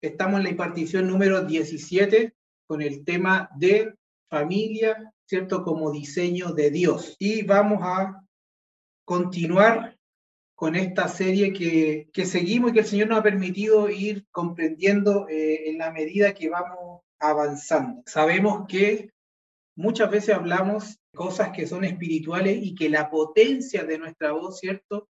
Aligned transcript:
estamos 0.00 0.38
en 0.38 0.44
la 0.44 0.50
impartición 0.50 1.06
número 1.06 1.44
17 1.44 2.34
con 2.66 2.82
el 2.82 3.04
tema 3.04 3.50
de 3.56 3.94
familia, 4.28 5.12
¿cierto? 5.26 5.62
Como 5.64 5.90
diseño 5.90 6.52
de 6.52 6.70
Dios. 6.70 7.16
Y 7.18 7.42
vamos 7.42 7.80
a 7.82 8.24
continuar 9.04 9.98
con 10.54 10.76
esta 10.76 11.08
serie 11.08 11.52
que, 11.52 12.08
que 12.12 12.26
seguimos 12.26 12.70
y 12.70 12.74
que 12.74 12.80
el 12.80 12.86
Señor 12.86 13.08
nos 13.08 13.18
ha 13.20 13.22
permitido 13.22 13.88
ir 13.88 14.26
comprendiendo 14.30 15.26
eh, 15.28 15.70
en 15.70 15.78
la 15.78 15.90
medida 15.90 16.34
que 16.34 16.50
vamos 16.50 17.00
avanzando. 17.18 18.02
Sabemos 18.06 18.66
que 18.68 19.10
muchas 19.74 20.10
veces 20.10 20.34
hablamos 20.34 20.98
cosas 21.14 21.50
que 21.50 21.66
son 21.66 21.84
espirituales 21.84 22.58
y 22.62 22.74
que 22.74 22.88
la 22.88 23.10
potencia 23.10 23.84
de 23.84 23.98
nuestra 23.98 24.32
voz, 24.32 24.60
¿cierto? 24.60 25.08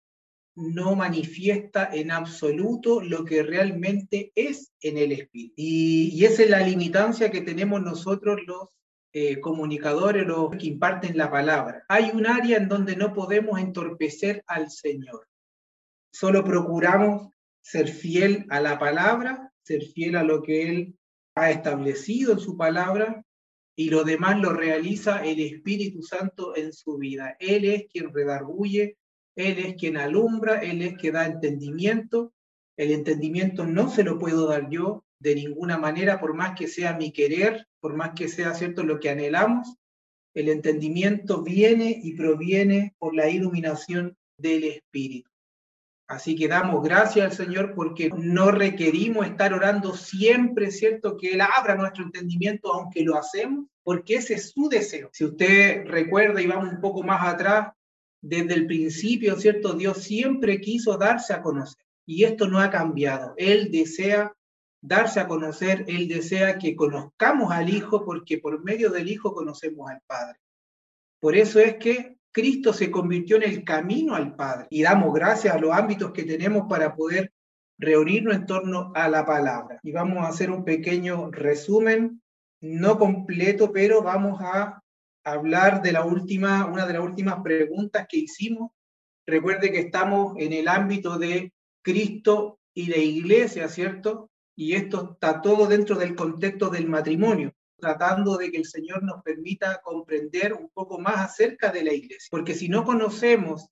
No 0.56 0.96
manifiesta 0.96 1.90
en 1.92 2.12
absoluto 2.12 3.02
lo 3.02 3.26
que 3.26 3.44
realmente 3.44 4.32
es 4.36 4.72
en 4.82 4.98
el 4.98 5.12
espíritu. 5.12 5.54
Y, 5.58 6.24
esa 6.26 6.44
es 6.44 6.50
la 6.50 6.60
limitancia 6.60 7.32
que 7.32 7.42
tenemos 7.42 7.82
nosotros 7.82 8.40
los 8.46 8.70
eh, 9.14 9.40
comunicadores, 9.40 10.26
los 10.26 10.52
que 10.52 10.68
imparten 10.68 11.18
la 11.18 11.32
palabra. 11.32 11.84
Hay 11.88 12.12
un 12.14 12.28
área 12.28 12.58
en 12.58 12.68
donde 12.68 12.96
no 12.96 13.14
podemos 13.14 13.60
entorpecer 13.60 14.44
al 14.48 14.70
Señor. 14.70 15.28
Solo 16.12 16.44
procuramos 16.44 17.32
ser 17.62 17.88
fiel 17.88 18.46
a 18.50 18.60
la 18.60 18.78
palabra, 18.78 19.52
ser 19.64 19.84
fiel 19.84 20.16
a 20.16 20.24
lo 20.24 20.42
que 20.44 20.70
Él 20.70 20.96
ha 21.36 21.50
establecido 21.50 22.34
en 22.34 22.40
su 22.40 22.58
palabra 22.58 23.24
y 23.76 23.90
lo 23.90 24.04
demás 24.04 24.40
lo 24.40 24.54
realiza 24.54 25.26
el 25.26 25.40
Espíritu 25.40 26.04
Santo 26.04 26.56
en 26.56 26.74
su 26.74 26.98
vida. 26.98 27.36
Él 27.40 27.66
es 27.66 27.86
quien 27.92 28.14
redarguye, 28.14 28.98
él 29.36 29.60
es 29.60 29.76
quien 29.76 29.98
alumbra, 29.98 30.60
Él 30.62 30.82
es 30.82 30.96
quien 30.96 31.14
da 31.14 31.26
entendimiento. 31.26 32.34
El 32.78 32.92
entendimiento 32.92 33.66
no 33.66 33.90
se 33.90 34.04
lo 34.04 34.20
puedo 34.20 34.48
dar 34.48 34.70
yo 34.70 35.06
de 35.20 35.36
ninguna 35.36 35.78
manera, 35.78 36.20
por 36.20 36.34
más 36.34 36.58
que 36.58 36.68
sea 36.68 36.98
mi 36.98 37.12
querer, 37.12 37.68
por 37.80 37.96
más 37.96 38.12
que 38.16 38.28
sea 38.28 38.54
cierto 38.54 38.84
lo 38.84 39.00
que 39.00 39.10
anhelamos. 39.10 39.76
El 40.34 40.50
entendimiento 40.50 41.44
viene 41.44 42.00
y 42.04 42.16
proviene 42.16 42.96
por 42.98 43.16
la 43.16 43.30
iluminación 43.30 44.18
del 44.38 44.66
Espíritu. 44.66 45.30
Así 46.08 46.36
que 46.36 46.48
damos 46.48 46.84
gracias 46.84 47.26
al 47.26 47.46
Señor 47.46 47.74
porque 47.74 48.10
no 48.16 48.52
requerimos 48.52 49.26
estar 49.26 49.54
orando 49.54 49.96
siempre, 49.96 50.70
¿cierto? 50.70 51.16
Que 51.18 51.34
Él 51.34 51.42
abra 51.42 51.76
nuestro 51.76 52.04
entendimiento, 52.04 52.74
aunque 52.74 53.04
lo 53.04 53.18
hacemos, 53.18 53.68
porque 53.84 54.16
ese 54.16 54.36
es 54.36 54.52
su 54.52 54.68
deseo. 54.68 55.10
Si 55.14 55.24
usted 55.24 55.86
recuerda 55.86 56.42
y 56.42 56.48
vamos 56.48 56.74
un 56.74 56.82
poco 56.82 57.04
más 57.04 57.26
atrás, 57.26 57.74
desde 58.24 58.54
el 58.54 58.66
principio, 58.66 59.36
¿cierto? 59.36 59.74
Dios 59.74 59.98
siempre 59.98 60.62
quiso 60.62 60.98
darse 60.98 61.34
a 61.34 61.42
conocer 61.42 61.86
y 62.06 62.24
esto 62.24 62.48
no 62.48 62.60
ha 62.60 62.70
cambiado. 62.70 63.34
Él 63.38 63.70
desea 63.70 64.34
darse 64.82 65.20
a 65.20 65.28
conocer, 65.28 65.86
Él 65.88 66.08
desea 66.08 66.58
que 66.58 66.76
conozcamos 66.76 67.52
al 67.52 67.70
Hijo 67.70 68.04
porque 68.06 68.38
por 68.38 68.64
medio 68.64 68.90
del 68.90 69.10
Hijo 69.10 69.34
conocemos 69.34 69.90
al 69.90 70.02
Padre. 70.08 70.40
Por 71.20 71.36
eso 71.36 71.60
es 71.60 71.76
que 71.76 72.18
Cristo 72.32 72.74
se 72.74 72.90
convirtió 72.90 73.36
en 73.36 73.44
el 73.44 73.64
camino 73.64 74.16
al 74.16 74.36
Padre 74.36 74.68
y 74.70 74.84
damos 74.84 75.14
gracias 75.14 75.54
a 75.54 75.60
los 75.60 75.74
ámbitos 75.74 76.12
que 76.12 76.24
tenemos 76.24 76.64
para 76.68 76.96
poder 76.96 77.32
reunirnos 77.78 78.36
en 78.36 78.46
torno 78.46 78.92
a 78.96 79.10
la 79.10 79.26
palabra. 79.26 79.80
Y 79.84 79.92
vamos 79.92 80.20
a 80.20 80.30
hacer 80.30 80.50
un 80.50 80.64
pequeño 80.64 81.30
resumen, 81.32 82.22
no 82.62 82.98
completo, 82.98 83.72
pero 83.74 84.02
vamos 84.02 84.40
a 84.42 84.83
hablar 85.24 85.82
de 85.82 85.92
la 85.92 86.06
última, 86.06 86.66
una 86.66 86.86
de 86.86 86.94
las 86.94 87.02
últimas 87.02 87.42
preguntas 87.44 88.06
que 88.10 88.18
hicimos. 88.18 88.72
Recuerde 89.26 89.72
que 89.72 89.80
estamos 89.80 90.36
en 90.38 90.54
el 90.54 90.68
ámbito 90.68 91.18
de 91.18 91.54
Cristo 91.82 92.60
y 92.74 92.88
la 92.88 92.98
iglesia, 92.98 93.68
¿cierto? 93.70 94.30
Y 94.56 94.74
esto 94.74 95.14
está 95.14 95.42
todo 95.42 95.68
dentro 95.68 95.96
del 95.96 96.16
contexto 96.16 96.70
del 96.70 96.88
matrimonio, 96.88 97.54
tratando 97.78 98.38
de 98.38 98.52
que 98.52 98.58
el 98.58 98.66
Señor 98.66 99.04
nos 99.04 99.24
permita 99.24 99.82
comprender 99.82 100.54
un 100.54 100.70
poco 100.70 101.00
más 101.00 101.18
acerca 101.18 101.72
de 101.72 101.84
la 101.84 101.94
iglesia. 101.94 102.28
Porque 102.30 102.54
si 102.54 102.70
no 102.70 102.84
conocemos 102.84 103.70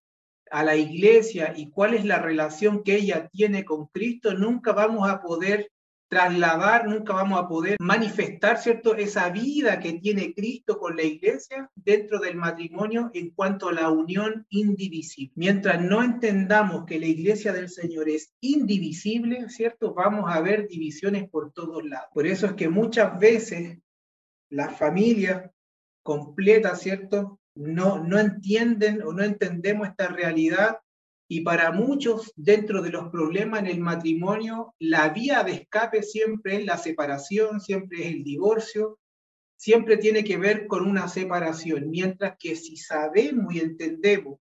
a 0.50 0.64
la 0.64 0.76
iglesia 0.76 1.54
y 1.56 1.70
cuál 1.70 1.94
es 1.94 2.06
la 2.06 2.20
relación 2.20 2.84
que 2.84 2.96
ella 2.96 3.30
tiene 3.30 3.64
con 3.64 3.88
Cristo, 3.88 4.34
nunca 4.34 4.74
vamos 4.74 5.10
a 5.10 5.22
poder 5.22 5.72
trasladar, 6.12 6.90
nunca 6.90 7.14
vamos 7.14 7.40
a 7.40 7.48
poder 7.48 7.78
manifestar, 7.80 8.58
¿cierto?, 8.58 8.96
esa 8.96 9.30
vida 9.30 9.80
que 9.80 9.94
tiene 9.94 10.34
Cristo 10.34 10.78
con 10.78 10.98
la 10.98 11.04
iglesia 11.04 11.72
dentro 11.74 12.20
del 12.20 12.36
matrimonio 12.36 13.10
en 13.14 13.30
cuanto 13.30 13.70
a 13.70 13.74
la 13.74 13.90
unión 13.90 14.46
indivisible. 14.50 15.32
Mientras 15.38 15.82
no 15.82 16.04
entendamos 16.04 16.84
que 16.86 17.00
la 17.00 17.06
iglesia 17.06 17.54
del 17.54 17.70
Señor 17.70 18.10
es 18.10 18.34
indivisible, 18.42 19.48
¿cierto?, 19.48 19.94
vamos 19.94 20.26
a 20.28 20.42
ver 20.42 20.68
divisiones 20.68 21.30
por 21.30 21.54
todos 21.54 21.82
lados. 21.86 22.10
Por 22.14 22.28
eso 22.28 22.46
es 22.46 22.54
que 22.54 22.68
muchas 22.68 23.18
veces 23.18 23.80
la 24.50 24.68
familia 24.68 25.50
completa, 26.04 26.76
¿cierto?, 26.76 27.40
no, 27.56 28.04
no 28.04 28.20
entienden 28.20 29.02
o 29.02 29.14
no 29.14 29.24
entendemos 29.24 29.88
esta 29.88 30.10
realidad 30.10 30.80
y 31.34 31.40
para 31.40 31.72
muchos, 31.72 32.34
dentro 32.36 32.82
de 32.82 32.90
los 32.90 33.08
problemas 33.08 33.62
en 33.62 33.68
el 33.68 33.80
matrimonio, 33.80 34.76
la 34.80 35.08
vía 35.08 35.46
de 35.46 35.54
escape 35.54 36.04
siempre 36.04 36.58
es 36.58 36.66
la 36.66 36.78
separación, 36.78 37.62
siempre 37.62 38.02
es 38.02 38.08
el 38.08 38.26
divorcio, 38.26 39.00
siempre 39.56 39.96
tiene 39.96 40.26
que 40.26 40.36
ver 40.36 40.68
con 40.68 40.86
una 40.86 41.08
separación, 41.08 41.90
mientras 41.90 42.36
que 42.38 42.58
si 42.58 42.76
sabemos 42.76 43.56
y 43.56 43.62
entendemos 43.62 44.40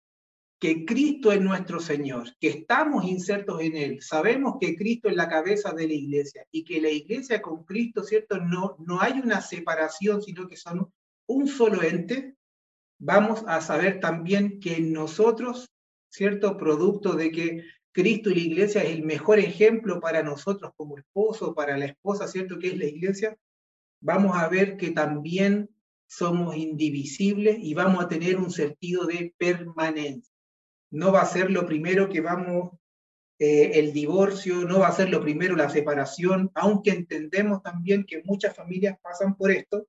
que 0.59 0.87
Cristo 0.87 1.31
es 1.31 1.43
nuestro 1.43 1.79
Señor, 1.79 2.35
que 2.41 2.49
estamos 2.49 3.05
insertos 3.05 3.61
en 3.61 3.77
Él, 3.77 4.01
sabemos 4.01 4.55
que 4.59 4.75
Cristo 4.75 5.11
es 5.11 5.15
la 5.15 5.29
cabeza 5.29 5.75
de 5.75 5.89
la 5.89 5.93
iglesia 5.93 6.47
y 6.51 6.65
que 6.65 6.81
la 6.81 6.89
iglesia 6.89 7.43
con 7.43 7.65
Cristo, 7.65 8.03
¿cierto? 8.03 8.39
No, 8.39 8.77
no 8.79 9.03
hay 9.03 9.21
una 9.21 9.43
separación, 9.43 10.23
sino 10.23 10.49
que 10.49 10.57
son 10.57 10.91
un 11.27 11.49
solo 11.49 11.83
ente, 11.83 12.35
vamos 12.99 13.45
a 13.47 13.61
saber 13.61 14.01
también 14.01 14.59
que 14.59 14.81
nosotros 14.81 15.69
¿cierto? 16.09 16.57
Producto 16.57 17.15
de 17.15 17.31
que 17.31 17.65
Cristo 17.93 18.31
y 18.31 18.35
la 18.35 18.41
iglesia 18.41 18.83
es 18.83 18.91
el 18.91 19.03
mejor 19.03 19.39
ejemplo 19.39 20.01
para 20.01 20.23
nosotros 20.23 20.73
como 20.77 20.99
esposo, 20.99 21.55
para 21.55 21.77
la 21.77 21.87
esposa, 21.87 22.29
¿cierto? 22.29 22.59
Que 22.59 22.69
es 22.69 22.79
la 22.79 22.87
iglesia, 22.87 23.37
vamos 24.01 24.37
a 24.37 24.49
ver 24.49 24.77
que 24.77 24.91
también 24.91 25.71
somos 26.07 26.57
indivisibles 26.57 27.59
y 27.61 27.75
vamos 27.75 28.05
a 28.05 28.09
tener 28.09 28.37
un 28.37 28.51
sentido 28.51 29.07
de 29.07 29.35
permanencia. 29.37 30.33
No 30.91 31.13
va 31.13 31.23
a 31.23 31.27
ser 31.27 31.51
lo 31.51 31.67
primero 31.67 32.09
que 32.09 32.21
vamos, 32.21 32.79
eh, 33.39 33.73
el 33.75 33.93
divorcio, 33.93 34.65
no 34.65 34.81
va 34.81 34.89
a 34.89 34.93
ser 34.93 35.11
lo 35.11 35.21
primero 35.21 35.55
la 35.55 35.69
separación, 35.69 36.51
aunque 36.55 36.91
entendemos 36.91 37.63
también 37.63 38.05
que 38.05 38.23
muchas 38.25 38.57
familias 38.57 38.97
pasan 39.03 39.37
por 39.37 39.51
esto, 39.51 39.87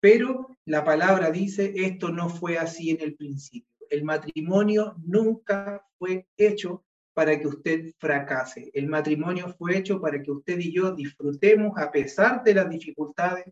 pero 0.00 0.56
la 0.64 0.84
palabra 0.84 1.30
dice, 1.30 1.72
esto 1.74 2.10
no 2.10 2.28
fue 2.28 2.56
así 2.58 2.90
en 2.90 3.00
el 3.00 3.16
principio 3.16 3.75
el 3.90 4.04
matrimonio 4.04 4.94
nunca 5.04 5.86
fue 5.98 6.26
hecho 6.36 6.84
para 7.16 7.40
que 7.40 7.46
usted 7.46 7.94
fracase. 7.98 8.70
El 8.74 8.88
matrimonio 8.88 9.54
fue 9.56 9.78
hecho 9.78 10.00
para 10.02 10.22
que 10.22 10.30
usted 10.30 10.58
y 10.58 10.70
yo 10.70 10.94
disfrutemos 10.94 11.72
a 11.78 11.90
pesar 11.90 12.44
de 12.44 12.52
las 12.52 12.68
dificultades, 12.68 13.46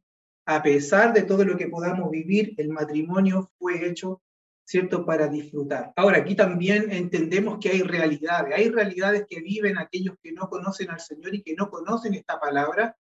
a 0.45 0.63
pesar 0.63 1.15
de 1.15 1.23
todo 1.23 1.47
lo 1.47 1.57
que 1.57 1.69
podamos 1.69 2.11
vivir, 2.11 2.53
el 2.59 2.69
matrimonio 2.69 3.51
fue 3.59 3.89
hecho, 3.89 4.21
¿cierto?, 4.67 5.07
para 5.07 5.29
disfrutar. 5.29 5.95
Ahora, 5.97 6.19
aquí 6.19 6.35
también 6.35 6.93
entendemos 6.93 7.59
que 7.59 7.71
hay 7.71 7.81
realidades, 7.81 8.53
hay 8.55 8.69
realidades 8.69 9.25
que 9.27 9.41
viven 9.41 9.79
aquellos 9.79 10.17
que 10.23 10.33
no 10.33 10.51
conocen 10.51 10.91
al 10.91 11.01
Señor 11.01 11.35
y 11.35 11.43
que 11.43 11.55
no 11.55 11.71
conocen 11.71 12.13
esta 12.13 12.39
palabra, 12.39 12.99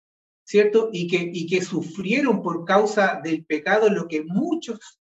¿cierto? 0.44 0.91
Y 0.92 1.08
que, 1.08 1.30
y 1.32 1.47
que 1.47 1.62
sufrieron 1.62 2.42
por 2.42 2.66
causa 2.66 3.18
del 3.24 3.47
pecado 3.47 3.88
lo 3.88 4.06
que 4.08 4.24
muchos 4.24 5.00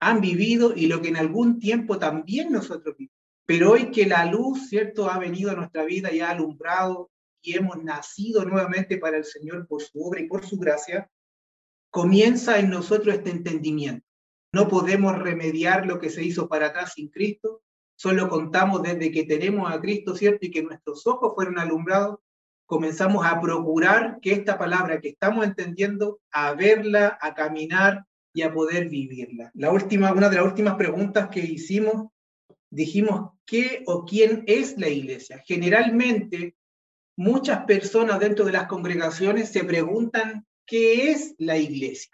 han 0.00 0.20
vivido 0.20 0.74
y 0.74 0.86
lo 0.86 1.00
que 1.02 1.08
en 1.08 1.16
algún 1.16 1.58
tiempo 1.58 1.98
también 1.98 2.52
nosotros 2.52 2.96
vivimos. 2.96 3.16
Pero 3.46 3.72
hoy 3.72 3.90
que 3.90 4.06
la 4.06 4.26
luz, 4.26 4.68
¿cierto?, 4.68 5.10
ha 5.10 5.18
venido 5.18 5.50
a 5.50 5.54
nuestra 5.54 5.84
vida 5.84 6.12
y 6.12 6.20
ha 6.20 6.30
alumbrado 6.30 7.10
y 7.40 7.56
hemos 7.56 7.82
nacido 7.82 8.44
nuevamente 8.44 8.98
para 8.98 9.16
el 9.16 9.24
Señor 9.24 9.66
por 9.66 9.82
su 9.82 10.02
obra 10.02 10.20
y 10.20 10.28
por 10.28 10.44
su 10.44 10.58
gracia, 10.58 11.10
comienza 11.90 12.58
en 12.58 12.70
nosotros 12.70 13.14
este 13.14 13.30
entendimiento. 13.30 14.06
No 14.52 14.68
podemos 14.68 15.18
remediar 15.18 15.86
lo 15.86 15.98
que 15.98 16.10
se 16.10 16.22
hizo 16.22 16.48
para 16.48 16.66
atrás 16.66 16.92
sin 16.94 17.08
Cristo, 17.08 17.62
solo 17.96 18.28
contamos 18.28 18.82
desde 18.82 19.10
que 19.10 19.24
tenemos 19.24 19.72
a 19.72 19.80
Cristo, 19.80 20.14
¿cierto? 20.14 20.46
Y 20.46 20.50
que 20.50 20.62
nuestros 20.62 21.06
ojos 21.06 21.32
fueron 21.34 21.58
alumbrados, 21.58 22.18
comenzamos 22.66 23.24
a 23.26 23.40
procurar 23.40 24.18
que 24.20 24.32
esta 24.32 24.58
palabra 24.58 25.00
que 25.00 25.08
estamos 25.08 25.44
entendiendo, 25.44 26.20
a 26.30 26.52
verla, 26.52 27.18
a 27.20 27.34
caminar, 27.34 28.04
y 28.38 28.42
a 28.42 28.52
poder 28.52 28.88
vivirla. 28.88 29.50
La 29.54 29.72
última, 29.72 30.12
una 30.12 30.28
de 30.28 30.36
las 30.36 30.44
últimas 30.44 30.76
preguntas 30.76 31.28
que 31.28 31.40
hicimos, 31.40 32.12
dijimos, 32.70 33.32
¿qué 33.44 33.82
o 33.86 34.04
quién 34.04 34.44
es 34.46 34.78
la 34.78 34.88
iglesia? 34.88 35.42
Generalmente, 35.44 36.54
muchas 37.16 37.64
personas 37.64 38.20
dentro 38.20 38.44
de 38.44 38.52
las 38.52 38.68
congregaciones 38.68 39.50
se 39.50 39.64
preguntan, 39.64 40.46
¿qué 40.64 41.10
es 41.10 41.34
la 41.38 41.58
iglesia? 41.58 42.12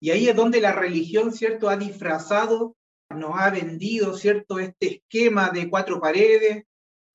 Y 0.00 0.08
ahí 0.08 0.26
es 0.26 0.34
donde 0.34 0.62
la 0.62 0.72
religión, 0.72 1.34
¿cierto?, 1.34 1.68
ha 1.68 1.76
disfrazado, 1.76 2.74
nos 3.10 3.38
ha 3.38 3.50
vendido, 3.50 4.16
¿cierto?, 4.16 4.58
este 4.58 4.86
esquema 4.86 5.50
de 5.50 5.68
cuatro 5.68 6.00
paredes, 6.00 6.64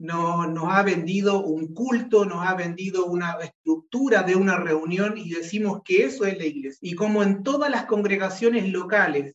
no, 0.04 0.46
nos 0.48 0.66
ha 0.70 0.84
vendido 0.84 1.46
un 1.46 1.74
culto, 1.74 2.26
nos 2.26 2.46
ha 2.46 2.56
vendido 2.56 3.06
una 3.06 3.38
estructura 3.42 4.24
de 4.24 4.36
una 4.36 4.58
reunión 4.58 5.18
y 5.18 5.30
decimos 5.30 5.82
que 5.86 6.04
eso 6.04 6.26
es 6.26 6.38
la 6.38 6.46
iglesia. 6.46 6.80
Y 6.82 6.94
como 6.94 7.24
en 7.24 7.42
todas 7.42 7.72
las 7.72 7.86
congregaciones 7.86 8.68
locales, 8.70 9.34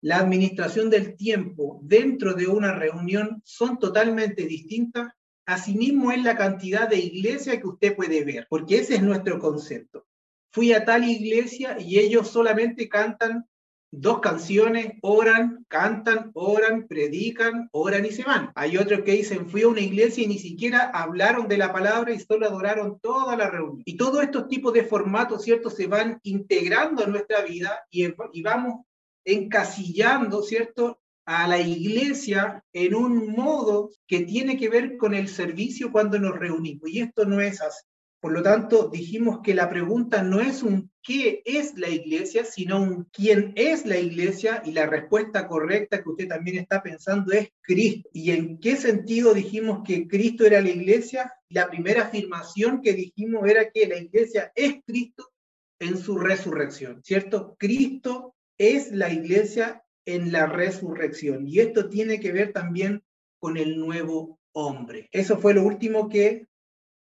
la 0.00 0.18
administración 0.18 0.88
del 0.88 1.16
tiempo 1.16 1.80
dentro 1.82 2.34
de 2.34 2.46
una 2.46 2.72
reunión 2.72 3.42
son 3.44 3.80
totalmente 3.80 4.46
distintas, 4.46 5.12
asimismo 5.46 6.12
es 6.12 6.22
la 6.22 6.36
cantidad 6.36 6.88
de 6.88 6.98
iglesia 6.98 7.60
que 7.60 7.66
usted 7.66 7.96
puede 7.96 8.22
ver, 8.22 8.46
porque 8.48 8.78
ese 8.78 8.94
es 8.94 9.02
nuestro 9.02 9.40
concepto. 9.40 10.06
Fui 10.52 10.72
a 10.72 10.84
tal 10.84 11.08
iglesia 11.08 11.76
y 11.80 11.98
ellos 11.98 12.28
solamente 12.28 12.88
cantan 12.88 13.48
dos 13.90 14.20
canciones, 14.20 14.92
oran, 15.02 15.64
cantan, 15.68 16.30
oran, 16.34 16.86
predican, 16.86 17.68
oran 17.72 18.04
y 18.04 18.10
se 18.10 18.24
van. 18.24 18.52
Hay 18.54 18.76
otros 18.76 19.02
que 19.02 19.12
dicen, 19.12 19.48
fui 19.48 19.62
a 19.62 19.68
una 19.68 19.80
iglesia 19.80 20.24
y 20.24 20.28
ni 20.28 20.38
siquiera 20.38 20.90
hablaron 20.92 21.48
de 21.48 21.58
la 21.58 21.72
palabra 21.72 22.12
y 22.12 22.20
solo 22.20 22.46
adoraron 22.46 22.98
toda 23.00 23.36
la 23.36 23.50
reunión. 23.50 23.82
Y 23.84 23.96
todos 23.96 24.22
estos 24.22 24.48
tipos 24.48 24.72
de 24.72 24.84
formatos, 24.84 25.42
¿cierto? 25.42 25.70
Se 25.70 25.86
van 25.86 26.20
integrando 26.22 27.04
en 27.04 27.12
nuestra 27.12 27.42
vida 27.42 27.84
y, 27.90 28.06
y 28.32 28.42
vamos 28.42 28.84
encasillando, 29.24 30.42
¿cierto? 30.42 30.98
a 31.28 31.46
la 31.46 31.60
iglesia 31.60 32.64
en 32.72 32.94
un 32.94 33.32
modo 33.32 33.90
que 34.06 34.20
tiene 34.20 34.56
que 34.56 34.70
ver 34.70 34.96
con 34.96 35.12
el 35.12 35.28
servicio 35.28 35.92
cuando 35.92 36.18
nos 36.18 36.38
reunimos. 36.38 36.88
Y 36.88 37.00
esto 37.00 37.26
no 37.26 37.38
es 37.42 37.60
así. 37.60 37.84
Por 38.18 38.32
lo 38.32 38.42
tanto, 38.42 38.88
dijimos 38.88 39.40
que 39.42 39.54
la 39.54 39.68
pregunta 39.68 40.22
no 40.22 40.40
es 40.40 40.62
un 40.62 40.90
qué 41.08 41.40
es 41.46 41.78
la 41.78 41.88
iglesia, 41.88 42.44
sino 42.44 42.82
un 42.82 43.04
quién 43.10 43.54
es 43.56 43.86
la 43.86 43.98
iglesia 43.98 44.60
y 44.62 44.72
la 44.72 44.84
respuesta 44.84 45.48
correcta 45.48 46.02
que 46.02 46.10
usted 46.10 46.28
también 46.28 46.58
está 46.58 46.82
pensando 46.82 47.32
es 47.32 47.48
Cristo. 47.62 48.10
¿Y 48.12 48.32
en 48.32 48.58
qué 48.58 48.76
sentido 48.76 49.32
dijimos 49.32 49.80
que 49.86 50.06
Cristo 50.06 50.44
era 50.44 50.60
la 50.60 50.68
iglesia? 50.68 51.32
La 51.48 51.70
primera 51.70 52.02
afirmación 52.02 52.82
que 52.82 52.92
dijimos 52.92 53.48
era 53.48 53.70
que 53.70 53.86
la 53.86 53.96
iglesia 53.96 54.52
es 54.54 54.82
Cristo 54.84 55.30
en 55.78 55.96
su 55.96 56.18
resurrección, 56.18 57.02
¿cierto? 57.02 57.56
Cristo 57.58 58.34
es 58.58 58.92
la 58.92 59.10
iglesia 59.10 59.82
en 60.04 60.30
la 60.30 60.44
resurrección 60.44 61.48
y 61.48 61.60
esto 61.60 61.88
tiene 61.88 62.20
que 62.20 62.32
ver 62.32 62.52
también 62.52 63.02
con 63.38 63.56
el 63.56 63.78
nuevo 63.78 64.38
hombre. 64.52 65.08
Eso 65.10 65.38
fue 65.38 65.54
lo 65.54 65.62
último 65.62 66.10
que 66.10 66.48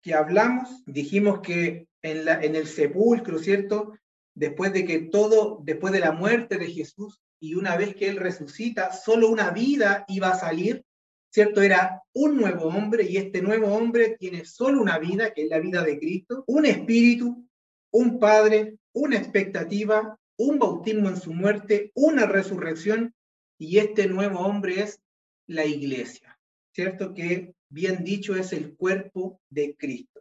que 0.01 0.13
hablamos, 0.13 0.69
dijimos 0.85 1.41
que 1.41 1.88
en, 2.01 2.55
el 2.55 2.67
sepulcro, 2.67 3.39
¿cierto? 3.39 3.93
Después 4.35 4.73
de 4.73 4.85
que 4.85 4.99
todo, 4.99 5.59
después 5.63 5.93
de 5.93 5.99
la 5.99 6.11
muerte 6.11 6.57
de 6.57 6.67
Jesús 6.67 7.21
y 7.39 7.55
una 7.55 7.75
vez 7.77 7.95
que 7.95 8.07
Él 8.07 8.17
resucita, 8.17 8.91
solo 8.91 9.29
una 9.29 9.51
vida 9.51 10.05
iba 10.07 10.29
a 10.29 10.39
salir, 10.39 10.83
¿cierto? 11.31 11.61
Era 11.61 12.03
un 12.13 12.37
nuevo 12.37 12.65
hombre 12.65 13.03
y 13.03 13.17
este 13.17 13.41
nuevo 13.41 13.67
hombre 13.67 14.15
tiene 14.19 14.45
solo 14.45 14.81
una 14.81 14.97
vida, 14.99 15.33
que 15.33 15.43
es 15.43 15.49
la 15.49 15.59
vida 15.59 15.83
de 15.83 15.99
Cristo, 15.99 16.43
un 16.47 16.65
espíritu, 16.65 17.45
un 17.91 18.19
padre, 18.19 18.77
una 18.93 19.17
expectativa, 19.17 20.17
un 20.37 20.57
bautismo 20.57 21.09
en 21.09 21.17
su 21.17 21.33
muerte, 21.33 21.91
una 21.95 22.25
resurrección 22.25 23.13
y 23.57 23.79
este 23.79 24.07
nuevo 24.07 24.39
hombre 24.39 24.81
es 24.81 25.01
la 25.47 25.65
iglesia, 25.65 26.39
¿cierto? 26.73 27.13
Que 27.13 27.53
bien 27.69 28.03
dicho, 28.03 28.35
es 28.35 28.53
el 28.53 28.75
cuerpo 28.75 29.41
de 29.49 29.75
Cristo. 29.75 30.18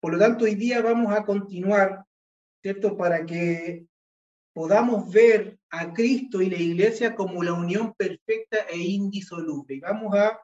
Por 0.00 0.14
lo 0.14 0.18
tanto, 0.18 0.46
hoy 0.46 0.54
día 0.54 0.80
vamos 0.80 1.12
a 1.12 1.24
continuar, 1.24 2.06
¿cierto? 2.62 2.96
Para 2.96 3.26
que 3.26 3.86
podamos 4.54 5.12
ver 5.12 5.58
a 5.68 5.92
Cristo 5.92 6.40
y 6.40 6.48
la 6.48 6.56
iglesia 6.56 7.14
como 7.14 7.42
la 7.42 7.52
unión 7.52 7.92
perfecta 7.94 8.60
e 8.70 8.78
indisoluble. 8.78 9.74
Y 9.74 9.80
vamos 9.80 10.14
a 10.14 10.40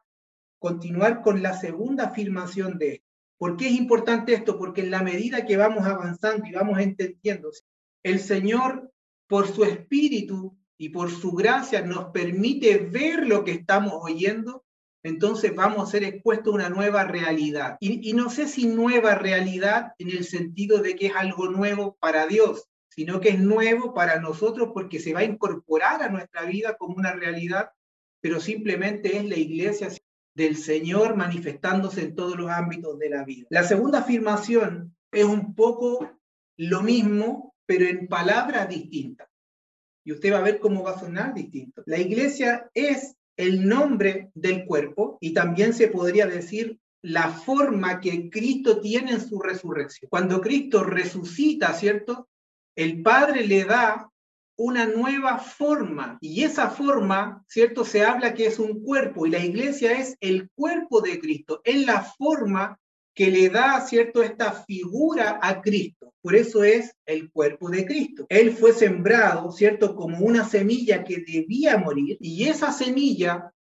continuar 0.59 1.23
con 1.23 1.43
la 1.43 1.55
segunda 1.55 2.05
afirmación 2.05 2.77
de 2.77 2.95
esto. 2.95 3.07
¿Por 3.39 3.57
qué 3.57 3.69
es 3.69 3.73
importante 3.73 4.35
esto? 4.35 4.59
Porque 4.59 4.83
en 4.83 4.91
la 4.91 5.03
medida 5.03 5.47
que 5.47 5.57
vamos 5.57 5.87
avanzando 5.87 6.47
y 6.47 6.53
vamos 6.53 6.79
entendiendo, 6.79 7.51
el 8.03 8.21
Señor, 8.21 8.93
por 9.27 9.49
su 9.49 9.65
espíritu 9.65 10.55
y 10.79 10.91
por 10.91 11.11
su 11.11 11.33
gracia, 11.33 11.81
nos 11.81 12.11
permite 12.11 12.77
ver 12.77 13.27
lo 13.27 13.43
que 13.43 13.53
estamos 13.53 13.95
oyendo 14.03 14.66
entonces 15.07 15.55
vamos 15.55 15.89
a 15.89 15.91
ser 15.91 16.03
expuestos 16.05 16.53
a 16.53 16.57
una 16.57 16.69
nueva 16.69 17.05
realidad. 17.05 17.77
Y, 17.81 18.13
no 18.13 18.29
sé 18.29 18.49
si 18.49 18.67
nueva 18.67 19.15
realidad 19.15 19.93
en 19.99 20.11
el 20.11 20.25
sentido 20.25 20.79
de 20.79 20.97
que 20.97 21.07
es 21.07 21.13
algo 21.15 21.49
nuevo 21.49 21.97
para 22.01 22.27
Dios, 22.27 22.69
sino 22.89 23.21
que 23.21 23.29
es 23.29 23.39
nuevo 23.39 23.95
para 23.95 24.21
nosotros 24.21 24.71
porque 24.75 24.99
se 24.99 25.13
va 25.13 25.21
a 25.21 25.25
incorporar 25.25 26.03
a 26.03 26.09
nuestra 26.09 26.43
vida 26.43 26.77
como 26.77 26.97
una 26.97 27.13
realidad, 27.13 27.71
pero 28.21 28.41
simplemente 28.41 29.17
es 29.17 29.25
la 29.25 29.37
iglesia 29.37 29.89
del 30.35 30.57
Señor 30.57 31.15
manifestándose 31.15 32.03
en 32.03 32.17
todos 32.17 32.37
los 32.37 32.51
ámbitos 32.51 32.99
de 32.99 33.11
la 33.11 33.25
vida. 33.25 33.47
La 33.51 33.63
segunda 33.63 34.01
afirmación 34.01 34.97
es 35.13 35.25
un 35.25 35.55
poco 35.55 36.19
lo 36.57 36.83
mismo, 36.83 37.55
pero 37.65 37.87
en 37.87 38.09
palabras 38.09 38.69
distintas. 38.69 39.29
Y 40.05 40.13
usted 40.13 40.33
va 40.33 40.39
a 40.39 40.43
ver 40.43 40.59
cómo 40.59 40.83
va 40.83 40.93
a 40.93 40.99
sonar 40.99 41.35
distinto. 41.35 41.83
La 41.87 41.99
iglesia 41.99 42.71
es 42.75 43.16
el 43.37 43.67
nombre 43.69 44.31
del 44.35 44.65
cuerpo 44.65 45.19
y 45.21 45.33
también 45.33 45.75
se 45.75 45.89
podría 45.89 46.27
decir 46.27 46.79
la 47.03 47.29
forma 47.29 48.01
que 48.01 48.31
Cristo 48.31 48.81
tiene 48.81 49.13
en 49.13 49.21
su 49.21 49.41
resurrección. 49.41 50.09
Cuando 50.11 50.41
Cristo 50.41 50.83
resucita, 50.83 51.73
¿cierto? 51.73 52.29
El 52.75 53.03
Padre 53.03 53.47
le 53.47 53.65
da 53.65 54.11
una 54.59 54.87
nueva 54.87 55.39
forma 55.39 56.19
y 56.21 56.43
esa 56.43 56.71
forma, 56.71 57.45
¿cierto? 57.47 57.85
Se 57.85 58.05
habla 58.05 58.35
que 58.35 58.47
es 58.47 58.59
un 58.59 58.83
cuerpo 58.83 59.27
y 59.27 59.31
la 59.31 59.45
iglesia 59.45 59.93
es 59.93 60.17
el 60.21 60.51
cuerpo 60.55 61.01
de 61.01 61.21
Cristo, 61.21 61.61
es 61.65 61.85
la 61.87 62.03
forma 62.03 62.79
que 63.17 63.31
le 63.31 63.49
da, 63.49 63.81
¿cierto?, 63.81 64.23
esta 64.23 64.53
figura 64.53 65.41
a 65.43 65.63
Cristo. 65.63 66.13
Por 66.21 66.37
eso 66.37 66.63
es 66.63 66.95
el 67.07 67.33
cuerpo 67.33 67.71
de 67.71 67.87
Cristo. 67.87 68.27
Él 68.29 68.53
fue 68.53 68.75
sembrado, 68.75 69.51
¿cierto?, 69.53 69.97
como 69.97 70.19
una 70.19 70.47
semilla 70.47 71.03
que 71.03 71.25
debía 71.27 71.79
morir 71.79 72.19
y 72.21 72.45
esa 72.45 72.73
semilla, 72.73 73.55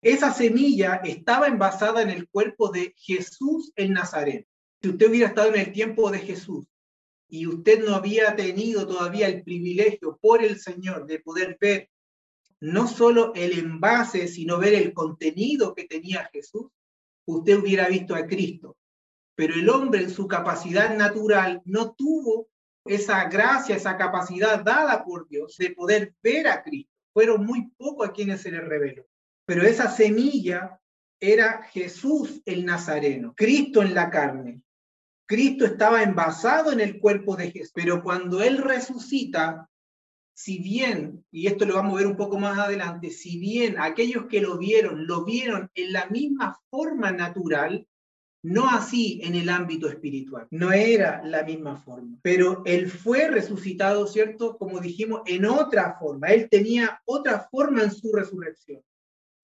esa 0.00 0.32
semilla 0.32 1.00
estaba 1.02 1.48
envasada 1.48 2.00
en 2.02 2.10
el 2.10 2.28
cuerpo 2.28 2.70
de 2.70 2.94
Jesús 2.96 3.72
el 3.74 3.92
Nazareno. 3.92 4.46
Si 4.80 4.90
usted 4.90 5.10
hubiera 5.10 5.28
estado 5.28 5.48
en 5.48 5.60
el 5.60 5.72
tiempo 5.72 6.08
de 6.12 6.20
Jesús 6.20 6.64
y 7.28 7.48
usted 7.48 7.84
no 7.84 7.96
había 7.96 8.36
tenido 8.36 8.86
todavía 8.86 9.26
el 9.26 9.42
privilegio 9.42 10.16
por 10.22 10.44
el 10.44 10.60
Señor 10.60 11.06
de 11.06 11.18
poder 11.18 11.58
ver 11.60 11.90
no 12.60 12.86
solo 12.86 13.32
el 13.34 13.58
envase, 13.58 14.28
sino 14.28 14.58
ver 14.58 14.74
el 14.74 14.92
contenido 14.92 15.74
que 15.74 15.86
tenía 15.86 16.30
Jesús, 16.32 16.66
usted 17.26 17.58
hubiera 17.58 17.88
visto 17.88 18.14
a 18.14 18.26
Cristo 18.28 18.76
pero 19.34 19.54
el 19.54 19.68
hombre 19.68 20.02
en 20.02 20.10
su 20.10 20.26
capacidad 20.26 20.94
natural 20.96 21.62
no 21.64 21.92
tuvo 21.92 22.48
esa 22.84 23.24
gracia, 23.28 23.76
esa 23.76 23.96
capacidad 23.96 24.62
dada 24.62 25.04
por 25.04 25.28
Dios 25.28 25.56
de 25.56 25.70
poder 25.70 26.14
ver 26.22 26.48
a 26.48 26.62
Cristo. 26.62 26.92
Fueron 27.12 27.44
muy 27.44 27.70
pocos 27.76 28.08
a 28.08 28.12
quienes 28.12 28.40
se 28.40 28.50
les 28.50 28.64
reveló. 28.64 29.06
Pero 29.44 29.62
esa 29.62 29.90
semilla 29.90 30.80
era 31.20 31.62
Jesús 31.64 32.42
el 32.44 32.64
Nazareno, 32.64 33.34
Cristo 33.36 33.82
en 33.82 33.94
la 33.94 34.10
carne. 34.10 34.62
Cristo 35.26 35.64
estaba 35.64 36.02
envasado 36.02 36.72
en 36.72 36.80
el 36.80 36.98
cuerpo 36.98 37.36
de 37.36 37.50
Jesús, 37.50 37.72
pero 37.74 38.02
cuando 38.02 38.42
Él 38.42 38.58
resucita, 38.58 39.68
si 40.34 40.58
bien, 40.58 41.24
y 41.30 41.46
esto 41.46 41.64
lo 41.64 41.74
vamos 41.74 41.94
a 41.94 41.98
ver 41.98 42.06
un 42.06 42.16
poco 42.16 42.38
más 42.38 42.58
adelante, 42.58 43.10
si 43.10 43.38
bien 43.38 43.76
aquellos 43.78 44.26
que 44.26 44.40
lo 44.40 44.58
vieron, 44.58 45.06
lo 45.06 45.24
vieron 45.24 45.70
en 45.74 45.92
la 45.92 46.06
misma 46.06 46.60
forma 46.70 47.12
natural, 47.12 47.86
no 48.42 48.68
así 48.68 49.20
en 49.22 49.36
el 49.36 49.48
ámbito 49.48 49.88
espiritual, 49.88 50.48
no 50.50 50.72
era 50.72 51.22
la 51.24 51.44
misma 51.44 51.76
forma, 51.76 52.18
pero 52.22 52.62
él 52.66 52.90
fue 52.90 53.28
resucitado, 53.28 54.06
¿cierto? 54.06 54.58
Como 54.58 54.80
dijimos, 54.80 55.22
en 55.26 55.46
otra 55.46 55.96
forma, 55.98 56.28
él 56.28 56.48
tenía 56.50 57.00
otra 57.04 57.48
forma 57.50 57.82
en 57.82 57.92
su 57.92 58.12
resurrección. 58.12 58.82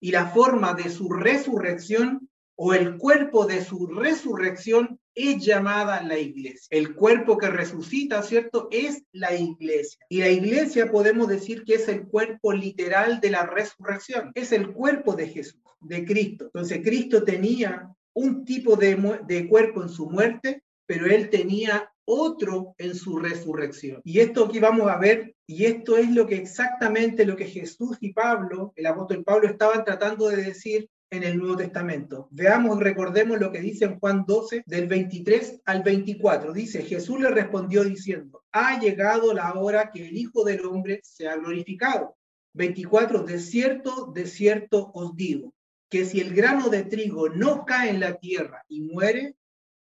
Y 0.01 0.11
la 0.11 0.27
forma 0.27 0.73
de 0.73 0.89
su 0.89 1.09
resurrección 1.09 2.29
o 2.55 2.73
el 2.73 2.97
cuerpo 2.97 3.45
de 3.45 3.63
su 3.63 3.87
resurrección 3.87 4.99
es 5.15 5.45
llamada 5.45 6.03
la 6.03 6.17
iglesia. 6.17 6.67
El 6.69 6.93
cuerpo 6.93 7.37
que 7.37 7.49
resucita, 7.49 8.21
¿cierto? 8.21 8.67
Es 8.71 9.03
la 9.11 9.33
iglesia. 9.33 9.99
Y 10.09 10.19
la 10.19 10.29
iglesia 10.29 10.91
podemos 10.91 11.27
decir 11.27 11.63
que 11.63 11.75
es 11.75 11.87
el 11.87 12.07
cuerpo 12.07 12.53
literal 12.53 13.19
de 13.19 13.31
la 13.31 13.45
resurrección. 13.45 14.31
Es 14.35 14.51
el 14.51 14.71
cuerpo 14.71 15.15
de 15.15 15.27
Jesús, 15.27 15.61
de 15.79 16.05
Cristo. 16.05 16.45
Entonces 16.45 16.81
Cristo 16.83 17.23
tenía 17.23 17.89
un 18.19 18.43
tipo 18.43 18.75
de, 18.75 19.47
cuerpo 19.47 19.81
en 19.81 19.89
su 19.89 20.09
muerte, 20.09 20.63
pero 20.85 21.05
él 21.05 21.29
tenía 21.29 21.89
otro 22.05 22.75
en 22.77 22.95
su 22.95 23.17
resurrección. 23.17 24.01
Y 24.03 24.19
esto 24.19 24.45
aquí 24.45 24.59
vamos 24.59 24.89
a 24.89 24.97
ver, 24.97 25.35
y 25.47 25.65
esto 25.65 25.95
es 25.97 26.11
lo 26.11 26.25
que 26.27 26.35
exactamente 26.35 27.25
lo 27.25 27.35
que 27.35 27.45
Jesús 27.45 27.97
y 28.01 28.13
Pablo, 28.13 28.73
el 28.75 28.87
apóstol 28.87 29.23
Pablo, 29.23 29.47
estaban 29.47 29.85
tratando 29.85 30.27
de 30.27 30.43
decir 30.43 30.89
en 31.11 31.23
el 31.23 31.37
Nuevo 31.37 31.57
Testamento. 31.57 32.27
Veamos, 32.31 32.79
recordemos 32.79 33.39
lo 33.39 33.51
que 33.51 33.61
dice 33.61 33.85
en 33.85 33.99
Juan 33.99 34.25
12, 34.27 34.63
del 34.65 34.87
23 34.87 35.61
al 35.65 35.81
24. 35.81 36.51
Dice, 36.51 36.81
Jesús 36.81 37.19
le 37.19 37.29
respondió 37.29 37.83
diciendo, 37.83 38.43
ha 38.51 38.79
llegado 38.79 39.33
la 39.33 39.53
hora 39.53 39.91
que 39.91 40.07
el 40.07 40.17
Hijo 40.17 40.43
del 40.43 40.65
Hombre 40.65 40.99
sea 41.03 41.37
glorificado. 41.37 42.15
24, 42.53 43.23
de 43.23 43.39
cierto, 43.39 44.11
de 44.13 44.25
cierto 44.25 44.91
os 44.93 45.15
digo, 45.15 45.53
que 45.89 46.05
si 46.05 46.19
el 46.19 46.33
grano 46.33 46.69
de 46.69 46.83
trigo 46.83 47.29
no 47.29 47.65
cae 47.65 47.89
en 47.89 47.99
la 47.99 48.15
tierra 48.17 48.63
y 48.67 48.81
muere, 48.81 49.35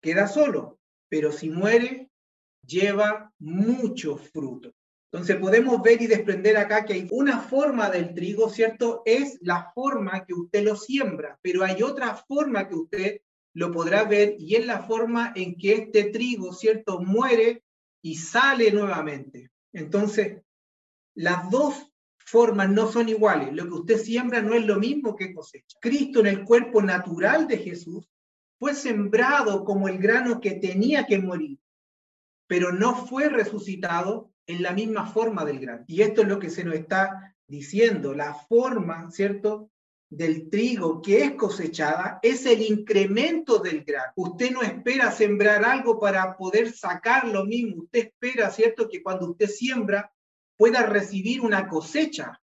queda 0.01 0.27
solo, 0.27 0.79
pero 1.09 1.31
si 1.31 1.49
muere, 1.49 2.09
lleva 2.65 3.31
mucho 3.39 4.17
fruto. 4.17 4.73
Entonces 5.11 5.37
podemos 5.37 5.81
ver 5.81 6.01
y 6.01 6.07
desprender 6.07 6.57
acá 6.57 6.85
que 6.85 6.93
hay 6.93 7.07
una 7.11 7.39
forma 7.39 7.89
del 7.89 8.13
trigo, 8.13 8.49
¿cierto? 8.49 9.01
Es 9.05 9.37
la 9.41 9.71
forma 9.75 10.25
que 10.25 10.33
usted 10.33 10.63
lo 10.63 10.75
siembra, 10.75 11.37
pero 11.41 11.63
hay 11.63 11.83
otra 11.83 12.15
forma 12.15 12.67
que 12.67 12.75
usted 12.75 13.21
lo 13.53 13.71
podrá 13.71 14.05
ver 14.05 14.35
y 14.39 14.55
es 14.55 14.65
la 14.65 14.83
forma 14.83 15.33
en 15.35 15.57
que 15.57 15.73
este 15.73 16.05
trigo, 16.05 16.53
¿cierto? 16.53 17.01
Muere 17.01 17.63
y 18.01 18.15
sale 18.15 18.71
nuevamente. 18.71 19.51
Entonces, 19.73 20.41
las 21.13 21.49
dos 21.51 21.90
formas 22.31 22.69
no 22.69 22.91
son 22.91 23.09
iguales. 23.09 23.53
Lo 23.53 23.65
que 23.65 23.73
usted 23.73 23.97
siembra 23.97 24.41
no 24.41 24.53
es 24.53 24.65
lo 24.65 24.79
mismo 24.79 25.15
que 25.15 25.33
cosecha. 25.33 25.77
Cristo 25.81 26.21
en 26.21 26.27
el 26.27 26.43
cuerpo 26.43 26.81
natural 26.81 27.47
de 27.47 27.57
Jesús 27.57 28.09
fue 28.57 28.73
sembrado 28.73 29.63
como 29.65 29.87
el 29.87 29.97
grano 29.97 30.39
que 30.39 30.51
tenía 30.51 31.05
que 31.05 31.19
morir, 31.19 31.59
pero 32.47 32.71
no 32.71 32.95
fue 32.95 33.29
resucitado 33.29 34.31
en 34.47 34.63
la 34.63 34.71
misma 34.71 35.05
forma 35.05 35.45
del 35.45 35.59
grano. 35.59 35.83
Y 35.87 36.01
esto 36.01 36.21
es 36.21 36.27
lo 36.27 36.39
que 36.39 36.49
se 36.49 36.63
nos 36.63 36.75
está 36.75 37.35
diciendo, 37.47 38.13
la 38.13 38.33
forma, 38.33 39.11
¿cierto? 39.11 39.71
del 40.11 40.49
trigo 40.49 41.01
que 41.01 41.23
es 41.23 41.31
cosechada 41.35 42.19
es 42.21 42.45
el 42.45 42.61
incremento 42.61 43.59
del 43.59 43.85
grano. 43.85 44.11
Usted 44.17 44.51
no 44.51 44.61
espera 44.61 45.09
sembrar 45.09 45.63
algo 45.63 45.99
para 45.99 46.35
poder 46.35 46.73
sacar 46.73 47.29
lo 47.29 47.45
mismo. 47.45 47.83
Usted 47.83 48.07
espera, 48.07 48.51
¿cierto?, 48.51 48.89
que 48.89 49.01
cuando 49.01 49.31
usted 49.31 49.47
siembra 49.47 50.11
pueda 50.61 50.85
recibir 50.85 51.41
una 51.41 51.67
cosecha, 51.67 52.39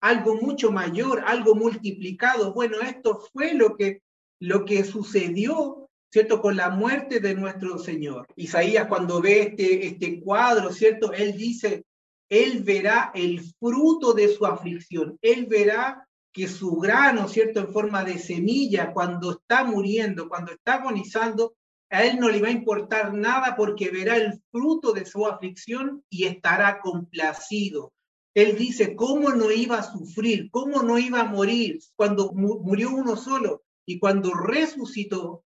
algo 0.00 0.36
mucho 0.36 0.70
mayor, 0.70 1.24
algo 1.26 1.56
multiplicado. 1.56 2.54
Bueno, 2.54 2.80
esto 2.80 3.26
fue 3.32 3.54
lo 3.54 3.76
que, 3.76 4.02
lo 4.40 4.64
que 4.64 4.84
sucedió, 4.84 5.88
¿cierto?, 6.08 6.40
con 6.40 6.54
la 6.54 6.70
muerte 6.70 7.18
de 7.18 7.34
nuestro 7.34 7.76
Señor. 7.78 8.28
Isaías 8.36 8.86
cuando 8.86 9.20
ve 9.20 9.40
este, 9.40 9.84
este 9.84 10.20
cuadro, 10.20 10.70
¿cierto?, 10.70 11.12
él 11.12 11.36
dice, 11.36 11.82
él 12.28 12.62
verá 12.62 13.10
el 13.16 13.40
fruto 13.58 14.12
de 14.12 14.28
su 14.28 14.46
aflicción, 14.46 15.18
él 15.20 15.46
verá 15.46 16.06
que 16.32 16.46
su 16.46 16.76
grano, 16.76 17.26
¿cierto?, 17.26 17.58
en 17.58 17.72
forma 17.72 18.04
de 18.04 18.20
semilla, 18.20 18.92
cuando 18.92 19.32
está 19.32 19.64
muriendo, 19.64 20.28
cuando 20.28 20.52
está 20.52 20.74
agonizando, 20.74 21.56
a 21.90 22.04
él 22.04 22.18
no 22.18 22.28
le 22.28 22.40
va 22.40 22.48
a 22.48 22.52
importar 22.52 23.14
nada 23.14 23.54
porque 23.56 23.90
verá 23.90 24.16
el 24.16 24.42
fruto 24.50 24.92
de 24.92 25.06
su 25.06 25.26
aflicción 25.26 26.04
y 26.10 26.24
estará 26.24 26.80
complacido. 26.80 27.92
Él 28.34 28.56
dice, 28.56 28.96
¿cómo 28.96 29.30
no 29.30 29.50
iba 29.50 29.78
a 29.78 29.82
sufrir? 29.82 30.50
¿Cómo 30.50 30.82
no 30.82 30.98
iba 30.98 31.20
a 31.20 31.24
morir 31.24 31.78
cuando 31.94 32.32
murió 32.32 32.90
uno 32.90 33.16
solo? 33.16 33.62
Y 33.86 33.98
cuando 33.98 34.34
resucitó, 34.34 35.44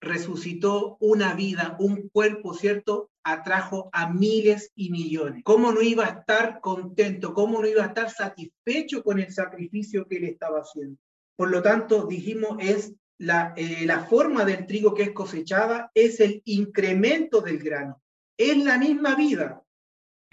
resucitó 0.00 0.96
una 1.00 1.34
vida, 1.34 1.76
un 1.78 2.08
cuerpo, 2.08 2.54
¿cierto? 2.54 3.10
Atrajo 3.22 3.88
a 3.92 4.12
miles 4.12 4.72
y 4.74 4.90
millones. 4.90 5.42
¿Cómo 5.44 5.70
no 5.70 5.80
iba 5.80 6.06
a 6.06 6.10
estar 6.20 6.60
contento? 6.60 7.34
¿Cómo 7.34 7.60
no 7.60 7.68
iba 7.68 7.84
a 7.84 7.88
estar 7.88 8.10
satisfecho 8.10 9.04
con 9.04 9.20
el 9.20 9.32
sacrificio 9.32 10.06
que 10.08 10.16
él 10.16 10.24
estaba 10.24 10.60
haciendo? 10.60 10.98
Por 11.36 11.50
lo 11.50 11.62
tanto, 11.62 12.06
dijimos, 12.06 12.56
es 12.60 12.94
la, 13.18 13.54
eh, 13.56 13.84
la 13.86 14.04
forma 14.04 14.44
del 14.44 14.66
trigo 14.66 14.94
que 14.94 15.04
es 15.04 15.12
cosechada, 15.12 15.90
es 15.94 16.20
el 16.20 16.42
incremento 16.44 17.40
del 17.40 17.58
grano. 17.58 18.02
Es 18.36 18.56
la 18.56 18.78
misma 18.78 19.14
vida, 19.14 19.64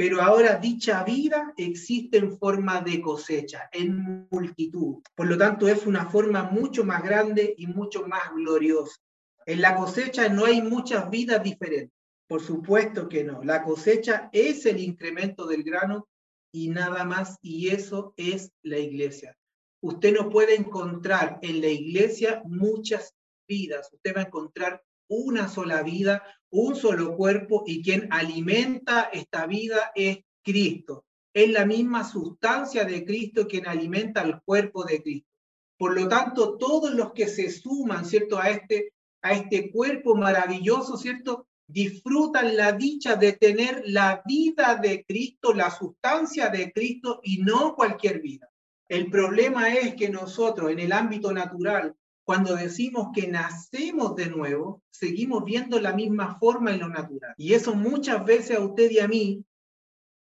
pero 0.01 0.19
ahora 0.19 0.55
dicha 0.55 1.03
vida 1.03 1.53
existe 1.57 2.17
en 2.17 2.35
forma 2.35 2.81
de 2.81 2.99
cosecha, 3.01 3.69
en 3.71 4.27
multitud. 4.31 4.95
Por 5.13 5.27
lo 5.27 5.37
tanto, 5.37 5.67
es 5.67 5.85
una 5.85 6.09
forma 6.09 6.41
mucho 6.41 6.83
más 6.83 7.03
grande 7.03 7.53
y 7.55 7.67
mucho 7.67 8.07
más 8.07 8.33
gloriosa. 8.33 8.99
En 9.45 9.61
la 9.61 9.75
cosecha 9.75 10.27
no 10.27 10.45
hay 10.45 10.59
muchas 10.61 11.07
vidas 11.11 11.43
diferentes. 11.43 11.95
Por 12.27 12.41
supuesto 12.41 13.07
que 13.07 13.23
no. 13.23 13.43
La 13.43 13.63
cosecha 13.63 14.29
es 14.31 14.65
el 14.65 14.79
incremento 14.79 15.45
del 15.45 15.61
grano 15.61 16.07
y 16.51 16.69
nada 16.69 17.03
más, 17.03 17.37
y 17.43 17.69
eso 17.69 18.15
es 18.17 18.51
la 18.63 18.79
iglesia. 18.79 19.37
Usted 19.81 20.13
no 20.13 20.29
puede 20.29 20.55
encontrar 20.55 21.39
en 21.41 21.61
la 21.61 21.67
iglesia 21.67 22.41
muchas 22.45 23.15
vidas. 23.47 23.89
Usted 23.91 24.15
va 24.15 24.21
a 24.21 24.25
encontrar 24.25 24.83
una 25.07 25.49
sola 25.49 25.83
vida, 25.83 26.23
un 26.49 26.75
solo 26.75 27.15
cuerpo, 27.15 27.63
y 27.65 27.81
quien 27.83 28.07
alimenta 28.11 29.09
esta 29.11 29.45
vida 29.47 29.91
es 29.95 30.19
Cristo. 30.43 31.05
Es 31.33 31.49
la 31.49 31.65
misma 31.65 32.03
sustancia 32.03 32.85
de 32.85 33.05
Cristo 33.05 33.47
quien 33.47 33.67
alimenta 33.67 34.21
el 34.21 34.41
cuerpo 34.41 34.83
de 34.83 35.01
Cristo. 35.01 35.29
Por 35.77 35.99
lo 35.99 36.07
tanto, 36.07 36.57
todos 36.57 36.93
los 36.93 37.13
que 37.13 37.27
se 37.27 37.49
suman, 37.49 38.05
¿cierto?, 38.05 38.37
a 38.37 38.49
este 38.49 38.93
a 39.21 39.33
este 39.33 39.71
cuerpo 39.71 40.15
maravilloso, 40.15 40.97
¿cierto? 40.97 41.47
Disfrutan 41.67 42.55
la 42.57 42.73
dicha 42.73 43.15
de 43.15 43.33
tener 43.33 43.83
la 43.85 44.21
vida 44.25 44.75
de 44.81 45.05
Cristo, 45.05 45.53
la 45.53 45.71
sustancia 45.71 46.49
de 46.49 46.71
Cristo 46.71 47.21
y 47.23 47.37
no 47.37 47.75
cualquier 47.75 48.19
vida. 48.19 48.50
El 48.91 49.09
problema 49.09 49.73
es 49.73 49.95
que 49.95 50.09
nosotros 50.09 50.69
en 50.69 50.79
el 50.79 50.91
ámbito 50.91 51.31
natural, 51.31 51.95
cuando 52.25 52.57
decimos 52.57 53.07
que 53.15 53.25
nacemos 53.25 54.17
de 54.17 54.25
nuevo, 54.25 54.83
seguimos 54.89 55.45
viendo 55.45 55.79
la 55.79 55.93
misma 55.93 56.37
forma 56.37 56.71
en 56.71 56.81
lo 56.81 56.89
natural. 56.89 57.33
Y 57.37 57.53
eso 57.53 57.73
muchas 57.73 58.25
veces 58.25 58.57
a 58.57 58.59
usted 58.59 58.91
y 58.91 58.99
a 58.99 59.07
mí 59.07 59.45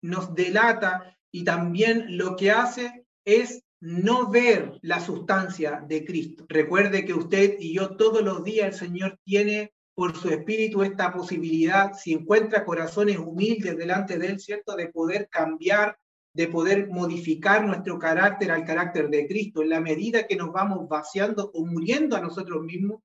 nos 0.02 0.36
delata 0.36 1.18
y 1.32 1.46
también 1.46 2.18
lo 2.18 2.36
que 2.36 2.52
hace 2.52 3.06
es 3.24 3.64
no 3.80 4.30
ver 4.30 4.78
la 4.82 5.00
sustancia 5.00 5.82
de 5.88 6.04
Cristo. 6.04 6.46
Recuerde 6.50 7.06
que 7.06 7.14
usted 7.14 7.56
y 7.62 7.74
yo 7.74 7.96
todos 7.96 8.22
los 8.22 8.44
días 8.44 8.68
el 8.68 8.74
Señor 8.74 9.18
tiene 9.24 9.72
por 9.96 10.14
su 10.18 10.30
espíritu 10.30 10.84
esta 10.84 11.14
posibilidad, 11.14 11.94
si 11.94 12.12
encuentra 12.12 12.66
corazones 12.66 13.18
humildes 13.18 13.78
delante 13.78 14.18
de 14.18 14.28
Él, 14.28 14.40
¿cierto?, 14.42 14.76
de 14.76 14.90
poder 14.90 15.30
cambiar, 15.30 15.98
de 16.38 16.48
poder 16.48 16.88
modificar 16.88 17.66
nuestro 17.66 17.98
carácter 17.98 18.52
al 18.52 18.64
carácter 18.64 19.10
de 19.10 19.28
Cristo, 19.28 19.64
en 19.64 19.70
la 19.70 19.82
medida 19.82 20.28
que 20.28 20.36
nos 20.36 20.54
vamos 20.54 20.88
vaciando 20.88 21.50
o 21.52 21.66
muriendo 21.66 22.16
a 22.16 22.22
nosotros 22.22 22.64
mismos, 22.64 23.02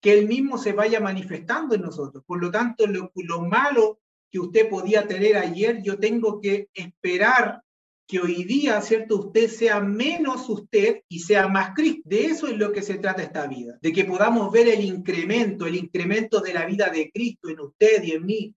que 0.00 0.12
Él 0.12 0.28
mismo 0.28 0.56
se 0.56 0.72
vaya 0.72 1.00
manifestando 1.00 1.74
en 1.74 1.82
nosotros. 1.82 2.22
Por 2.24 2.40
lo 2.40 2.48
tanto, 2.48 2.86
lo, 2.86 3.10
lo 3.16 3.40
malo 3.40 3.98
que 4.30 4.38
usted 4.38 4.68
podía 4.68 5.04
tener 5.08 5.36
ayer, 5.36 5.82
yo 5.82 5.98
tengo 5.98 6.40
que 6.40 6.68
esperar 6.74 7.60
que 8.06 8.20
hoy 8.20 8.44
día, 8.44 8.80
¿cierto? 8.82 9.16
Usted 9.16 9.48
sea 9.48 9.80
menos 9.80 10.48
usted 10.48 11.00
y 11.08 11.18
sea 11.18 11.48
más 11.48 11.74
Cristo. 11.74 12.02
De 12.04 12.26
eso 12.26 12.46
es 12.46 12.56
lo 12.56 12.70
que 12.70 12.82
se 12.82 12.98
trata 12.98 13.20
esta 13.20 13.48
vida, 13.48 13.78
de 13.82 13.92
que 13.92 14.04
podamos 14.04 14.52
ver 14.52 14.68
el 14.68 14.84
incremento, 14.84 15.66
el 15.66 15.74
incremento 15.74 16.40
de 16.40 16.54
la 16.54 16.64
vida 16.64 16.88
de 16.90 17.10
Cristo 17.10 17.48
en 17.48 17.58
usted 17.58 18.04
y 18.04 18.12
en 18.12 18.24
mí, 18.24 18.54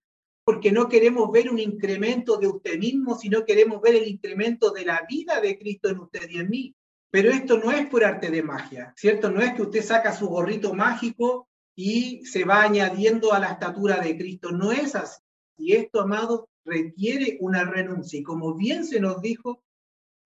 porque 0.50 0.72
no 0.72 0.88
queremos 0.88 1.30
ver 1.30 1.48
un 1.48 1.60
incremento 1.60 2.36
de 2.36 2.48
usted 2.48 2.76
mismo, 2.76 3.16
sino 3.16 3.44
queremos 3.44 3.80
ver 3.80 3.94
el 3.94 4.08
incremento 4.08 4.72
de 4.72 4.84
la 4.84 5.06
vida 5.08 5.40
de 5.40 5.56
Cristo 5.56 5.88
en 5.88 6.00
usted 6.00 6.28
y 6.28 6.40
en 6.40 6.50
mí. 6.50 6.74
Pero 7.08 7.30
esto 7.30 7.56
no 7.56 7.70
es 7.70 7.86
por 7.86 8.02
arte 8.02 8.32
de 8.32 8.42
magia, 8.42 8.92
¿cierto? 8.96 9.30
No 9.30 9.40
es 9.42 9.54
que 9.54 9.62
usted 9.62 9.80
saca 9.80 10.12
su 10.12 10.26
gorrito 10.26 10.74
mágico 10.74 11.48
y 11.76 12.24
se 12.24 12.42
va 12.42 12.64
añadiendo 12.64 13.32
a 13.32 13.38
la 13.38 13.52
estatura 13.52 14.00
de 14.00 14.18
Cristo. 14.18 14.50
No 14.50 14.72
es 14.72 14.96
así. 14.96 15.20
Y 15.56 15.74
esto, 15.74 16.00
amado, 16.00 16.48
requiere 16.64 17.36
una 17.38 17.62
renuncia 17.62 18.18
y 18.18 18.24
como 18.24 18.56
bien 18.56 18.84
se 18.84 18.98
nos 18.98 19.22
dijo, 19.22 19.62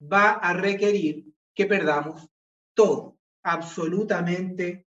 va 0.00 0.30
a 0.30 0.54
requerir 0.54 1.26
que 1.54 1.66
perdamos 1.66 2.30
todo, 2.72 3.18
absolutamente 3.42 4.86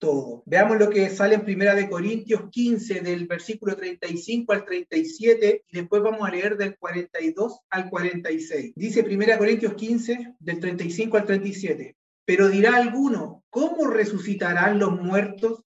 todo. 0.00 0.42
Veamos 0.46 0.78
lo 0.78 0.90
que 0.90 1.08
sale 1.10 1.36
en 1.36 1.44
Primera 1.44 1.74
de 1.74 1.88
Corintios 1.88 2.50
15 2.50 3.02
del 3.02 3.26
versículo 3.26 3.76
35 3.76 4.52
al 4.52 4.64
37 4.64 5.64
y 5.68 5.76
después 5.76 6.02
vamos 6.02 6.26
a 6.26 6.32
leer 6.32 6.56
del 6.56 6.76
42 6.76 7.60
al 7.70 7.88
46. 7.88 8.72
Dice 8.74 9.04
Primera 9.04 9.38
Corintios 9.38 9.74
15 9.74 10.34
del 10.40 10.58
35 10.58 11.16
al 11.16 11.26
37. 11.26 11.96
Pero 12.24 12.48
dirá 12.48 12.76
alguno, 12.76 13.44
¿cómo 13.50 13.86
resucitarán 13.86 14.78
los 14.78 15.00
muertos? 15.00 15.62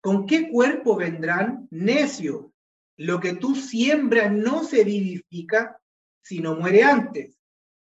¿Con 0.00 0.26
qué 0.26 0.48
cuerpo 0.48 0.96
vendrán? 0.96 1.66
Necio, 1.70 2.52
lo 2.96 3.20
que 3.20 3.34
tú 3.34 3.54
siembras 3.56 4.32
no 4.32 4.64
se 4.64 4.84
vivifica, 4.84 5.80
sino 6.22 6.54
muere 6.54 6.84
antes. 6.84 7.38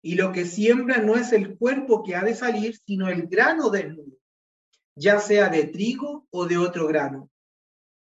Y 0.04 0.16
lo 0.16 0.32
que 0.32 0.46
siembra 0.46 0.98
no 0.98 1.16
es 1.16 1.32
el 1.32 1.58
cuerpo 1.58 2.04
que 2.04 2.16
ha 2.16 2.24
de 2.24 2.36
salir, 2.36 2.76
sino 2.76 3.08
el 3.08 3.28
grano 3.28 3.70
desnudo, 3.70 4.18
ya 4.96 5.20
sea 5.20 5.50
de 5.50 5.66
trigo 5.66 6.28
o 6.30 6.46
de 6.46 6.58
otro 6.58 6.88
grano. 6.88 7.30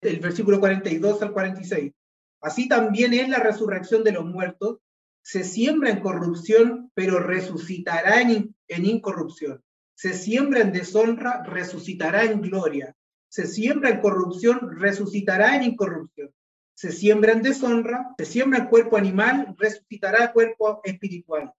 El 0.00 0.21
versículo 0.21 0.61
42 0.61 1.23
al 1.23 1.33
46. 1.33 1.93
Así 2.40 2.69
también 2.69 3.14
es 3.14 3.28
la 3.28 3.38
resurrección 3.38 4.05
de 4.05 4.12
los 4.12 4.25
muertos. 4.25 4.78
Se 5.23 5.43
siembra 5.43 5.90
en 5.90 6.00
corrupción, 6.00 6.90
pero 6.95 7.19
resucitará 7.19 8.21
en, 8.21 8.55
en 8.69 8.85
incorrupción. 8.85 9.62
Se 9.95 10.12
siembra 10.12 10.61
en 10.61 10.73
deshonra, 10.73 11.43
resucitará 11.45 12.25
en 12.25 12.40
gloria. 12.40 12.95
Se 13.28 13.47
siembra 13.47 13.90
en 13.90 14.00
corrupción, 14.00 14.78
resucitará 14.78 15.57
en 15.57 15.64
incorrupción 15.64 16.31
se 16.76 16.93
siembra 16.93 17.33
en 17.33 17.43
deshonra, 17.43 18.14
se 18.19 18.26
siembra 18.26 18.59
en 18.59 18.66
cuerpo 18.66 18.99
animal, 18.99 19.57
resucitará 19.59 20.31
cuerpo 20.33 20.83
espiritual. 20.85 21.50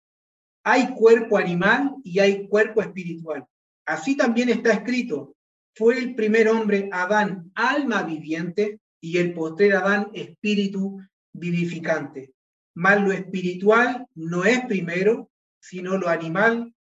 Hay 0.64 0.94
cuerpo 0.94 1.38
animal 1.38 1.96
y 2.04 2.20
hay 2.20 2.48
cuerpo 2.48 2.82
espiritual. 2.82 3.48
Así 3.88 4.18
también 4.18 4.50
está 4.50 4.74
escrito, 4.74 5.38
fue 5.74 5.98
el 5.98 6.14
primer 6.14 6.50
hombre 6.50 6.90
Adán, 6.92 7.52
alma 7.56 8.04
viviente, 8.04 8.82
y 9.00 9.18
el 9.18 9.34
postrer 9.34 9.76
Adán, 9.76 10.10
espíritu 10.14 11.00
vivificante. 11.32 12.34
Mas 12.74 13.02
lo 13.02 13.14
espiritual 13.14 14.06
no 14.14 14.44
es 14.44 14.66
primero, 14.66 15.32
sino 15.62 15.98
lo 15.98 16.10
animal, 16.10 16.74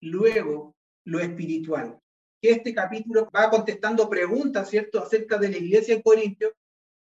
luego 0.00 0.74
lo 1.04 1.20
espiritual. 1.20 1.98
Este 2.40 2.72
capítulo 2.72 3.28
va 3.36 3.50
contestando 3.50 4.08
preguntas, 4.08 4.70
¿cierto?, 4.70 5.02
acerca 5.02 5.36
de 5.36 5.50
la 5.50 5.58
iglesia 5.58 5.94
en 5.94 6.02
Corintio, 6.02 6.54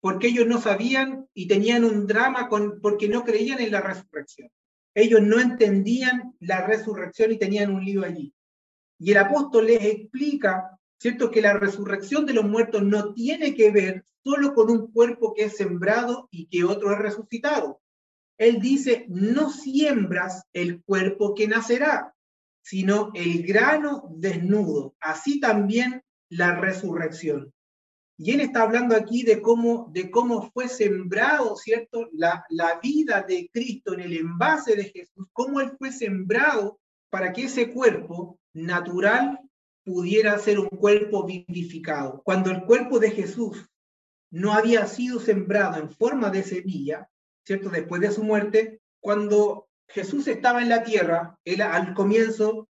porque 0.01 0.29
ellos 0.29 0.49
no 0.49 0.61
sabían 0.61 1.29
y 1.33 1.47
tenían 1.47 1.85
un 1.85 2.09
drama 2.09 2.49
con, 2.49 2.81
porque 2.81 3.09
no 3.09 3.25
creían 3.25 3.61
en 3.61 3.71
la 3.71 3.83
resurrección. 3.83 4.51
Ellos 4.95 5.23
no 5.23 5.39
entendían 5.39 6.35
la 6.41 6.67
resurrección 6.67 7.31
y 7.31 7.39
tenían 7.39 7.73
un 7.73 7.85
lío 7.85 8.05
allí. 8.05 8.35
Y 8.99 9.13
el 9.13 9.19
apóstol 9.19 9.67
les 9.67 9.85
explica, 9.85 10.79
¿cierto?, 10.99 11.31
que 11.31 11.41
la 11.41 11.55
resurrección 11.55 12.27
de 12.27 12.35
los 12.35 12.45
muertos 12.45 12.83
no 12.83 13.15
tiene 13.15 13.55
que 13.55 13.71
ver 13.71 14.05
solo 14.25 14.55
con 14.55 14.71
un 14.71 14.91
cuerpo 14.93 15.33
que 15.35 15.45
es 15.45 15.57
sembrado 15.57 16.29
y 16.31 16.47
que 16.47 16.65
otro 16.65 16.93
es 16.93 16.99
resucitado. 16.99 17.81
Él 18.37 18.61
dice, 18.61 19.07
no 19.09 19.51
siembras 19.51 20.45
el 20.53 20.83
cuerpo 20.83 21.35
que 21.35 21.49
nacerá, 21.49 22.15
sino 22.63 23.11
el 23.15 23.43
grano 23.45 24.09
desnudo. 24.11 24.95
Así 25.01 25.41
también 25.41 26.03
la 26.29 26.55
resurrección. 26.55 27.53
Y 28.17 28.33
él 28.33 28.41
está 28.41 28.63
hablando 28.63 28.97
aquí 28.97 29.23
de 29.23 29.41
cómo, 29.41 29.91
de 29.93 30.11
cómo 30.11 30.51
fue 30.51 30.69
sembrado, 30.69 31.57
¿cierto? 31.57 32.09
La, 32.13 32.45
la 32.51 32.81
vida 32.81 33.25
de 33.27 33.49
Cristo 33.53 33.95
en 33.95 34.01
el 34.01 34.17
envase 34.17 34.75
de 34.75 34.85
Jesús, 34.85 35.29
cómo 35.33 35.61
él 35.61 35.73
fue 35.79 35.93
sembrado 35.93 36.81
para 37.11 37.33
que 37.33 37.45
ese 37.45 37.71
cuerpo 37.73 38.39
natural 38.53 39.41
pudiera 39.85 40.39
ser 40.39 40.59
un 40.59 40.69
cuerpo 40.69 41.25
vivificado. 41.25 42.23
Cuando 42.25 42.51
el 42.51 42.65
cuerpo 42.65 42.99
de 42.99 43.11
Jesús 43.11 43.67
no 44.31 44.53
había 44.53 44.87
sido 44.87 45.19
sembrado 45.19 45.81
en 45.81 45.91
forma 45.91 46.31
de 46.31 46.43
semilla, 46.43 47.09
¿cierto? 47.47 47.71
Después 47.71 48.03
de 48.03 48.11
su 48.11 48.23
muerte, 48.23 48.81
cuando 49.01 49.69
Jesús 49.89 50.29
estaba 50.29 50.61
en 50.61 50.69
la 50.69 50.83
tierra, 50.83 51.39
él 51.45 51.63
al 51.63 51.95
comienzo, 51.95 52.69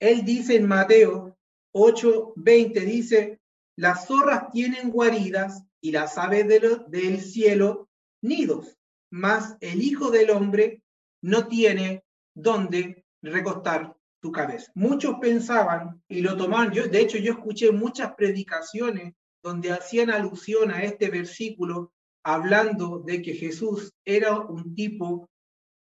él 0.00 0.24
dice 0.24 0.56
en 0.56 0.66
Mateo 0.66 1.36
8:20, 1.74 2.84
dice, 2.84 3.40
las 3.76 4.06
zorras 4.06 4.50
tienen 4.50 4.90
guaridas 4.90 5.62
y 5.82 5.92
las 5.92 6.16
aves 6.16 6.48
del 6.48 7.20
cielo 7.20 7.88
nidos, 8.22 8.78
mas 9.10 9.56
el 9.60 9.82
Hijo 9.82 10.10
del 10.10 10.30
Hombre 10.30 10.82
no 11.22 11.46
tiene 11.46 12.04
dónde 12.34 13.04
recostar 13.22 13.94
su 14.20 14.32
cabeza. 14.32 14.70
Muchos 14.74 15.16
pensaban 15.20 16.02
y 16.08 16.20
lo 16.20 16.36
tomaban, 16.36 16.72
yo, 16.72 16.88
de 16.88 17.00
hecho 17.00 17.18
yo 17.18 17.32
escuché 17.32 17.70
muchas 17.70 18.14
predicaciones 18.14 19.14
donde 19.42 19.72
hacían 19.72 20.10
alusión 20.10 20.70
a 20.70 20.82
este 20.82 21.10
versículo 21.10 21.92
hablando 22.24 22.98
de 22.98 23.22
que 23.22 23.34
Jesús 23.34 23.92
era 24.04 24.38
un 24.40 24.74
tipo 24.74 25.28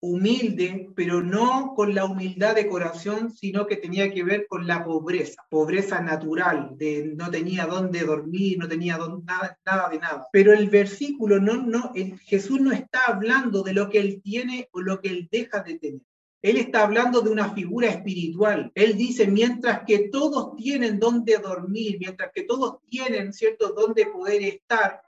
humilde, 0.01 0.89
pero 0.95 1.21
no 1.21 1.74
con 1.75 1.93
la 1.93 2.05
humildad 2.05 2.55
de 2.55 2.69
corazón, 2.69 3.31
sino 3.33 3.67
que 3.67 3.75
tenía 3.75 4.12
que 4.13 4.24
ver 4.24 4.45
con 4.48 4.65
la 4.65 4.86
pobreza, 4.86 5.43
pobreza 5.50 6.01
natural, 6.01 6.77
de 6.77 7.13
no 7.17 7.29
tenía 7.29 7.65
dónde 7.65 8.01
dormir, 8.01 8.57
no 8.57 8.67
tenía 8.67 8.98
nada, 8.98 9.57
nada 9.65 9.89
de 9.89 10.00
nada. 10.00 10.27
Pero 10.31 10.53
el 10.53 10.69
versículo 10.69 11.39
no, 11.39 11.57
no, 11.57 11.91
Jesús 12.21 12.62
no 12.62 12.71
está 12.71 13.07
hablando 13.07 13.62
de 13.62 13.74
lo 13.74 13.89
que 13.89 14.00
él 14.00 14.21
tiene 14.24 14.69
o 14.71 14.81
lo 14.81 15.01
que 15.01 15.09
él 15.09 15.27
deja 15.29 15.62
de 15.62 15.77
tener. 15.77 16.01
Él 16.41 16.58
está 16.58 16.84
hablando 16.84 17.22
de 17.22 17.29
una 17.29 17.53
figura 17.53 17.89
espiritual. 17.89 18.72
Él 18.74 18.96
dice, 18.98 19.27
mientras 19.27 19.81
que 19.86 20.10
todos 20.10 20.55
tienen 20.55 21.00
dónde 21.00 21.38
dormir, 21.38 21.98
mientras 22.00 22.31
que 22.34 22.43
todos 22.43 22.77
tienen, 22.89 23.34
¿cierto?, 23.34 23.74
dónde 23.74 24.05
poder 24.05 24.43
estar, 24.43 25.01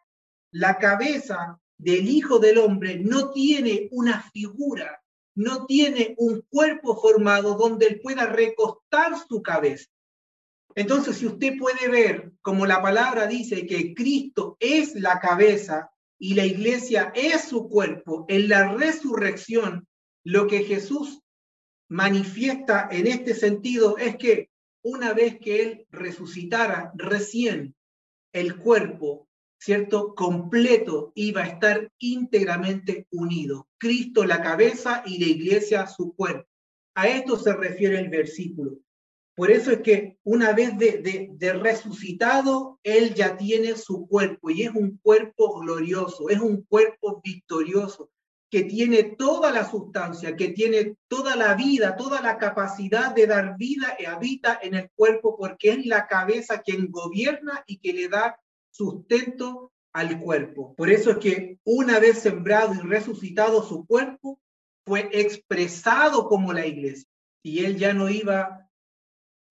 la 0.52 0.78
cabeza 0.78 1.60
del 1.78 2.10
Hijo 2.10 2.40
del 2.40 2.58
Hombre 2.58 3.00
no 3.00 3.32
tiene 3.32 3.88
una 3.92 4.22
figura, 4.32 5.02
no 5.36 5.66
tiene 5.66 6.16
un 6.18 6.42
cuerpo 6.50 7.00
formado 7.00 7.56
donde 7.56 7.88
él 7.88 8.02
pueda 8.02 8.26
recostar 8.26 9.14
su 9.28 9.42
cabeza. 9.42 9.90
Entonces, 10.76 11.18
si 11.18 11.28
usted 11.28 11.58
puede 11.58 11.88
ver, 11.90 12.34
como 12.42 12.66
la 12.66 12.82
palabra 12.82 13.28
dice, 13.28 13.66
que 13.66 13.94
Cristo 13.94 14.58
es 14.60 14.96
la 14.96 15.20
cabeza 15.20 15.92
y 16.20 16.34
la 16.34 16.46
iglesia 16.46 17.12
es 17.16 17.46
su 17.46 17.68
cuerpo, 17.68 18.26
en 18.28 18.50
la 18.50 18.74
resurrección, 18.74 19.88
lo 20.24 20.48
que 20.48 20.64
Jesús 20.64 21.21
manifiesta 21.92 22.88
en 22.92 23.06
este 23.08 23.36
sentido 23.36 23.98
es 23.98 24.18
que 24.18 24.50
una 24.84 25.14
vez 25.14 25.40
que 25.40 25.62
Él 25.62 25.88
resucitara 25.92 26.92
recién, 26.96 27.76
el 28.34 28.58
cuerpo 28.58 29.30
¿cierto? 29.62 30.16
Completo 30.16 31.12
iba 31.14 31.44
a 31.44 31.48
estar 31.48 31.92
íntegramente 32.00 33.08
unido. 33.12 33.68
Cristo 33.78 34.26
la 34.26 34.42
cabeza 34.42 35.04
y 35.06 35.20
la 35.20 35.28
iglesia 35.28 35.86
su 35.86 36.16
cuerpo. 36.16 36.50
A 36.96 37.08
esto 37.08 37.38
se 37.38 37.54
refiere 37.54 38.00
el 38.00 38.10
versículo. 38.10 38.80
Por 39.36 39.52
eso 39.52 39.72
es 39.72 39.82
que 39.82 40.18
una 40.24 40.52
vez 40.54 40.78
de, 40.78 41.30
de, 41.32 41.54
resucitado, 41.54 42.80
Él 42.84 43.14
ya 43.14 43.38
tiene 43.38 43.78
su 43.78 44.08
cuerpo 44.08 44.50
y 44.50 44.64
es 44.64 44.72
un 44.72 44.98
cuerpo 44.98 45.60
glorioso, 45.62 46.30
es 46.30 46.40
un 46.40 46.64
cuerpo 46.64 47.22
victorioso, 47.24 48.10
que 48.52 48.64
tiene 48.64 49.04
toda 49.04 49.50
la 49.50 49.64
sustancia, 49.64 50.36
que 50.36 50.50
tiene 50.50 50.98
toda 51.08 51.38
la 51.38 51.56
vida, 51.56 51.96
toda 51.96 52.22
la 52.22 52.38
capacidad 52.38 53.16
de 53.16 53.26
dar 53.26 53.56
vida 53.58 53.96
y 53.98 54.04
habita 54.04 54.60
en 54.62 54.76
el 54.76 54.90
cuerpo 54.94 55.38
porque 55.38 55.72
es 55.72 55.86
la 55.86 56.06
cabeza 56.06 56.62
quien 56.62 56.92
gobierna 56.92 57.64
y 57.66 57.78
que 57.78 57.94
le 57.94 58.10
da 58.10 58.38
sustento 58.70 59.72
al 59.94 60.20
cuerpo. 60.20 60.76
Por 60.76 60.90
eso 60.90 61.12
es 61.12 61.18
que 61.20 61.60
una 61.64 62.00
vez 62.00 62.20
sembrado 62.20 62.74
y 62.74 62.80
resucitado 62.80 63.64
su 63.64 63.86
cuerpo, 63.86 64.38
fue 64.86 65.10
expresado 65.14 66.28
como 66.28 66.52
la 66.52 66.66
iglesia. 66.66 67.08
Y 67.44 67.64
él 67.64 67.78
ya 67.78 67.94
no 67.94 68.10
iba 68.10 68.70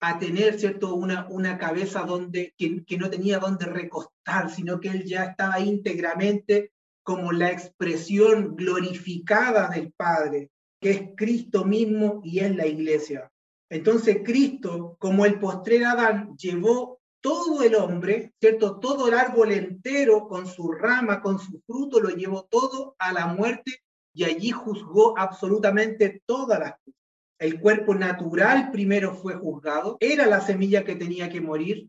a 0.00 0.18
tener, 0.18 0.60
¿cierto?, 0.60 0.94
una, 0.94 1.26
una 1.28 1.56
cabeza 1.56 2.02
donde, 2.02 2.52
que, 2.58 2.84
que 2.84 2.98
no 2.98 3.08
tenía 3.08 3.38
donde 3.38 3.64
recostar, 3.64 4.50
sino 4.50 4.78
que 4.78 4.88
él 4.88 5.04
ya 5.04 5.24
estaba 5.24 5.58
íntegramente 5.60 6.72
como 7.02 7.32
la 7.32 7.50
expresión 7.50 8.56
glorificada 8.56 9.68
del 9.68 9.92
Padre, 9.92 10.50
que 10.80 10.90
es 10.90 11.02
Cristo 11.16 11.64
mismo 11.64 12.20
y 12.24 12.40
es 12.40 12.54
la 12.54 12.66
iglesia. 12.66 13.30
Entonces 13.70 14.18
Cristo, 14.24 14.96
como 14.98 15.24
el 15.24 15.38
postrer 15.38 15.84
Adán, 15.84 16.36
llevó 16.36 17.00
todo 17.20 17.62
el 17.62 17.74
hombre, 17.74 18.32
¿cierto? 18.40 18.78
Todo 18.78 19.08
el 19.08 19.14
árbol 19.14 19.52
entero 19.52 20.26
con 20.26 20.46
su 20.46 20.72
rama, 20.72 21.20
con 21.20 21.38
su 21.38 21.60
fruto, 21.66 22.00
lo 22.00 22.10
llevó 22.10 22.44
todo 22.44 22.96
a 22.98 23.12
la 23.12 23.26
muerte 23.26 23.82
y 24.14 24.24
allí 24.24 24.50
juzgó 24.50 25.16
absolutamente 25.18 26.22
todas 26.26 26.58
las 26.58 26.72
cosas. 26.72 27.00
El 27.38 27.60
cuerpo 27.60 27.94
natural 27.94 28.70
primero 28.70 29.14
fue 29.14 29.34
juzgado, 29.34 29.96
era 30.00 30.26
la 30.26 30.40
semilla 30.40 30.84
que 30.84 30.96
tenía 30.96 31.30
que 31.30 31.40
morir. 31.40 31.88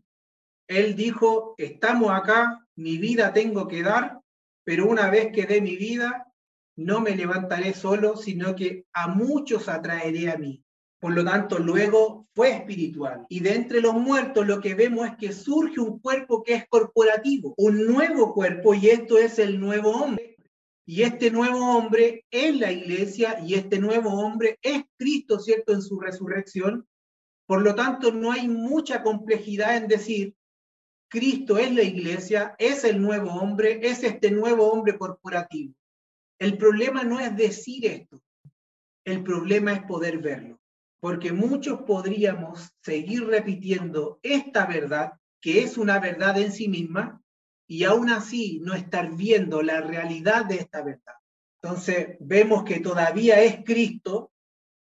Él 0.66 0.96
dijo, 0.96 1.54
estamos 1.58 2.10
acá, 2.10 2.66
mi 2.76 2.96
vida 2.96 3.32
tengo 3.34 3.68
que 3.68 3.82
dar, 3.82 4.21
pero 4.64 4.88
una 4.88 5.10
vez 5.10 5.32
que 5.32 5.46
dé 5.46 5.60
mi 5.60 5.76
vida, 5.76 6.32
no 6.76 7.00
me 7.00 7.16
levantaré 7.16 7.74
solo, 7.74 8.16
sino 8.16 8.54
que 8.54 8.86
a 8.92 9.08
muchos 9.08 9.68
atraeré 9.68 10.30
a 10.30 10.36
mí. 10.36 10.64
Por 11.00 11.14
lo 11.14 11.24
tanto, 11.24 11.58
luego 11.58 12.28
fue 12.32 12.52
espiritual. 12.52 13.26
Y 13.28 13.40
de 13.40 13.54
entre 13.54 13.80
los 13.80 13.94
muertos 13.94 14.46
lo 14.46 14.60
que 14.60 14.74
vemos 14.74 15.08
es 15.08 15.16
que 15.16 15.32
surge 15.32 15.80
un 15.80 15.98
cuerpo 15.98 16.44
que 16.44 16.54
es 16.54 16.68
corporativo, 16.68 17.54
un 17.56 17.86
nuevo 17.86 18.32
cuerpo, 18.32 18.72
y 18.72 18.88
esto 18.88 19.18
es 19.18 19.40
el 19.40 19.58
nuevo 19.58 19.90
hombre. 19.90 20.36
Y 20.86 21.02
este 21.02 21.30
nuevo 21.30 21.76
hombre 21.76 22.24
es 22.30 22.56
la 22.56 22.70
iglesia 22.70 23.38
y 23.44 23.54
este 23.54 23.78
nuevo 23.78 24.10
hombre 24.10 24.58
es 24.62 24.82
Cristo, 24.96 25.38
¿cierto?, 25.38 25.72
en 25.72 25.82
su 25.82 25.98
resurrección. 25.98 26.86
Por 27.46 27.62
lo 27.62 27.74
tanto, 27.74 28.12
no 28.12 28.32
hay 28.32 28.48
mucha 28.48 29.02
complejidad 29.02 29.76
en 29.76 29.88
decir, 29.88 30.34
Cristo 31.12 31.58
es 31.58 31.72
la 31.72 31.82
iglesia, 31.82 32.56
es 32.58 32.84
el 32.84 33.00
nuevo 33.00 33.32
hombre, 33.34 33.80
es 33.82 34.02
este 34.02 34.30
nuevo 34.30 34.72
hombre 34.72 34.96
corporativo. 34.96 35.74
El 36.38 36.56
problema 36.56 37.04
no 37.04 37.20
es 37.20 37.36
decir 37.36 37.86
esto, 37.86 38.20
el 39.04 39.22
problema 39.22 39.74
es 39.74 39.82
poder 39.82 40.18
verlo 40.18 40.58
porque 41.02 41.32
muchos 41.32 41.80
podríamos 41.82 42.70
seguir 42.80 43.26
repitiendo 43.26 44.20
esta 44.22 44.66
verdad, 44.66 45.14
que 45.40 45.64
es 45.64 45.76
una 45.76 45.98
verdad 45.98 46.38
en 46.38 46.52
sí 46.52 46.68
misma, 46.68 47.20
y 47.66 47.82
aún 47.82 48.08
así 48.08 48.60
no 48.62 48.72
estar 48.72 49.10
viendo 49.16 49.62
la 49.62 49.80
realidad 49.80 50.44
de 50.44 50.58
esta 50.58 50.80
verdad. 50.84 51.14
Entonces 51.60 52.16
vemos 52.20 52.62
que 52.62 52.78
todavía 52.78 53.42
es 53.42 53.64
Cristo, 53.64 54.30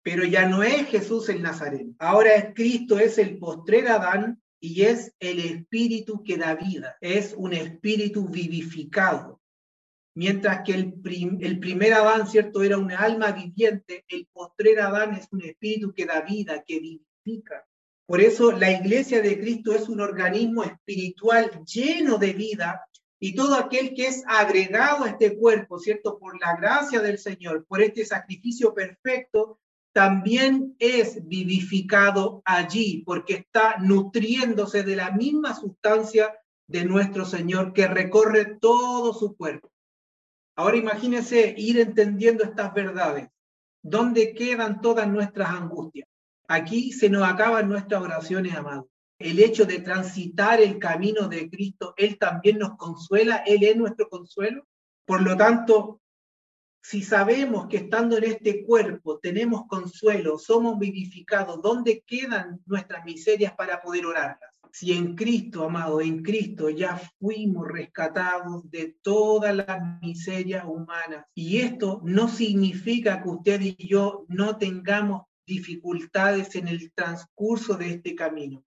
pero 0.02 0.24
ya 0.24 0.48
no 0.48 0.64
es 0.64 0.88
Jesús 0.88 1.28
el 1.28 1.42
Nazareno. 1.42 1.94
Ahora 2.00 2.36
es 2.36 2.54
Cristo, 2.54 2.98
es 2.98 3.18
el 3.18 3.38
postrer 3.38 3.90
Adán 3.90 4.42
y 4.60 4.84
es 4.84 5.14
el 5.20 5.40
espíritu 5.40 6.24
que 6.24 6.38
da 6.38 6.56
vida, 6.56 6.98
es 7.02 7.34
un 7.38 7.54
espíritu 7.54 8.28
vivificado. 8.28 9.42
Mientras 10.16 10.64
que 10.66 10.74
el, 10.74 10.94
el 11.42 11.60
primer 11.60 11.94
Adán, 11.94 12.28
¿cierto? 12.28 12.64
Era 12.64 12.80
una 12.80 12.98
alma 12.98 13.32
viviente, 13.32 14.04
el 14.08 14.28
postrer 14.34 14.80
Adán 14.80 15.14
es 15.14 15.28
un 15.32 15.44
espíritu 15.44 15.94
que 15.94 16.08
da 16.08 16.22
vida, 16.22 16.64
que 16.66 16.80
vivifica. 16.80 17.68
Por 18.08 18.22
eso 18.22 18.52
la 18.52 18.72
iglesia 18.72 19.22
de 19.22 19.40
Cristo 19.40 19.74
es 19.74 19.90
un 19.90 20.02
organismo 20.02 20.64
espiritual 20.64 21.52
lleno 21.66 22.18
de 22.18 22.34
vida 22.34 22.88
y 23.20 23.36
todo 23.36 23.56
aquel 23.56 23.94
que 23.94 24.08
es 24.08 24.24
agregado 24.28 25.04
a 25.04 25.10
este 25.10 25.38
cuerpo, 25.38 25.78
¿cierto? 25.78 26.18
Por 26.18 26.40
la 26.40 26.56
gracia 26.56 27.02
del 27.02 27.20
Señor, 27.20 27.66
por 27.68 27.82
este 27.82 28.06
sacrificio 28.06 28.74
perfecto, 28.74 29.60
también 29.98 30.76
es 30.78 31.28
vivificado 31.28 32.44
allí 32.46 33.02
porque 33.04 33.34
está 33.34 33.78
nutriéndose 33.80 34.84
de 34.84 34.96
la 34.96 35.10
misma 35.10 35.56
sustancia 35.56 36.38
de 36.68 36.86
nuestro 36.86 37.26
Señor 37.26 37.74
que 37.74 37.88
recorre 37.88 38.60
todo 38.62 39.12
su 39.16 39.36
cuerpo. 39.36 39.72
Ahora 40.56 40.78
imagínense 40.78 41.56
ir 41.58 41.80
entendiendo 41.80 42.44
estas 42.44 42.76
verdades. 42.76 43.28
¿Dónde 43.82 44.36
quedan 44.36 44.82
todas 44.82 45.08
nuestras 45.08 45.50
angustias? 45.50 46.08
Aquí 46.48 46.92
se 46.92 47.10
nos 47.10 47.28
acaban 47.28 47.68
nuestras 47.68 48.00
oraciones, 48.00 48.56
amados. 48.56 48.86
El 49.18 49.40
hecho 49.40 49.66
de 49.66 49.80
transitar 49.80 50.62
el 50.62 50.78
camino 50.78 51.28
de 51.28 51.50
Cristo, 51.50 51.96
Él 51.98 52.20
también 52.20 52.60
nos 52.60 52.78
consuela, 52.78 53.38
Él 53.48 53.64
es 53.64 53.76
nuestro 53.76 54.08
consuelo. 54.10 54.64
Por 55.08 55.24
lo 55.24 55.36
tanto, 55.36 56.02
si 56.90 57.04
sabemos 57.04 57.68
que 57.68 57.76
estando 57.78 58.18
en 58.18 58.24
este 58.24 58.64
cuerpo 58.64 59.20
tenemos 59.20 59.68
consuelo, 59.68 60.38
somos 60.40 60.80
vivificados, 60.80 61.62
¿dónde 61.62 62.02
quedan 62.08 62.62
nuestras 62.66 63.04
miserias 63.04 63.54
para 63.58 63.82
poder 63.82 64.06
orarlas? 64.06 64.58
Si 64.72 64.94
en 64.94 65.14
Cristo, 65.14 65.66
amado, 65.66 66.00
en 66.00 66.24
Cristo 66.24 66.70
ya 66.70 66.98
fuimos 67.20 67.68
rescatados 67.68 68.72
de 68.72 68.96
todas 69.02 69.54
las 69.54 70.00
miserias 70.02 70.64
humanas. 70.66 71.26
Y 71.36 71.58
esto 71.58 72.00
no 72.06 72.30
significa 72.30 73.22
que 73.22 73.30
usted 73.30 73.60
y 73.62 73.76
yo 73.86 74.26
no 74.30 74.58
tengamos 74.58 75.24
dificultades 75.46 76.56
en 76.56 76.70
el 76.70 76.94
transcurso 76.94 77.76
de 77.76 77.96
este 77.96 78.16
camino, 78.16 78.64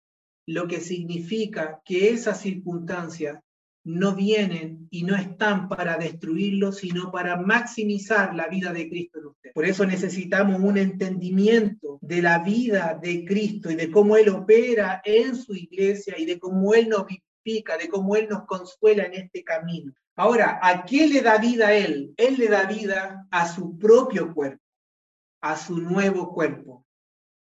lo 0.44 0.66
que 0.66 0.80
significa 0.80 1.80
que 1.84 2.10
esas 2.10 2.40
circunstancias 2.40 3.38
no 3.84 4.14
vienen 4.14 4.86
y 4.90 5.04
no 5.04 5.16
están 5.16 5.68
para 5.68 5.96
destruirlo, 5.96 6.72
sino 6.72 7.10
para 7.10 7.36
maximizar 7.36 8.34
la 8.34 8.48
vida 8.48 8.72
de 8.72 8.88
Cristo 8.88 9.18
en 9.18 9.26
usted. 9.26 9.52
Por 9.54 9.64
eso 9.64 9.86
necesitamos 9.86 10.60
un 10.60 10.76
entendimiento 10.76 11.98
de 12.02 12.22
la 12.22 12.40
vida 12.40 12.98
de 13.00 13.24
Cristo 13.24 13.70
y 13.70 13.76
de 13.76 13.90
cómo 13.90 14.16
Él 14.16 14.28
opera 14.28 15.00
en 15.04 15.34
su 15.36 15.54
iglesia 15.54 16.18
y 16.18 16.26
de 16.26 16.38
cómo 16.38 16.74
Él 16.74 16.88
nos 16.88 17.06
vivifica, 17.06 17.78
de 17.78 17.88
cómo 17.88 18.16
Él 18.16 18.28
nos 18.28 18.44
consuela 18.44 19.04
en 19.04 19.14
este 19.14 19.42
camino. 19.42 19.92
Ahora, 20.16 20.58
¿a 20.62 20.84
qué 20.84 21.06
le 21.06 21.22
da 21.22 21.38
vida 21.38 21.68
a 21.68 21.74
Él? 21.74 22.12
Él 22.16 22.36
le 22.38 22.48
da 22.48 22.64
vida 22.64 23.26
a 23.30 23.48
su 23.48 23.78
propio 23.78 24.34
cuerpo, 24.34 24.62
a 25.40 25.56
su 25.56 25.78
nuevo 25.78 26.34
cuerpo. 26.34 26.84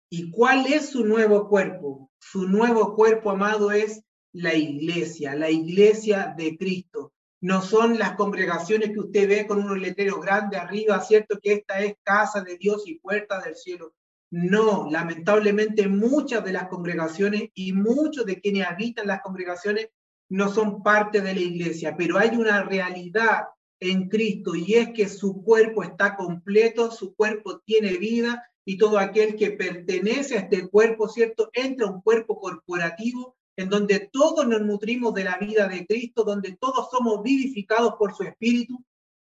¿Y 0.09 0.31
cuál 0.31 0.65
es 0.67 0.89
su 0.89 1.05
nuevo 1.05 1.47
cuerpo? 1.47 2.11
Su 2.19 2.47
nuevo 2.47 2.95
cuerpo, 2.95 3.31
amado, 3.31 3.71
es 3.71 4.03
la 4.33 4.53
iglesia, 4.53 5.35
la 5.35 5.49
iglesia 5.49 6.33
de 6.37 6.57
Cristo. 6.57 7.13
No 7.41 7.61
son 7.61 7.97
las 7.97 8.15
congregaciones 8.15 8.91
que 8.91 8.99
usted 8.99 9.27
ve 9.27 9.47
con 9.47 9.63
unos 9.63 9.79
letreros 9.79 10.21
grandes 10.21 10.59
arriba, 10.59 11.01
¿cierto? 11.01 11.39
Que 11.41 11.53
esta 11.53 11.81
es 11.81 11.95
casa 12.03 12.41
de 12.41 12.57
Dios 12.57 12.83
y 12.85 12.99
puerta 12.99 13.41
del 13.41 13.55
cielo. 13.55 13.93
No, 14.29 14.87
lamentablemente 14.89 15.87
muchas 15.87 16.45
de 16.45 16.53
las 16.53 16.67
congregaciones 16.67 17.49
y 17.53 17.73
muchos 17.73 18.25
de 18.25 18.39
quienes 18.39 18.67
habitan 18.67 19.07
las 19.07 19.21
congregaciones 19.21 19.89
no 20.29 20.49
son 20.49 20.81
parte 20.83 21.19
de 21.19 21.33
la 21.33 21.41
iglesia, 21.41 21.97
pero 21.97 22.17
hay 22.17 22.29
una 22.37 22.63
realidad 22.63 23.47
en 23.81 24.07
Cristo 24.07 24.55
y 24.55 24.75
es 24.75 24.89
que 24.93 25.09
su 25.09 25.43
cuerpo 25.43 25.83
está 25.83 26.15
completo, 26.15 26.91
su 26.91 27.13
cuerpo 27.15 27.59
tiene 27.65 27.97
vida 27.97 28.41
y 28.63 28.77
todo 28.77 28.99
aquel 28.99 29.35
que 29.35 29.51
pertenece 29.51 30.37
a 30.37 30.41
este 30.41 30.69
cuerpo, 30.69 31.09
¿cierto? 31.09 31.49
Entra 31.51 31.87
a 31.87 31.91
un 31.91 32.01
cuerpo 32.01 32.39
corporativo 32.39 33.35
en 33.55 33.69
donde 33.69 34.09
todos 34.11 34.47
nos 34.47 34.61
nutrimos 34.61 35.13
de 35.13 35.23
la 35.23 35.37
vida 35.37 35.67
de 35.67 35.85
Cristo, 35.85 36.23
donde 36.23 36.57
todos 36.59 36.89
somos 36.89 37.21
vivificados 37.21 37.95
por 37.97 38.15
su 38.15 38.23
Espíritu 38.23 38.83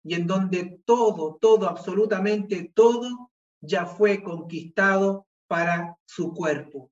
y 0.02 0.14
en 0.14 0.26
donde 0.26 0.80
todo, 0.84 1.38
todo, 1.40 1.68
absolutamente 1.68 2.72
todo 2.74 3.30
ya 3.60 3.86
fue 3.86 4.22
conquistado 4.22 5.26
para 5.48 5.96
su 6.06 6.32
cuerpo. 6.32 6.90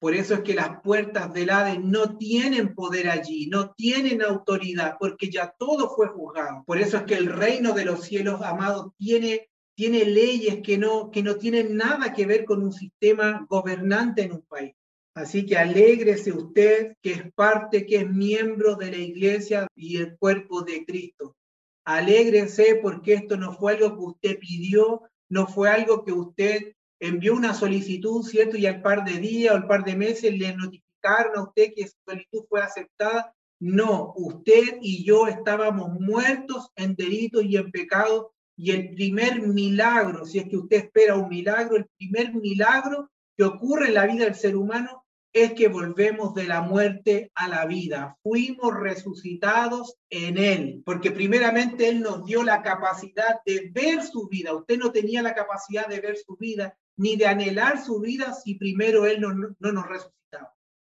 Por 0.00 0.14
eso 0.14 0.34
es 0.34 0.40
que 0.40 0.54
las 0.54 0.80
puertas 0.80 1.32
del 1.34 1.50
Hades 1.50 1.78
no 1.78 2.16
tienen 2.16 2.74
poder 2.74 3.10
allí, 3.10 3.48
no 3.48 3.72
tienen 3.72 4.22
autoridad, 4.22 4.96
porque 4.98 5.30
ya 5.30 5.54
todo 5.58 5.94
fue 5.94 6.08
juzgado. 6.08 6.64
Por 6.64 6.78
eso 6.78 6.96
es 6.96 7.02
que 7.02 7.16
el 7.16 7.26
reino 7.26 7.74
de 7.74 7.84
los 7.84 8.04
cielos, 8.04 8.40
amados, 8.40 8.92
tiene, 8.96 9.50
tiene 9.74 10.06
leyes 10.06 10.60
que 10.62 10.78
no, 10.78 11.10
que 11.10 11.22
no 11.22 11.36
tienen 11.36 11.76
nada 11.76 12.14
que 12.14 12.24
ver 12.24 12.46
con 12.46 12.62
un 12.62 12.72
sistema 12.72 13.46
gobernante 13.46 14.22
en 14.22 14.32
un 14.32 14.42
país. 14.42 14.74
Así 15.14 15.44
que 15.44 15.56
alégrese 15.56 16.32
usted 16.32 16.96
que 17.02 17.12
es 17.12 17.32
parte, 17.32 17.84
que 17.84 17.96
es 17.96 18.10
miembro 18.10 18.76
de 18.76 18.90
la 18.90 18.98
iglesia 18.98 19.66
y 19.74 19.96
el 19.96 20.16
cuerpo 20.16 20.62
de 20.62 20.84
Cristo. 20.84 21.36
Alégrese 21.84 22.78
porque 22.80 23.14
esto 23.14 23.36
no 23.36 23.52
fue 23.52 23.72
algo 23.72 23.96
que 23.96 24.04
usted 24.04 24.38
pidió, 24.38 25.02
no 25.28 25.46
fue 25.46 25.68
algo 25.68 26.04
que 26.04 26.12
usted 26.12 26.74
envió 27.00 27.34
una 27.34 27.54
solicitud, 27.54 28.22
¿cierto? 28.22 28.56
Y 28.56 28.66
al 28.66 28.82
par 28.82 29.04
de 29.04 29.18
días 29.18 29.54
o 29.54 29.56
al 29.56 29.66
par 29.66 29.84
de 29.84 29.96
meses 29.96 30.32
le 30.36 30.54
notificaron 30.54 31.36
a 31.36 31.42
usted 31.42 31.72
que 31.74 31.88
su 31.88 31.96
solicitud 32.06 32.44
fue 32.48 32.62
aceptada. 32.62 33.34
No, 33.58 34.12
usted 34.16 34.78
y 34.80 35.04
yo 35.04 35.26
estábamos 35.26 35.98
muertos 36.00 36.70
en 36.76 36.94
delitos 36.94 37.44
y 37.44 37.56
en 37.56 37.70
pecados. 37.70 38.26
Y 38.56 38.70
el 38.72 38.90
primer 38.90 39.40
milagro, 39.42 40.26
si 40.26 40.38
es 40.38 40.48
que 40.48 40.58
usted 40.58 40.76
espera 40.76 41.16
un 41.16 41.28
milagro, 41.28 41.76
el 41.76 41.86
primer 41.96 42.34
milagro 42.34 43.10
que 43.40 43.44
ocurre 43.44 43.86
en 43.86 43.94
la 43.94 44.04
vida 44.04 44.26
del 44.26 44.34
ser 44.34 44.54
humano 44.54 45.06
es 45.32 45.54
que 45.54 45.68
volvemos 45.68 46.34
de 46.34 46.44
la 46.44 46.60
muerte 46.60 47.32
a 47.34 47.48
la 47.48 47.64
vida. 47.64 48.18
Fuimos 48.22 48.78
resucitados 48.78 49.96
en 50.10 50.36
Él, 50.36 50.82
porque 50.84 51.10
primeramente 51.10 51.88
Él 51.88 52.02
nos 52.02 52.26
dio 52.26 52.42
la 52.42 52.60
capacidad 52.60 53.40
de 53.46 53.70
ver 53.72 54.02
su 54.02 54.28
vida. 54.28 54.54
Usted 54.54 54.76
no 54.76 54.92
tenía 54.92 55.22
la 55.22 55.34
capacidad 55.34 55.88
de 55.88 56.00
ver 56.00 56.18
su 56.18 56.36
vida 56.36 56.76
ni 56.98 57.16
de 57.16 57.28
anhelar 57.28 57.82
su 57.82 58.00
vida 58.00 58.34
si 58.34 58.56
primero 58.56 59.06
Él 59.06 59.22
no, 59.22 59.32
no 59.32 59.72
nos 59.72 59.88
resucitaba 59.88 60.19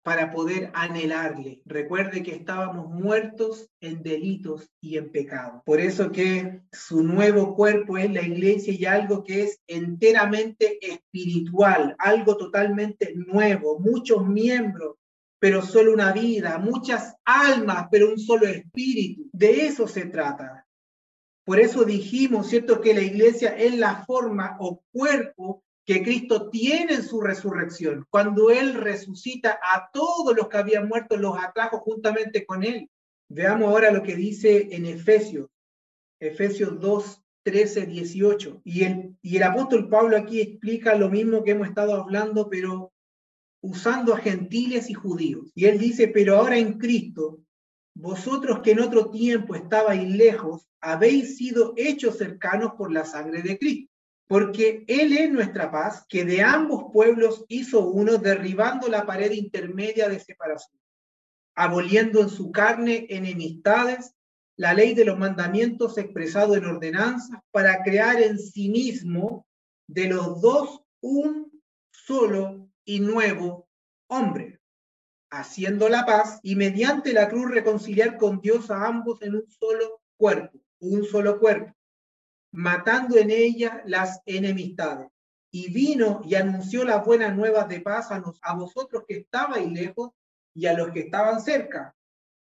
para 0.09 0.31
poder 0.31 0.71
anhelarle. 0.73 1.61
Recuerde 1.67 2.23
que 2.23 2.35
estábamos 2.35 2.89
muertos 2.89 3.69
en 3.79 4.03
delitos 4.03 4.71
y 4.81 4.97
en 4.97 5.13
pecados. 5.13 5.61
Por 5.67 5.81
eso 5.81 6.11
que 6.11 6.63
su 6.73 7.03
nuevo 7.03 7.55
cuerpo 7.55 7.99
es 7.99 8.11
la 8.11 8.23
iglesia 8.23 8.73
y 8.73 8.87
algo 8.87 9.23
que 9.23 9.43
es 9.43 9.61
enteramente 9.67 10.79
espiritual, 10.81 11.95
algo 11.99 12.39
totalmente 12.39 13.13
nuevo, 13.17 13.81
muchos 13.81 14.27
miembros, 14.27 14.97
pero 15.39 15.61
solo 15.61 15.93
una 15.93 16.15
vida, 16.15 16.57
muchas 16.57 17.15
almas, 17.27 17.89
pero 17.91 18.09
un 18.09 18.19
solo 18.19 18.47
espíritu. 18.47 19.29
De 19.31 19.67
eso 19.67 19.87
se 19.87 20.07
trata. 20.07 20.67
Por 21.45 21.61
eso 21.61 21.85
dijimos, 21.85 22.49
¿cierto?, 22.49 22.81
que 22.81 22.95
la 22.95 23.03
iglesia 23.03 23.51
es 23.51 23.77
la 23.77 24.07
forma 24.07 24.57
o 24.59 24.83
cuerpo 24.91 25.65
que 25.89 26.03
Cristo 26.03 26.51
tiene 26.51 26.97
en 26.97 27.03
su 27.03 27.23
resurrección. 27.23 28.07
Cuando 28.11 28.51
Él 28.51 28.75
resucita 28.75 29.59
a 29.63 29.89
todos 29.91 30.37
los 30.37 30.49
que 30.49 30.59
habían 30.59 30.87
muerto, 30.87 31.17
los 31.17 31.35
atrajo 31.39 31.79
juntamente 31.79 32.45
con 32.45 32.63
Él. 32.63 32.91
Veamos 33.31 33.71
ahora 33.71 33.91
lo 33.91 34.03
que 34.03 34.15
dice 34.15 34.69
en 34.73 34.85
Efesios, 34.85 35.49
Efesios 36.21 36.79
2, 36.79 37.23
13, 37.43 37.87
18. 37.87 38.61
Y 38.65 38.85
el, 38.85 39.17
y 39.23 39.39
el 39.39 39.43
apóstol 39.45 39.89
Pablo 39.89 40.19
aquí 40.19 40.43
explica 40.43 40.95
lo 40.95 41.09
mismo 41.09 41.43
que 41.43 41.53
hemos 41.53 41.69
estado 41.69 41.95
hablando, 41.95 42.51
pero 42.51 42.93
usando 43.63 44.13
a 44.13 44.19
gentiles 44.19 44.91
y 44.91 44.93
judíos. 44.93 45.51
Y 45.55 45.65
él 45.65 45.79
dice, 45.79 46.09
pero 46.09 46.37
ahora 46.37 46.59
en 46.59 46.75
Cristo, 46.75 47.41
vosotros 47.95 48.61
que 48.61 48.73
en 48.73 48.81
otro 48.81 49.11
tiempo 49.11 49.55
estabais 49.55 50.07
lejos, 50.07 50.69
habéis 50.83 51.39
sido 51.39 51.73
hechos 51.79 52.19
cercanos 52.19 52.73
por 52.77 52.93
la 52.93 53.07
sangre 53.07 53.41
de 53.41 53.59
Cristo 53.59 53.91
porque 54.29 54.85
Él 54.87 55.17
es 55.17 55.33
nuestra 55.33 55.71
paz, 55.71 56.05
que 56.07 56.25
de 56.25 56.43
ambos 56.43 56.93
pueblos 56.93 57.47
hizo 57.49 57.89
uno, 57.89 58.19
derribando 58.19 58.87
la 58.89 59.07
pared 59.07 59.33
intermedia 59.33 60.09
de 60.09 60.21
separación, 60.21 60.79
aboliendo 61.57 62.21
en 62.21 62.29
su 62.29 62.53
carne 62.53 63.07
enemistades, 63.09 64.15
la 64.57 64.75
ley 64.75 64.95
de 64.95 65.07
los 65.07 65.19
mandamientos 65.19 65.97
expresado 65.97 66.57
en 66.57 66.67
ordenanzas, 66.67 67.41
para 67.51 67.83
crear 67.83 68.21
en 68.21 68.39
sí 68.39 68.69
mismo 68.69 69.47
de 69.89 70.09
los 70.09 70.43
dos 70.43 70.83
un 71.01 71.51
solo 71.91 72.69
y 72.85 73.01
nuevo 73.01 73.67
hombre, 74.09 74.61
haciendo 75.31 75.89
la 75.89 76.05
paz 76.05 76.39
y 76.43 76.55
mediante 76.55 77.15
la 77.15 77.31
cruz 77.31 77.51
reconciliar 77.51 78.19
con 78.19 78.41
Dios 78.41 78.71
a 78.71 78.87
ambos 78.87 79.23
en 79.23 79.37
un 79.37 79.49
solo 79.49 80.03
cuerpo, 80.19 80.59
un 80.81 81.05
solo 81.05 81.39
cuerpo 81.39 81.78
matando 82.53 83.17
en 83.17 83.31
ella 83.31 83.83
las 83.87 84.21
enemistades. 84.27 85.09
Y 85.51 85.73
vino 85.73 86.21
y 86.25 86.35
anunció 86.35 86.85
las 86.85 87.05
buenas 87.05 87.35
nuevas 87.35 87.69
de 87.69 87.81
paz 87.81 88.11
a, 88.11 88.23
a 88.43 88.55
vosotros 88.55 89.05
que 89.09 89.19
estabais 89.19 89.71
lejos 89.71 90.11
y 90.55 90.67
a 90.67 90.75
los 90.75 90.91
que 90.91 91.01
estaban 91.01 91.41
cerca, 91.41 91.95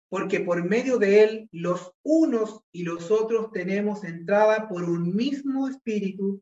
porque 0.09 0.41
por 0.41 0.65
medio 0.65 0.99
de 0.99 1.23
él 1.25 1.49
los 1.53 1.93
unos 2.03 2.61
y 2.73 2.85
los 2.85 3.11
otros 3.11 3.53
tenemos 3.53 4.05
entrada 4.05 4.69
por 4.69 4.85
un 4.85 5.15
mismo 5.15 5.69
espíritu 5.69 6.41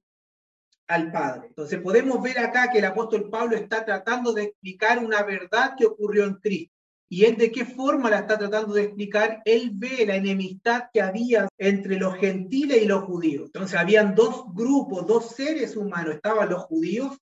al 0.87 1.11
Padre. 1.11 1.49
Entonces 1.49 1.81
podemos 1.81 2.23
ver 2.23 2.39
acá 2.39 2.71
que 2.71 2.79
el 2.79 2.85
apóstol 2.85 3.31
Pablo 3.31 3.57
está 3.57 3.85
tratando 3.85 4.33
de 4.33 4.45
explicar 4.45 4.99
una 5.03 5.23
verdad 5.23 5.75
que 5.77 5.87
ocurrió 5.87 6.25
en 6.25 6.35
Cristo. 6.35 6.74
¿Y 7.09 7.25
él 7.25 7.37
de 7.37 7.53
qué 7.53 7.65
forma 7.65 8.11
la 8.11 8.21
está 8.21 8.39
tratando 8.39 8.75
de 8.75 8.85
explicar? 8.85 9.43
Él 9.45 9.71
ve 9.75 10.05
la 10.07 10.17
enemistad 10.17 10.85
que 10.93 11.01
había 11.01 11.49
entre 11.59 11.97
los 11.97 12.17
gentiles 12.17 12.83
y 12.83 12.87
los 12.87 13.05
judíos. 13.05 13.47
Entonces 13.47 13.79
habían 13.79 14.15
dos 14.15 14.45
grupos, 14.55 15.07
dos 15.07 15.31
seres 15.31 15.77
humanos. 15.77 16.15
Estaban 16.15 16.49
los 16.49 16.63
judíos, 16.65 17.17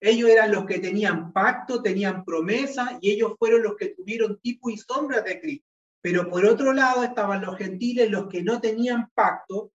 ellos 0.00 0.28
eran 0.28 0.50
los 0.50 0.66
que 0.66 0.80
tenían 0.80 1.32
pacto, 1.32 1.80
tenían 1.80 2.24
promesa 2.24 2.98
y 3.00 3.12
ellos 3.12 3.34
fueron 3.38 3.62
los 3.62 3.76
que 3.76 3.90
tuvieron 3.90 4.40
tipo 4.40 4.68
y 4.68 4.76
sombra 4.76 5.20
de 5.20 5.40
Cristo. 5.40 5.66
Pero 6.02 6.28
por 6.28 6.44
otro 6.44 6.72
lado 6.72 7.04
estaban 7.04 7.42
los 7.42 7.56
gentiles, 7.56 8.10
los 8.10 8.26
que 8.26 8.42
no 8.42 8.60
tenían 8.60 9.08
pacto, 9.14 9.70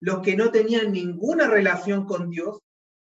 los 0.00 0.20
que 0.20 0.36
no 0.36 0.52
tenían 0.52 0.92
ninguna 0.92 1.48
relación 1.48 2.06
con 2.06 2.30
Dios, 2.30 2.60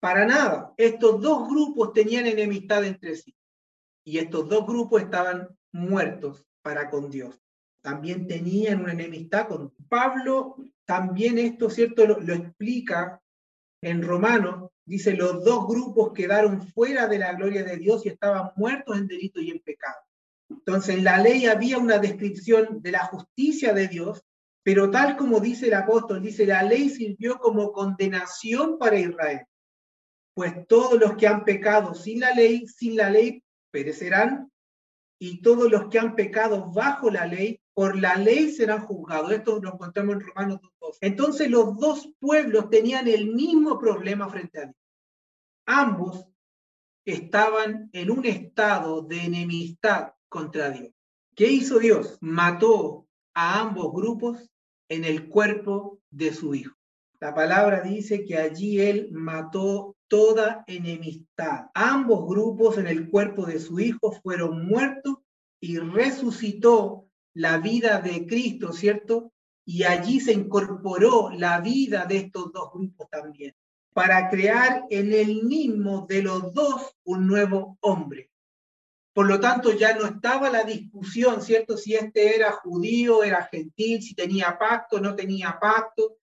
para 0.00 0.26
nada. 0.26 0.74
Estos 0.76 1.20
dos 1.20 1.48
grupos 1.48 1.92
tenían 1.92 2.26
enemistad 2.26 2.84
entre 2.84 3.16
sí. 3.16 3.34
Y 4.04 4.18
estos 4.18 4.48
dos 4.48 4.66
grupos 4.66 5.02
estaban 5.02 5.57
muertos 5.72 6.46
para 6.62 6.90
con 6.90 7.10
Dios. 7.10 7.40
También 7.80 8.26
tenían 8.26 8.80
una 8.80 8.92
enemistad 8.92 9.48
con 9.48 9.72
Pablo. 9.88 10.56
También 10.84 11.38
esto, 11.38 11.70
¿cierto? 11.70 12.06
Lo, 12.06 12.34
explica 12.34 13.20
en 13.82 14.02
Romanos. 14.02 14.70
Dice, 14.84 15.14
los 15.14 15.44
dos 15.44 15.66
grupos 15.66 16.12
quedaron 16.12 16.62
fuera 16.68 17.06
de 17.06 17.18
la 17.18 17.34
gloria 17.34 17.62
de 17.62 17.76
Dios 17.76 18.04
y 18.04 18.08
estaban 18.08 18.50
muertos 18.56 18.96
en 18.96 19.06
delito 19.06 19.40
y 19.40 19.50
en 19.50 19.60
pecado. 19.60 19.98
Entonces, 20.50 20.96
en 20.96 21.04
la 21.04 21.18
ley 21.18 21.46
había 21.46 21.78
una 21.78 21.98
descripción 21.98 22.80
de 22.80 22.92
la 22.92 23.04
justicia 23.04 23.74
de 23.74 23.86
Dios, 23.86 24.22
pero 24.62 24.90
tal 24.90 25.16
como 25.16 25.40
dice 25.40 25.66
el 25.66 25.74
apóstol, 25.74 26.22
dice, 26.22 26.46
la 26.46 26.62
ley 26.62 26.88
sirvió 26.88 27.38
como 27.38 27.72
condenación 27.72 28.78
para 28.78 28.98
Israel 28.98 29.46
pues 30.38 30.68
todos 30.68 31.00
los 31.00 31.16
que 31.16 31.26
han 31.26 31.44
pecado 31.44 31.94
sin 31.96 32.20
la 32.20 32.32
ley, 32.32 32.68
sin 32.68 32.94
la 32.96 33.10
ley 33.10 33.42
perecerán, 33.72 34.52
y 35.18 35.40
todos 35.42 35.70
los 35.70 35.88
que 35.88 35.98
han 35.98 36.14
pecado 36.14 36.70
bajo 36.72 37.10
la 37.10 37.26
ley, 37.26 37.60
por 37.74 37.98
la 37.98 38.16
ley 38.16 38.50
serán 38.50 38.80
juzgados. 38.86 39.32
Esto 39.32 39.60
lo 39.60 39.74
encontramos 39.74 40.14
en 40.14 40.20
Romanos 40.20 40.60
2. 40.80 40.98
Entonces 41.00 41.50
los 41.50 41.76
dos 41.76 42.10
pueblos 42.18 42.70
tenían 42.70 43.08
el 43.08 43.32
mismo 43.34 43.78
problema 43.78 44.28
frente 44.28 44.58
a 44.58 44.64
Dios. 44.64 44.76
Ambos 45.66 46.26
estaban 47.04 47.90
en 47.92 48.10
un 48.10 48.24
estado 48.26 49.02
de 49.02 49.24
enemistad 49.24 50.12
contra 50.28 50.70
Dios. 50.70 50.92
¿Qué 51.34 51.46
hizo 51.46 51.78
Dios? 51.78 52.18
Mató 52.20 53.06
a 53.34 53.60
ambos 53.60 53.92
grupos 53.92 54.50
en 54.88 55.04
el 55.04 55.28
cuerpo 55.28 56.00
de 56.10 56.32
su 56.32 56.54
Hijo. 56.54 56.74
La 57.20 57.34
palabra 57.34 57.82
dice 57.82 58.24
que 58.24 58.36
allí 58.36 58.80
Él 58.80 59.08
mató 59.12 59.96
toda 60.08 60.64
enemistad. 60.66 61.66
Ambos 61.74 62.26
grupos 62.28 62.78
en 62.78 62.86
el 62.86 63.10
cuerpo 63.10 63.46
de 63.46 63.60
su 63.60 63.78
Hijo 63.78 64.12
fueron 64.22 64.66
muertos 64.66 65.18
y 65.60 65.78
resucitó 65.78 67.08
la 67.34 67.58
vida 67.58 68.00
de 68.00 68.26
Cristo, 68.26 68.72
¿cierto? 68.72 69.32
Y 69.64 69.84
allí 69.84 70.20
se 70.20 70.32
incorporó 70.32 71.30
la 71.30 71.60
vida 71.60 72.06
de 72.06 72.16
estos 72.18 72.52
dos 72.52 72.72
grupos 72.72 73.08
también, 73.10 73.54
para 73.92 74.28
crear 74.30 74.84
en 74.90 75.12
el 75.12 75.44
mismo 75.44 76.06
de 76.08 76.22
los 76.22 76.52
dos 76.52 76.96
un 77.04 77.26
nuevo 77.26 77.76
hombre. 77.80 78.30
Por 79.12 79.26
lo 79.26 79.40
tanto, 79.40 79.72
ya 79.72 79.94
no 79.96 80.06
estaba 80.06 80.48
la 80.48 80.62
discusión, 80.62 81.42
¿cierto? 81.42 81.76
Si 81.76 81.94
este 81.94 82.36
era 82.36 82.52
judío, 82.52 83.24
era 83.24 83.44
gentil, 83.50 84.00
si 84.00 84.14
tenía 84.14 84.56
pacto, 84.56 85.00
no 85.00 85.14
tenía 85.14 85.58
pacto, 85.60 86.18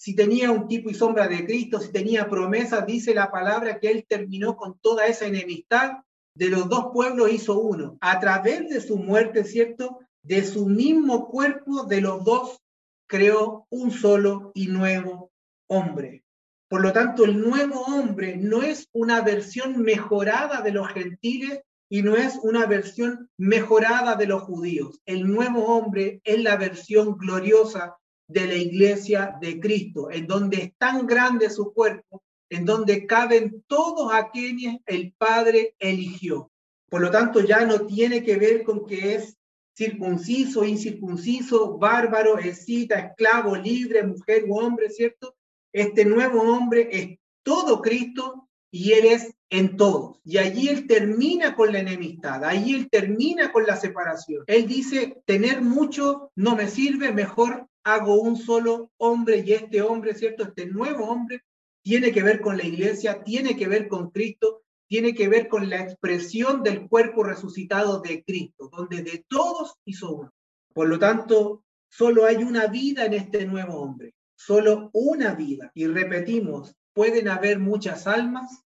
si 0.00 0.14
tenía 0.14 0.50
un 0.50 0.66
tipo 0.66 0.88
y 0.88 0.94
sombra 0.94 1.28
de 1.28 1.44
Cristo, 1.44 1.78
si 1.78 1.92
tenía 1.92 2.26
promesas, 2.30 2.86
dice 2.86 3.14
la 3.14 3.30
palabra 3.30 3.78
que 3.78 3.90
él 3.90 4.06
terminó 4.08 4.56
con 4.56 4.78
toda 4.78 5.04
esa 5.04 5.26
enemistad, 5.26 5.98
de 6.34 6.48
los 6.48 6.70
dos 6.70 6.86
pueblos 6.94 7.30
hizo 7.30 7.60
uno. 7.60 7.98
A 8.00 8.18
través 8.18 8.66
de 8.70 8.80
su 8.80 8.96
muerte, 8.96 9.44
¿cierto? 9.44 9.98
De 10.22 10.42
su 10.46 10.64
mismo 10.64 11.28
cuerpo, 11.28 11.84
de 11.84 12.00
los 12.00 12.24
dos, 12.24 12.62
creó 13.06 13.66
un 13.68 13.90
solo 13.90 14.52
y 14.54 14.68
nuevo 14.68 15.32
hombre. 15.68 16.24
Por 16.70 16.80
lo 16.80 16.94
tanto, 16.94 17.26
el 17.26 17.38
nuevo 17.38 17.82
hombre 17.82 18.38
no 18.38 18.62
es 18.62 18.88
una 18.92 19.20
versión 19.20 19.82
mejorada 19.82 20.62
de 20.62 20.72
los 20.72 20.88
gentiles 20.88 21.60
y 21.90 22.00
no 22.00 22.16
es 22.16 22.38
una 22.42 22.64
versión 22.64 23.28
mejorada 23.36 24.16
de 24.16 24.26
los 24.26 24.44
judíos. 24.44 24.98
El 25.04 25.30
nuevo 25.30 25.66
hombre 25.66 26.22
es 26.24 26.42
la 26.42 26.56
versión 26.56 27.18
gloriosa 27.18 27.98
de 28.30 28.46
la 28.46 28.54
iglesia 28.54 29.36
de 29.40 29.58
Cristo, 29.58 30.10
en 30.10 30.26
donde 30.26 30.56
es 30.62 30.72
tan 30.78 31.06
grande 31.06 31.50
su 31.50 31.72
cuerpo, 31.72 32.22
en 32.48 32.64
donde 32.64 33.06
caben 33.06 33.64
todos 33.66 34.12
aquellos 34.12 34.76
el 34.86 35.12
Padre 35.12 35.74
eligió. 35.78 36.50
Por 36.88 37.00
lo 37.00 37.10
tanto, 37.10 37.40
ya 37.40 37.64
no 37.64 37.86
tiene 37.86 38.22
que 38.22 38.36
ver 38.36 38.64
con 38.64 38.86
que 38.86 39.14
es 39.14 39.36
circunciso, 39.76 40.64
incircunciso, 40.64 41.78
bárbaro, 41.78 42.38
escita, 42.38 42.98
esclavo, 42.98 43.56
libre, 43.56 44.02
mujer 44.02 44.44
u 44.46 44.58
hombre, 44.58 44.90
¿cierto? 44.90 45.36
Este 45.72 46.04
nuevo 46.04 46.42
hombre 46.42 46.88
es 46.90 47.18
todo 47.42 47.80
Cristo 47.80 48.48
y 48.70 48.92
Él 48.92 49.06
es 49.06 49.34
en 49.48 49.76
todos. 49.76 50.20
Y 50.24 50.38
allí 50.38 50.68
Él 50.68 50.86
termina 50.86 51.54
con 51.54 51.72
la 51.72 51.80
enemistad, 51.80 52.44
allí 52.44 52.74
Él 52.74 52.88
termina 52.90 53.52
con 53.52 53.64
la 53.64 53.76
separación. 53.76 54.44
Él 54.46 54.66
dice, 54.66 55.22
tener 55.24 55.62
mucho 55.62 56.30
no 56.34 56.56
me 56.56 56.68
sirve, 56.68 57.12
mejor 57.12 57.69
hago 57.94 58.20
un 58.20 58.36
solo 58.36 58.90
hombre 58.98 59.42
y 59.46 59.52
este 59.52 59.82
hombre, 59.82 60.14
¿cierto? 60.14 60.44
Este 60.44 60.66
nuevo 60.66 61.06
hombre 61.06 61.42
tiene 61.82 62.12
que 62.12 62.22
ver 62.22 62.40
con 62.40 62.56
la 62.56 62.64
iglesia, 62.64 63.22
tiene 63.22 63.56
que 63.56 63.68
ver 63.68 63.88
con 63.88 64.10
Cristo, 64.10 64.62
tiene 64.88 65.14
que 65.14 65.28
ver 65.28 65.48
con 65.48 65.70
la 65.70 65.80
expresión 65.80 66.62
del 66.62 66.88
cuerpo 66.88 67.22
resucitado 67.22 68.00
de 68.00 68.24
Cristo, 68.24 68.68
donde 68.72 69.02
de 69.02 69.24
todos 69.28 69.76
hizo 69.84 70.12
uno. 70.12 70.32
Por 70.74 70.88
lo 70.88 70.98
tanto, 70.98 71.64
solo 71.88 72.26
hay 72.26 72.36
una 72.36 72.66
vida 72.66 73.06
en 73.06 73.14
este 73.14 73.46
nuevo 73.46 73.80
hombre, 73.80 74.14
solo 74.36 74.90
una 74.92 75.34
vida. 75.34 75.70
Y 75.74 75.86
repetimos, 75.86 76.74
pueden 76.92 77.28
haber 77.28 77.60
muchas 77.60 78.06
almas, 78.06 78.64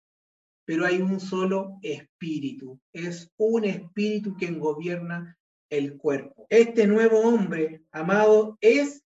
pero 0.65 0.87
hay 0.87 1.01
un 1.03 1.21
solo 1.21 1.79
espíritu. 1.83 2.81
Es 2.93 3.31
un 3.37 3.65
espíritu 3.65 4.35
quien 4.35 4.59
gobierna 4.59 5.39
el 5.69 5.97
cuerpo. 5.97 6.47
Este 6.49 6.87
nuevo 6.87 7.21
hombre, 7.21 7.85
amado, 7.93 8.57
es 8.61 9.04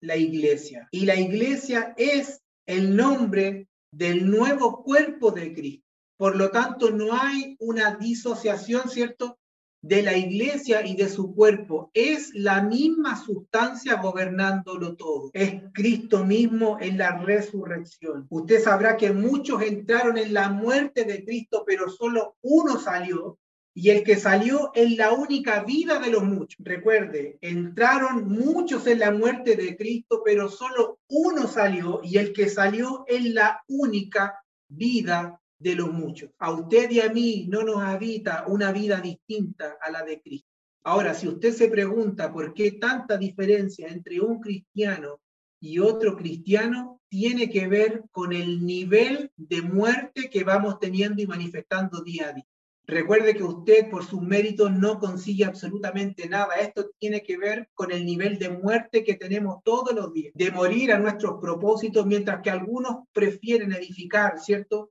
la 0.00 0.16
iglesia. 0.16 0.88
Y 0.90 1.06
la 1.06 1.16
iglesia 1.16 1.94
es 1.96 2.40
el 2.66 2.94
nombre 2.94 3.68
del 3.92 4.30
nuevo 4.30 4.82
cuerpo 4.82 5.30
de 5.30 5.52
Cristo. 5.54 5.84
Por 6.16 6.36
lo 6.36 6.50
tanto, 6.50 6.90
no 6.90 7.12
hay 7.12 7.56
una 7.60 7.96
disociación, 7.96 8.88
¿cierto?, 8.88 9.38
de 9.80 10.02
la 10.02 10.16
iglesia 10.16 10.84
y 10.84 10.96
de 10.96 11.08
su 11.08 11.34
cuerpo. 11.34 11.90
Es 11.94 12.34
la 12.34 12.62
misma 12.62 13.16
sustancia 13.16 13.94
gobernándolo 14.02 14.96
todo. 14.96 15.30
Es 15.32 15.62
Cristo 15.72 16.24
mismo 16.24 16.78
en 16.80 16.98
la 16.98 17.18
resurrección. 17.18 18.26
Usted 18.28 18.60
sabrá 18.60 18.96
que 18.96 19.12
muchos 19.12 19.62
entraron 19.62 20.18
en 20.18 20.34
la 20.34 20.50
muerte 20.50 21.04
de 21.04 21.24
Cristo, 21.24 21.62
pero 21.64 21.88
solo 21.88 22.36
uno 22.42 22.80
salió 22.80 23.38
y 23.80 23.90
el 23.90 24.02
que 24.02 24.16
salió 24.16 24.72
es 24.74 24.96
la 24.96 25.12
única 25.12 25.62
vida 25.62 26.00
de 26.00 26.10
los 26.10 26.24
muchos. 26.24 26.56
Recuerde, 26.58 27.38
entraron 27.40 28.28
muchos 28.28 28.84
en 28.88 28.98
la 28.98 29.12
muerte 29.12 29.54
de 29.54 29.76
Cristo, 29.76 30.20
pero 30.24 30.48
solo 30.48 30.98
uno 31.08 31.46
salió 31.46 32.00
y 32.02 32.18
el 32.18 32.32
que 32.32 32.48
salió 32.48 33.04
es 33.06 33.24
la 33.26 33.62
única 33.68 34.42
vida 34.66 35.40
de 35.60 35.76
los 35.76 35.92
muchos. 35.92 36.30
A 36.40 36.50
usted 36.50 36.90
y 36.90 36.98
a 36.98 37.10
mí 37.10 37.46
no 37.48 37.62
nos 37.62 37.80
habita 37.80 38.46
una 38.48 38.72
vida 38.72 39.00
distinta 39.00 39.76
a 39.80 39.92
la 39.92 40.02
de 40.02 40.20
Cristo. 40.22 40.48
Ahora, 40.82 41.14
si 41.14 41.28
usted 41.28 41.52
se 41.52 41.68
pregunta 41.68 42.32
por 42.32 42.54
qué 42.54 42.72
tanta 42.72 43.16
diferencia 43.16 43.86
entre 43.86 44.20
un 44.20 44.40
cristiano 44.40 45.20
y 45.60 45.78
otro 45.78 46.16
cristiano, 46.16 47.00
tiene 47.08 47.48
que 47.48 47.68
ver 47.68 48.02
con 48.10 48.32
el 48.32 48.66
nivel 48.66 49.30
de 49.36 49.62
muerte 49.62 50.28
que 50.30 50.42
vamos 50.42 50.80
teniendo 50.80 51.22
y 51.22 51.28
manifestando 51.28 52.02
día 52.02 52.30
a 52.30 52.32
día. 52.32 52.44
Recuerde 52.90 53.34
que 53.34 53.42
usted 53.42 53.90
por 53.90 54.02
sus 54.02 54.22
méritos 54.22 54.72
no 54.72 54.98
consigue 54.98 55.44
absolutamente 55.44 56.26
nada. 56.26 56.54
Esto 56.54 56.88
tiene 56.98 57.22
que 57.22 57.36
ver 57.36 57.68
con 57.74 57.92
el 57.92 58.06
nivel 58.06 58.38
de 58.38 58.48
muerte 58.48 59.04
que 59.04 59.14
tenemos 59.14 59.62
todos 59.62 59.94
los 59.94 60.10
días, 60.14 60.32
de 60.34 60.50
morir 60.50 60.92
a 60.92 60.98
nuestros 60.98 61.38
propósitos, 61.38 62.06
mientras 62.06 62.40
que 62.40 62.48
algunos 62.48 63.04
prefieren 63.12 63.74
edificar, 63.74 64.40
¿cierto? 64.40 64.90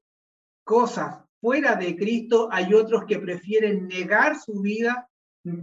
Cosas 0.64 1.24
fuera 1.42 1.76
de 1.76 1.96
Cristo, 1.98 2.50
hay 2.52 2.72
otros 2.76 3.06
que 3.08 3.18
prefieren 3.18 3.88
negar 3.88 4.40
su 4.40 4.62
vida, 4.62 5.10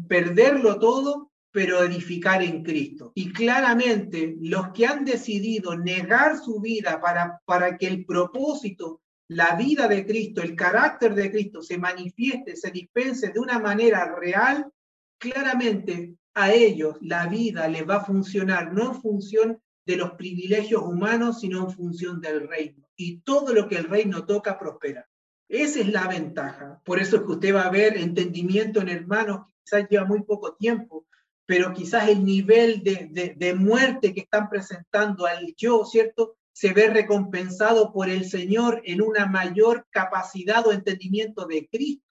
perderlo 0.09 0.81
todo, 0.81 1.31
pero 1.53 1.85
edificar 1.85 2.43
en 2.43 2.65
Cristo. 2.65 3.13
Y 3.15 3.33
claramente 3.33 4.35
los 4.41 4.71
que 4.73 4.87
han 4.87 5.05
decidido 5.05 5.77
negar 5.77 6.37
su 6.39 6.61
vida 6.61 7.01
para, 7.01 7.41
para 7.45 7.79
que 7.79 7.87
el 7.87 8.05
propósito 8.05 9.03
la 9.29 9.55
vida 9.57 9.89
de 9.89 10.07
Cristo, 10.07 10.43
el 10.43 10.55
carácter 10.55 11.15
de 11.15 11.31
Cristo 11.31 11.63
se 11.63 11.79
manifieste, 11.79 12.57
se 12.57 12.71
dispense 12.71 13.33
de 13.33 13.41
una 13.41 13.59
manera 13.59 14.15
real, 14.15 14.71
claramente 15.19 16.17
a 16.35 16.53
ellos 16.53 16.97
la 17.01 17.27
vida 17.27 17.69
les 17.69 17.89
va 17.89 17.97
a 17.97 18.05
funcionar, 18.05 18.73
no 18.73 18.93
en 18.93 19.01
función 19.01 19.63
de 19.87 19.97
los 19.97 20.13
privilegios 20.13 20.83
humanos, 20.83 21.41
sino 21.41 21.65
en 21.65 21.71
función 21.71 22.21
del 22.21 22.49
reino. 22.49 22.87
Y 22.97 23.21
todo 23.21 23.53
lo 23.53 23.69
que 23.69 23.77
el 23.77 23.85
reino 23.85 24.25
toca 24.25 24.59
prospera. 24.59 25.09
Esa 25.49 25.81
es 25.81 25.89
la 25.89 26.09
ventaja. 26.09 26.81
Por 26.85 27.01
eso 27.01 27.17
es 27.17 27.23
que 27.23 27.33
usted 27.33 27.55
va 27.55 27.63
a 27.63 27.71
ver 27.71 27.97
entendimiento 27.97 28.81
en 28.81 28.89
hermanos 28.89 29.47
que 29.47 29.53
quizás 29.65 29.89
lleva 29.89 30.05
muy 30.05 30.23
poco 30.23 30.55
tiempo, 30.55 31.07
pero 31.47 31.73
quizás 31.73 32.09
el 32.09 32.25
nivel 32.25 32.83
de, 32.83 33.35
de, 33.37 33.55
muerte 33.55 34.15
que 34.15 34.21
están 34.21 34.49
presentando 34.49 35.27
al 35.27 35.55
yo, 35.57 35.85
¿cierto? 35.85 36.37
Se 36.55 36.73
ve 36.73 36.89
recompensado 36.89 37.93
por 37.93 38.09
el 38.09 38.25
Señor 38.25 38.81
en 38.85 39.03
una 39.03 39.27
mayor 39.27 39.87
capacidad 39.91 40.65
o 40.67 40.73
entendimiento 40.73 41.47
de 41.47 41.69
Cristo. 41.69 42.05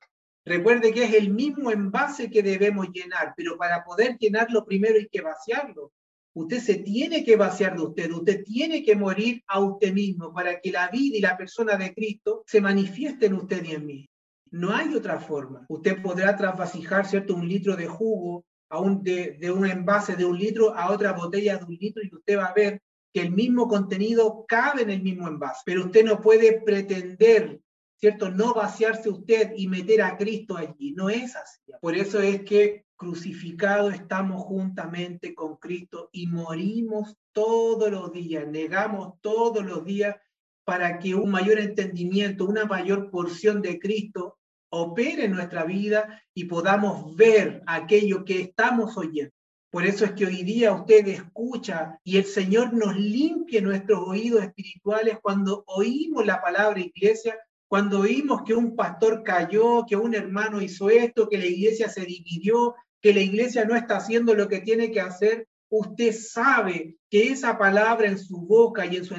Recuerde 0.45 0.93
que 0.93 1.05
es 1.05 1.13
el 1.13 1.31
mismo 1.31 1.71
envase 1.71 2.29
que 2.29 2.43
debemos 2.43 2.89
llenar, 2.91 3.33
pero 3.37 3.57
para 3.57 3.85
poder 3.85 4.17
llenarlo 4.17 4.65
primero 4.65 4.95
hay 4.95 5.07
que 5.07 5.21
vaciarlo. 5.21 5.93
Usted 6.33 6.59
se 6.59 6.75
tiene 6.75 7.23
que 7.23 7.37
vaciar 7.37 7.77
de 7.77 7.83
usted, 7.83 8.11
usted 8.11 8.43
tiene 8.43 8.83
que 8.83 8.95
morir 8.95 9.41
a 9.47 9.61
usted 9.61 9.93
mismo 9.93 10.33
para 10.33 10.59
que 10.59 10.71
la 10.71 10.89
vida 10.89 11.17
y 11.17 11.21
la 11.21 11.37
persona 11.37 11.77
de 11.77 11.93
Cristo 11.93 12.43
se 12.45 12.59
manifieste 12.59 13.27
en 13.27 13.35
usted 13.35 13.63
y 13.63 13.71
en 13.71 13.85
mí. 13.85 14.09
No 14.51 14.75
hay 14.75 14.93
otra 14.93 15.19
forma. 15.19 15.65
Usted 15.69 16.01
podrá 16.01 16.35
trasvasijar, 16.35 17.05
¿cierto?, 17.05 17.35
un 17.35 17.47
litro 17.47 17.77
de 17.77 17.87
jugo 17.87 18.43
a 18.69 18.81
de, 19.01 19.37
de 19.39 19.51
un 19.51 19.65
envase 19.65 20.15
de 20.15 20.25
un 20.25 20.37
litro 20.37 20.75
a 20.75 20.91
otra 20.91 21.13
botella 21.13 21.57
de 21.57 21.63
un 21.63 21.75
litro 21.75 22.03
y 22.03 22.13
usted 22.13 22.37
va 22.37 22.45
a 22.45 22.53
ver 22.53 22.81
que 23.13 23.21
el 23.21 23.31
mismo 23.31 23.67
contenido 23.67 24.45
cabe 24.47 24.81
en 24.81 24.89
el 24.89 25.03
mismo 25.03 25.27
envase. 25.27 25.61
Pero 25.65 25.85
usted 25.85 26.03
no 26.03 26.19
puede 26.19 26.61
pretender 26.61 27.61
¿cierto? 28.03 28.29
No 28.29 28.53
vaciarse 28.53 29.07
usted 29.07 29.53
y 29.55 29.69
meter 29.69 30.01
a 30.01 30.17
Cristo 30.17 30.57
allí. 30.57 30.91
No 30.91 31.09
es 31.09 31.37
así. 31.37 31.61
Por 31.79 31.95
eso 31.95 32.19
es 32.21 32.43
que 32.43 32.83
crucificado 32.97 33.91
estamos 33.91 34.43
juntamente 34.43 35.33
con 35.33 35.55
Cristo 35.55 36.09
y 36.11 36.27
morimos 36.27 37.15
todos 37.31 37.89
los 37.89 38.11
días, 38.11 38.45
negamos 38.45 39.13
todos 39.21 39.65
los 39.65 39.85
días 39.85 40.17
para 40.65 40.99
que 40.99 41.15
un 41.15 41.31
mayor 41.31 41.59
entendimiento, 41.59 42.45
una 42.45 42.65
mayor 42.65 43.09
porción 43.09 43.61
de 43.61 43.79
Cristo 43.79 44.37
opere 44.69 45.23
en 45.23 45.31
nuestra 45.31 45.63
vida 45.63 46.21
y 46.33 46.43
podamos 46.43 47.15
ver 47.15 47.63
aquello 47.67 48.25
que 48.25 48.41
estamos 48.41 48.97
oyendo. 48.97 49.31
Por 49.73 49.87
eso 49.87 50.05
es 50.05 50.11
que 50.11 50.27
hoy 50.27 50.43
día 50.43 50.71
usted 50.71 51.07
escucha 51.07 51.99
y 52.03 52.17
el 52.17 52.25
Señor 52.25 52.73
nos 52.73 52.95
limpie 52.95 53.59
nuestros 53.59 54.07
oídos 54.07 54.43
espirituales 54.43 55.17
cuando 55.19 55.63
oímos 55.65 56.23
la 56.23 56.39
palabra 56.39 56.79
iglesia 56.79 57.35
cuando 57.73 58.01
oímos 58.01 58.43
que 58.43 58.53
un 58.53 58.75
pastor 58.75 59.23
cayó, 59.23 59.83
que 59.87 59.95
un 59.95 60.13
hermano 60.13 60.61
hizo 60.61 60.91
esto, 60.91 61.27
que 61.27 61.39
la 61.39 61.47
iglesia 61.47 61.89
se 61.89 62.05
dividió, 62.05 62.75
que 63.01 63.15
la 63.15 63.21
iglesia 63.21 63.65
no 63.65 63.75
está 63.75 63.95
haciendo 63.95 64.35
lo 64.35 64.47
que 64.47 64.59
tiene 64.59 64.91
que 64.91 65.01
hacer, 65.01 65.47
usted 65.69 66.13
sabe 66.13 66.97
que 67.09 67.31
esa 67.31 67.57
palabra 67.57 68.05
en 68.05 68.19
su 68.19 68.37
boca 68.41 68.85
y 68.85 68.97
en 68.97 69.05
su, 69.05 69.15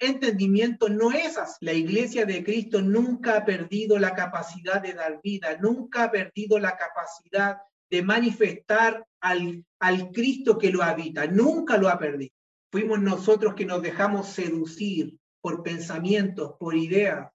entendimiento 0.00 0.88
no 0.88 1.12
es 1.12 1.38
así. 1.38 1.64
La 1.64 1.72
iglesia 1.72 2.26
de 2.26 2.42
Cristo 2.42 2.82
nunca 2.82 3.36
ha 3.36 3.44
perdido 3.44 3.96
la 3.96 4.12
capacidad 4.16 4.82
de 4.82 4.94
dar 4.94 5.20
vida, 5.22 5.56
nunca 5.60 6.02
ha 6.02 6.10
perdido 6.10 6.58
la 6.58 6.76
capacidad 6.76 7.58
de 7.92 8.02
manifestar 8.02 9.06
al, 9.20 9.66
al 9.78 10.10
Cristo 10.12 10.56
que 10.56 10.72
lo 10.72 10.82
habita, 10.82 11.26
nunca 11.26 11.76
lo 11.76 11.90
ha 11.90 11.98
perdido. 11.98 12.32
Fuimos 12.70 13.02
nosotros 13.02 13.54
que 13.54 13.66
nos 13.66 13.82
dejamos 13.82 14.28
seducir 14.28 15.18
por 15.42 15.62
pensamientos, 15.62 16.54
por 16.58 16.74
ideas, 16.74 17.30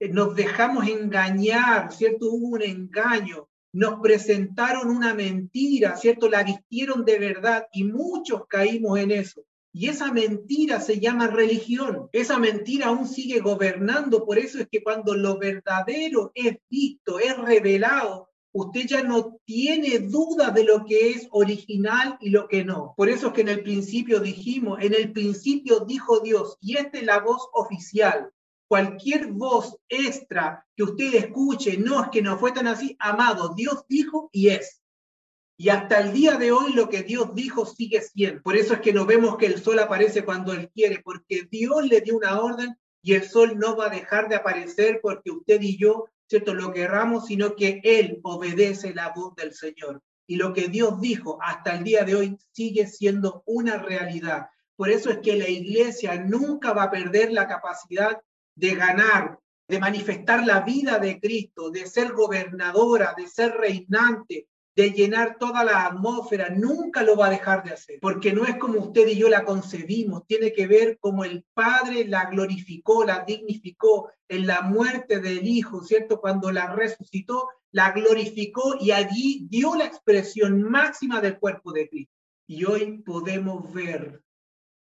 eh, 0.00 0.08
nos 0.08 0.34
dejamos 0.34 0.88
engañar, 0.88 1.92
¿cierto? 1.92 2.32
Hubo 2.32 2.56
un 2.56 2.62
engaño, 2.62 3.48
nos 3.72 4.00
presentaron 4.00 4.90
una 4.90 5.14
mentira, 5.14 5.96
¿cierto? 5.96 6.28
La 6.28 6.42
vistieron 6.42 7.04
de 7.04 7.20
verdad 7.20 7.68
y 7.72 7.84
muchos 7.84 8.42
caímos 8.48 8.98
en 8.98 9.12
eso. 9.12 9.44
Y 9.72 9.88
esa 9.88 10.10
mentira 10.10 10.80
se 10.80 10.98
llama 10.98 11.28
religión. 11.28 12.08
Esa 12.10 12.40
mentira 12.40 12.86
aún 12.86 13.06
sigue 13.06 13.38
gobernando. 13.38 14.24
Por 14.24 14.38
eso 14.38 14.58
es 14.58 14.66
que 14.68 14.82
cuando 14.82 15.14
lo 15.14 15.38
verdadero 15.38 16.32
es 16.34 16.56
visto, 16.68 17.20
es 17.20 17.38
revelado, 17.38 18.30
usted 18.58 18.86
ya 18.86 19.02
no 19.02 19.38
tiene 19.44 19.98
duda 19.98 20.50
de 20.50 20.64
lo 20.64 20.84
que 20.84 21.10
es 21.10 21.28
original 21.30 22.16
y 22.20 22.30
lo 22.30 22.48
que 22.48 22.64
no. 22.64 22.94
Por 22.96 23.08
eso 23.08 23.28
es 23.28 23.32
que 23.34 23.40
en 23.42 23.48
el 23.48 23.62
principio 23.62 24.20
dijimos, 24.20 24.78
en 24.82 24.94
el 24.94 25.12
principio 25.12 25.80
dijo 25.80 26.20
Dios, 26.20 26.56
y 26.60 26.76
esta 26.76 26.98
es 26.98 27.04
la 27.04 27.20
voz 27.20 27.48
oficial 27.52 28.30
cualquier 28.68 29.28
voz 29.28 29.76
extra 29.88 30.66
que 30.74 30.82
usted 30.82 31.14
escuche, 31.14 31.76
no 31.76 32.02
es 32.02 32.08
que 32.10 32.22
no 32.22 32.38
fue 32.38 32.52
tan 32.52 32.66
así, 32.66 32.96
amado, 32.98 33.54
Dios 33.54 33.84
dijo 33.88 34.28
y 34.32 34.48
es. 34.48 34.82
Y 35.58 35.70
hasta 35.70 36.00
el 36.00 36.12
día 36.12 36.36
de 36.36 36.52
hoy 36.52 36.72
lo 36.74 36.88
que 36.88 37.02
Dios 37.02 37.34
dijo 37.34 37.64
sigue 37.64 38.02
siendo. 38.02 38.42
Por 38.42 38.56
eso 38.56 38.74
es 38.74 38.80
que 38.80 38.92
no 38.92 39.06
vemos 39.06 39.38
que 39.38 39.46
el 39.46 39.62
sol 39.62 39.78
aparece 39.78 40.24
cuando 40.24 40.52
Él 40.52 40.70
quiere, 40.74 41.00
porque 41.02 41.48
Dios 41.50 41.86
le 41.86 42.00
dio 42.02 42.16
una 42.16 42.40
orden 42.40 42.76
y 43.02 43.14
el 43.14 43.26
sol 43.26 43.56
no 43.56 43.76
va 43.76 43.86
a 43.86 43.90
dejar 43.90 44.28
de 44.28 44.36
aparecer 44.36 45.00
porque 45.00 45.30
usted 45.30 45.60
y 45.62 45.78
yo, 45.78 46.08
¿cierto? 46.28 46.54
Lo 46.54 46.72
querramos, 46.72 47.26
sino 47.26 47.54
que 47.54 47.80
Él 47.82 48.20
obedece 48.22 48.94
la 48.94 49.12
voz 49.14 49.34
del 49.34 49.52
Señor. 49.52 50.02
Y 50.26 50.36
lo 50.36 50.52
que 50.52 50.68
Dios 50.68 51.00
dijo 51.00 51.38
hasta 51.40 51.76
el 51.76 51.84
día 51.84 52.04
de 52.04 52.16
hoy 52.16 52.38
sigue 52.52 52.86
siendo 52.86 53.42
una 53.46 53.78
realidad. 53.78 54.48
Por 54.74 54.90
eso 54.90 55.10
es 55.10 55.18
que 55.18 55.36
la 55.36 55.48
iglesia 55.48 56.16
nunca 56.16 56.72
va 56.72 56.84
a 56.84 56.90
perder 56.90 57.32
la 57.32 57.46
capacidad 57.46 58.20
de 58.54 58.74
ganar, 58.74 59.38
de 59.68 59.78
manifestar 59.78 60.44
la 60.44 60.60
vida 60.60 60.98
de 60.98 61.20
Cristo, 61.20 61.70
de 61.70 61.86
ser 61.86 62.12
gobernadora, 62.12 63.14
de 63.16 63.26
ser 63.28 63.52
reinante, 63.52 64.48
de 64.76 64.90
llenar 64.90 65.38
toda 65.38 65.64
la 65.64 65.86
atmósfera, 65.86 66.50
nunca 66.50 67.02
lo 67.02 67.16
va 67.16 67.26
a 67.26 67.30
dejar 67.30 67.64
de 67.64 67.72
hacer, 67.72 67.98
porque 68.00 68.32
no 68.32 68.44
es 68.44 68.56
como 68.58 68.78
usted 68.78 69.08
y 69.08 69.16
yo 69.16 69.28
la 69.28 69.44
concebimos, 69.44 70.26
tiene 70.26 70.52
que 70.52 70.66
ver 70.66 70.98
como 71.00 71.24
el 71.24 71.44
Padre 71.54 72.06
la 72.06 72.26
glorificó, 72.26 73.04
la 73.04 73.24
dignificó 73.26 74.10
en 74.28 74.46
la 74.46 74.60
muerte 74.60 75.20
del 75.20 75.46
Hijo, 75.46 75.82
¿cierto? 75.82 76.20
Cuando 76.20 76.52
la 76.52 76.74
resucitó, 76.74 77.48
la 77.72 77.92
glorificó 77.92 78.76
y 78.78 78.90
allí 78.90 79.46
dio 79.48 79.74
la 79.74 79.86
expresión 79.86 80.62
máxima 80.62 81.20
del 81.20 81.38
cuerpo 81.38 81.72
de 81.72 81.88
Cristo. 81.88 82.12
Y 82.46 82.64
hoy 82.64 82.98
podemos 82.98 83.72
ver 83.72 84.22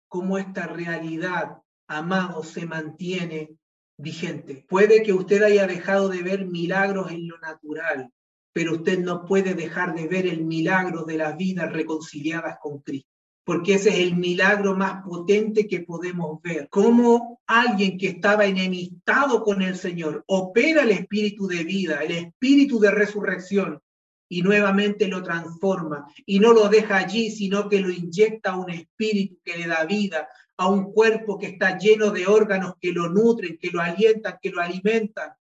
cómo 0.07 0.37
esta 0.37 0.65
realidad 0.65 1.57
amado, 1.87 2.43
se 2.43 2.65
mantiene 2.65 3.57
vigente. 3.97 4.65
Puede 4.67 5.03
que 5.03 5.13
usted 5.13 5.43
haya 5.43 5.67
dejado 5.67 6.09
de 6.09 6.23
ver 6.23 6.45
milagros 6.45 7.11
en 7.11 7.27
lo 7.27 7.37
natural, 7.39 8.11
pero 8.53 8.73
usted 8.73 8.99
no 8.99 9.25
puede 9.25 9.55
dejar 9.55 9.95
de 9.95 10.07
ver 10.07 10.27
el 10.27 10.45
milagro 10.45 11.03
de 11.03 11.17
las 11.17 11.35
vidas 11.35 11.73
reconciliadas 11.73 12.57
con 12.61 12.79
Cristo, 12.79 13.09
porque 13.43 13.73
ese 13.73 13.89
es 13.89 13.99
el 13.99 14.15
milagro 14.15 14.75
más 14.75 15.03
potente 15.03 15.67
que 15.67 15.81
podemos 15.81 16.41
ver. 16.41 16.67
Cómo 16.69 17.41
alguien 17.47 17.97
que 17.97 18.07
estaba 18.07 18.45
enemistado 18.45 19.43
con 19.43 19.61
el 19.61 19.75
Señor 19.75 20.23
opera 20.27 20.83
el 20.83 20.91
espíritu 20.91 21.47
de 21.47 21.63
vida, 21.63 22.03
el 22.03 22.11
espíritu 22.11 22.79
de 22.79 22.91
resurrección, 22.91 23.81
y 24.29 24.41
nuevamente 24.41 25.07
lo 25.07 25.21
transforma 25.21 26.07
y 26.25 26.39
no 26.39 26.53
lo 26.53 26.67
deja 26.67 26.97
allí, 26.97 27.29
sino 27.29 27.69
que 27.69 27.79
lo 27.79 27.91
inyecta 27.91 28.57
un 28.57 28.71
espíritu 28.71 29.37
que 29.43 29.57
le 29.57 29.67
da 29.67 29.85
vida, 29.85 30.27
a 30.57 30.67
un 30.69 30.91
cuerpo 30.91 31.37
que 31.37 31.47
está 31.47 31.77
lleno 31.77 32.09
de 32.09 32.25
órganos 32.25 32.73
que 32.79 32.91
lo 32.91 33.09
nutren, 33.09 33.57
que 33.59 33.69
lo 33.71 33.81
alientan, 33.81 34.37
que 34.41 34.49
lo 34.49 34.61
alimentan, 34.61 35.33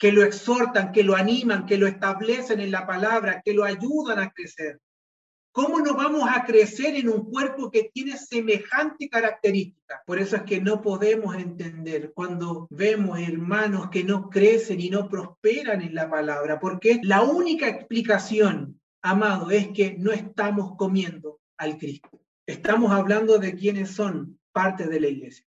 que 0.00 0.12
lo 0.12 0.24
exhortan, 0.24 0.92
que 0.92 1.04
lo 1.04 1.14
animan, 1.14 1.66
que 1.66 1.76
lo 1.76 1.86
establecen 1.86 2.58
en 2.58 2.70
la 2.70 2.86
palabra, 2.86 3.42
que 3.44 3.52
lo 3.52 3.64
ayudan 3.64 4.18
a 4.18 4.30
crecer. 4.30 4.80
¿Cómo 5.52 5.80
no 5.80 5.94
vamos 5.94 6.26
a 6.26 6.44
crecer 6.44 6.94
en 6.94 7.10
un 7.10 7.30
cuerpo 7.30 7.70
que 7.70 7.90
tiene 7.92 8.16
semejante 8.16 9.10
característica? 9.10 10.02
Por 10.06 10.18
eso 10.18 10.36
es 10.36 10.42
que 10.42 10.58
no 10.58 10.80
podemos 10.80 11.36
entender 11.36 12.12
cuando 12.14 12.66
vemos 12.70 13.18
hermanos 13.20 13.90
que 13.90 14.02
no 14.02 14.30
crecen 14.30 14.80
y 14.80 14.88
no 14.88 15.06
prosperan 15.06 15.82
en 15.82 15.94
la 15.94 16.08
palabra, 16.08 16.58
porque 16.58 16.98
la 17.02 17.20
única 17.20 17.68
explicación, 17.68 18.80
amado, 19.02 19.50
es 19.50 19.68
que 19.68 19.96
no 19.98 20.12
estamos 20.12 20.76
comiendo 20.78 21.40
al 21.58 21.76
Cristo. 21.76 22.22
Estamos 22.46 22.90
hablando 22.90 23.38
de 23.38 23.54
quienes 23.54 23.90
son 23.90 24.40
parte 24.52 24.86
de 24.86 24.98
la 24.98 25.08
iglesia. 25.08 25.44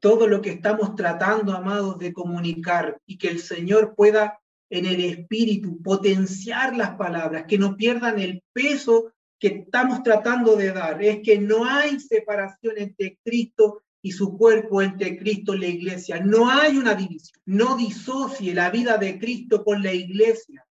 Todo 0.00 0.26
lo 0.26 0.40
que 0.40 0.50
estamos 0.50 0.94
tratando, 0.94 1.52
amados, 1.52 1.98
de 1.98 2.12
comunicar 2.12 3.00
y 3.06 3.18
que 3.18 3.28
el 3.28 3.40
Señor 3.40 3.94
pueda 3.94 4.40
en 4.70 4.86
el 4.86 5.00
espíritu 5.00 5.82
potenciar 5.82 6.76
las 6.76 6.96
palabras, 6.96 7.46
que 7.46 7.58
no 7.58 7.76
pierdan 7.76 8.18
el 8.18 8.42
peso 8.52 9.12
que 9.38 9.48
estamos 9.48 10.02
tratando 10.02 10.56
de 10.56 10.72
dar, 10.72 11.02
es 11.02 11.20
que 11.22 11.38
no 11.38 11.64
hay 11.64 12.00
separación 12.00 12.74
entre 12.76 13.18
Cristo 13.22 13.82
y 14.02 14.12
su 14.12 14.36
cuerpo, 14.36 14.82
entre 14.82 15.18
Cristo 15.18 15.54
y 15.54 15.58
la 15.58 15.66
iglesia. 15.66 16.20
No 16.20 16.50
hay 16.50 16.76
una 16.76 16.94
división. 16.94 17.40
No 17.46 17.76
disocie 17.76 18.54
la 18.54 18.70
vida 18.70 18.96
de 18.98 19.18
Cristo 19.18 19.64
con 19.64 19.82
la 19.82 19.92
iglesia. 19.92 20.64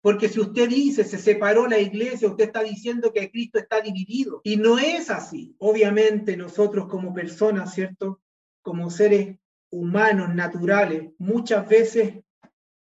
Porque 0.00 0.28
si 0.28 0.40
usted 0.40 0.68
dice 0.68 1.02
se 1.04 1.18
separó 1.18 1.66
la 1.66 1.78
iglesia, 1.78 2.28
usted 2.28 2.44
está 2.44 2.62
diciendo 2.62 3.12
que 3.12 3.30
Cristo 3.30 3.58
está 3.58 3.80
dividido. 3.80 4.40
Y 4.44 4.56
no 4.56 4.78
es 4.78 5.10
así. 5.10 5.54
Obviamente 5.58 6.36
nosotros 6.36 6.88
como 6.88 7.14
personas, 7.14 7.74
¿cierto? 7.74 8.20
Como 8.64 8.88
seres 8.88 9.36
humanos, 9.70 10.34
naturales, 10.34 11.12
muchas 11.18 11.68
veces 11.68 12.24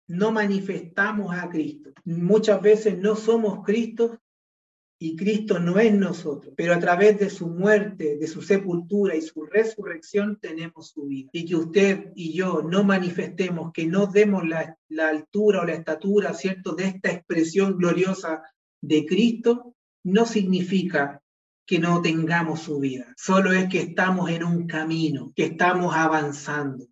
no 0.06 0.30
manifestamos 0.30 1.34
a 1.34 1.48
Cristo. 1.48 1.90
Muchas 2.04 2.60
veces 2.60 2.98
no 2.98 3.16
somos 3.16 3.64
Cristo 3.64 4.20
y 5.00 5.16
Cristo 5.16 5.58
no 5.58 5.78
es 5.78 5.94
nosotros, 5.94 6.52
pero 6.54 6.74
a 6.74 6.78
través 6.78 7.18
de 7.18 7.30
su 7.30 7.48
muerte, 7.48 8.16
de 8.16 8.26
su 8.26 8.42
sepultura 8.42 9.16
y 9.16 9.22
su 9.22 9.44
resurrección 9.44 10.38
tenemos 10.38 10.90
su 10.90 11.06
vida. 11.06 11.30
Y 11.32 11.46
que 11.46 11.56
usted 11.56 12.12
y 12.14 12.34
yo 12.34 12.62
no 12.62 12.84
manifestemos, 12.84 13.72
que 13.72 13.86
no 13.86 14.06
demos 14.06 14.46
la, 14.46 14.78
la 14.88 15.08
altura 15.08 15.62
o 15.62 15.64
la 15.64 15.72
estatura, 15.72 16.34
¿cierto?, 16.34 16.74
de 16.74 16.84
esta 16.84 17.10
expresión 17.10 17.78
gloriosa 17.78 18.42
de 18.82 19.06
Cristo, 19.06 19.74
no 20.04 20.26
significa 20.26 21.23
que 21.66 21.78
no 21.78 22.02
tengamos 22.02 22.60
su 22.60 22.78
vida. 22.78 23.12
Solo 23.16 23.52
es 23.52 23.68
que 23.68 23.80
estamos 23.80 24.30
en 24.30 24.44
un 24.44 24.66
camino, 24.66 25.32
que 25.34 25.44
estamos 25.46 25.94
avanzando, 25.94 26.86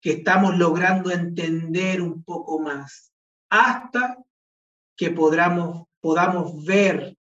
que 0.00 0.12
estamos 0.12 0.56
logrando 0.56 1.10
entender 1.10 2.00
un 2.00 2.22
poco 2.22 2.60
más, 2.60 3.12
hasta 3.50 4.16
que 4.96 5.10
podamos, 5.10 5.86
podamos 6.00 6.64
ver 6.64 7.16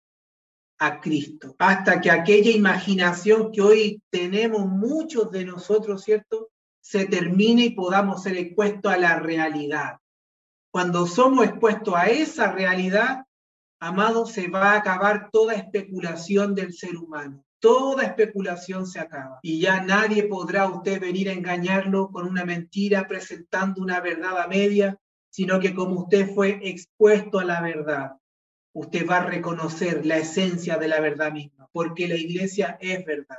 a 0.78 1.00
Cristo, 1.00 1.56
hasta 1.58 2.00
que 2.00 2.10
aquella 2.10 2.50
imaginación 2.50 3.50
que 3.50 3.60
hoy 3.60 4.02
tenemos 4.10 4.66
muchos 4.66 5.30
de 5.32 5.44
nosotros, 5.44 6.04
¿cierto? 6.04 6.50
Se 6.80 7.06
termine 7.06 7.64
y 7.64 7.70
podamos 7.70 8.22
ser 8.22 8.36
expuestos 8.36 8.92
a 8.92 8.96
la 8.96 9.18
realidad. 9.18 9.98
Cuando 10.70 11.06
somos 11.06 11.46
expuestos 11.46 11.94
a 11.94 12.06
esa 12.06 12.52
realidad, 12.52 13.24
amado, 13.80 14.26
se 14.26 14.48
va 14.48 14.72
a 14.72 14.78
acabar 14.78 15.30
toda 15.30 15.54
especulación 15.54 16.54
del 16.54 16.72
ser 16.72 16.96
humano. 16.96 17.44
Toda 17.60 18.04
especulación 18.04 18.86
se 18.86 19.00
acaba 19.00 19.40
y 19.42 19.60
ya 19.60 19.82
nadie 19.82 20.28
podrá 20.28 20.68
usted 20.68 21.00
venir 21.00 21.28
a 21.28 21.32
engañarlo 21.32 22.08
con 22.12 22.28
una 22.28 22.44
mentira 22.44 23.08
presentando 23.08 23.82
una 23.82 24.00
verdad 24.00 24.40
a 24.40 24.46
media, 24.46 24.96
sino 25.28 25.58
que 25.58 25.74
como 25.74 26.02
usted 26.02 26.32
fue 26.32 26.60
expuesto 26.62 27.40
a 27.40 27.44
la 27.44 27.60
verdad, 27.60 28.12
usted 28.72 29.04
va 29.08 29.16
a 29.16 29.26
reconocer 29.26 30.06
la 30.06 30.18
esencia 30.18 30.76
de 30.78 30.86
la 30.86 31.00
verdad 31.00 31.32
misma, 31.32 31.68
porque 31.72 32.06
la 32.06 32.14
iglesia 32.14 32.78
es 32.80 33.04
verdad. 33.04 33.38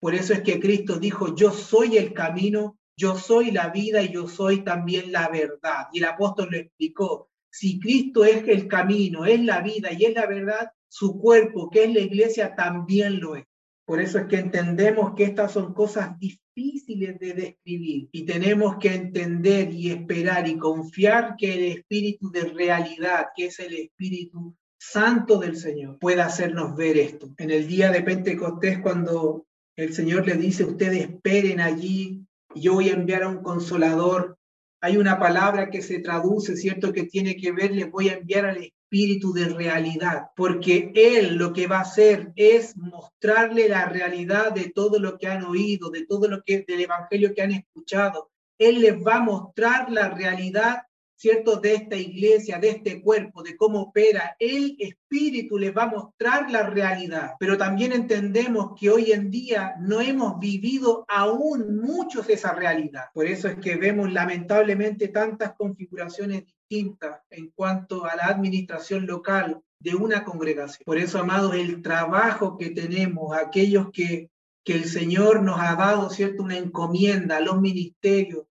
Por 0.00 0.14
eso 0.14 0.32
es 0.32 0.40
que 0.40 0.58
Cristo 0.58 0.98
dijo, 0.98 1.34
yo 1.34 1.50
soy 1.50 1.98
el 1.98 2.14
camino, 2.14 2.78
yo 2.96 3.16
soy 3.16 3.50
la 3.50 3.68
vida 3.68 4.00
y 4.00 4.10
yo 4.10 4.26
soy 4.26 4.64
también 4.64 5.12
la 5.12 5.28
verdad. 5.28 5.88
Y 5.92 5.98
el 5.98 6.06
apóstol 6.06 6.48
lo 6.50 6.56
explicó. 6.56 7.28
Si 7.50 7.80
Cristo 7.80 8.24
es 8.24 8.46
el 8.48 8.68
camino, 8.68 9.24
es 9.24 9.40
la 9.40 9.60
vida 9.60 9.92
y 9.92 10.04
es 10.04 10.14
la 10.14 10.26
verdad, 10.26 10.70
su 10.88 11.18
cuerpo, 11.18 11.70
que 11.70 11.84
es 11.84 11.92
la 11.92 12.00
iglesia, 12.00 12.54
también 12.54 13.20
lo 13.20 13.36
es. 13.36 13.44
Por 13.84 14.00
eso 14.00 14.18
es 14.18 14.26
que 14.26 14.36
entendemos 14.36 15.14
que 15.14 15.24
estas 15.24 15.52
son 15.52 15.72
cosas 15.72 16.18
difíciles 16.18 17.18
de 17.18 17.32
describir 17.32 18.08
y 18.12 18.26
tenemos 18.26 18.76
que 18.76 18.94
entender 18.94 19.72
y 19.72 19.90
esperar 19.90 20.46
y 20.46 20.58
confiar 20.58 21.36
que 21.38 21.54
el 21.54 21.78
espíritu 21.78 22.30
de 22.30 22.42
realidad, 22.42 23.28
que 23.34 23.46
es 23.46 23.58
el 23.60 23.74
espíritu 23.74 24.54
santo 24.78 25.38
del 25.38 25.56
Señor, 25.56 25.98
pueda 25.98 26.26
hacernos 26.26 26.76
ver 26.76 26.98
esto. 26.98 27.32
En 27.38 27.50
el 27.50 27.66
día 27.66 27.90
de 27.90 28.02
Pentecostés, 28.02 28.80
cuando 28.80 29.46
el 29.76 29.94
Señor 29.94 30.26
le 30.26 30.34
dice, 30.34 30.64
ustedes 30.64 31.08
esperen 31.08 31.60
allí, 31.60 32.26
yo 32.54 32.74
voy 32.74 32.90
a 32.90 32.94
enviar 32.94 33.22
a 33.22 33.28
un 33.28 33.42
consolador, 33.42 34.37
hay 34.80 34.96
una 34.96 35.18
palabra 35.18 35.70
que 35.70 35.82
se 35.82 35.98
traduce, 36.00 36.56
¿cierto? 36.56 36.92
Que 36.92 37.04
tiene 37.04 37.36
que 37.36 37.52
ver, 37.52 37.72
les 37.72 37.90
voy 37.90 38.08
a 38.08 38.14
enviar 38.14 38.46
al 38.46 38.58
espíritu 38.58 39.32
de 39.32 39.46
realidad, 39.46 40.30
porque 40.36 40.92
Él 40.94 41.36
lo 41.36 41.52
que 41.52 41.66
va 41.66 41.78
a 41.78 41.82
hacer 41.82 42.32
es 42.36 42.76
mostrarle 42.76 43.68
la 43.68 43.86
realidad 43.86 44.52
de 44.52 44.70
todo 44.70 44.98
lo 44.98 45.18
que 45.18 45.26
han 45.26 45.44
oído, 45.44 45.90
de 45.90 46.06
todo 46.06 46.28
lo 46.28 46.42
que 46.42 46.64
del 46.66 46.80
Evangelio 46.80 47.34
que 47.34 47.42
han 47.42 47.52
escuchado. 47.52 48.30
Él 48.58 48.80
les 48.80 48.94
va 48.94 49.16
a 49.16 49.22
mostrar 49.22 49.90
la 49.90 50.08
realidad 50.08 50.82
¿cierto? 51.18 51.56
De 51.56 51.74
esta 51.74 51.96
iglesia, 51.96 52.58
de 52.58 52.70
este 52.70 53.02
cuerpo, 53.02 53.42
de 53.42 53.56
cómo 53.56 53.82
opera. 53.82 54.36
El 54.38 54.76
Espíritu 54.78 55.58
les 55.58 55.76
va 55.76 55.82
a 55.82 55.90
mostrar 55.90 56.50
la 56.50 56.62
realidad, 56.62 57.32
pero 57.40 57.58
también 57.58 57.92
entendemos 57.92 58.78
que 58.78 58.88
hoy 58.88 59.10
en 59.10 59.28
día 59.30 59.74
no 59.80 60.00
hemos 60.00 60.38
vivido 60.38 61.04
aún 61.08 61.80
muchos 61.80 62.28
esa 62.30 62.52
realidad. 62.52 63.06
Por 63.12 63.26
eso 63.26 63.48
es 63.48 63.56
que 63.56 63.76
vemos 63.76 64.12
lamentablemente 64.12 65.08
tantas 65.08 65.54
configuraciones 65.54 66.44
distintas 66.46 67.20
en 67.30 67.50
cuanto 67.50 68.04
a 68.04 68.14
la 68.14 68.26
administración 68.26 69.06
local 69.06 69.60
de 69.80 69.96
una 69.96 70.24
congregación. 70.24 70.84
Por 70.84 70.98
eso, 70.98 71.18
amados, 71.18 71.54
el 71.54 71.82
trabajo 71.82 72.56
que 72.56 72.70
tenemos, 72.70 73.36
aquellos 73.36 73.90
que, 73.92 74.30
que 74.64 74.74
el 74.74 74.84
Señor 74.84 75.42
nos 75.42 75.58
ha 75.58 75.74
dado, 75.74 76.10
¿cierto? 76.10 76.44
Una 76.44 76.58
encomienda 76.58 77.38
a 77.38 77.40
los 77.40 77.60
ministerios, 77.60 78.44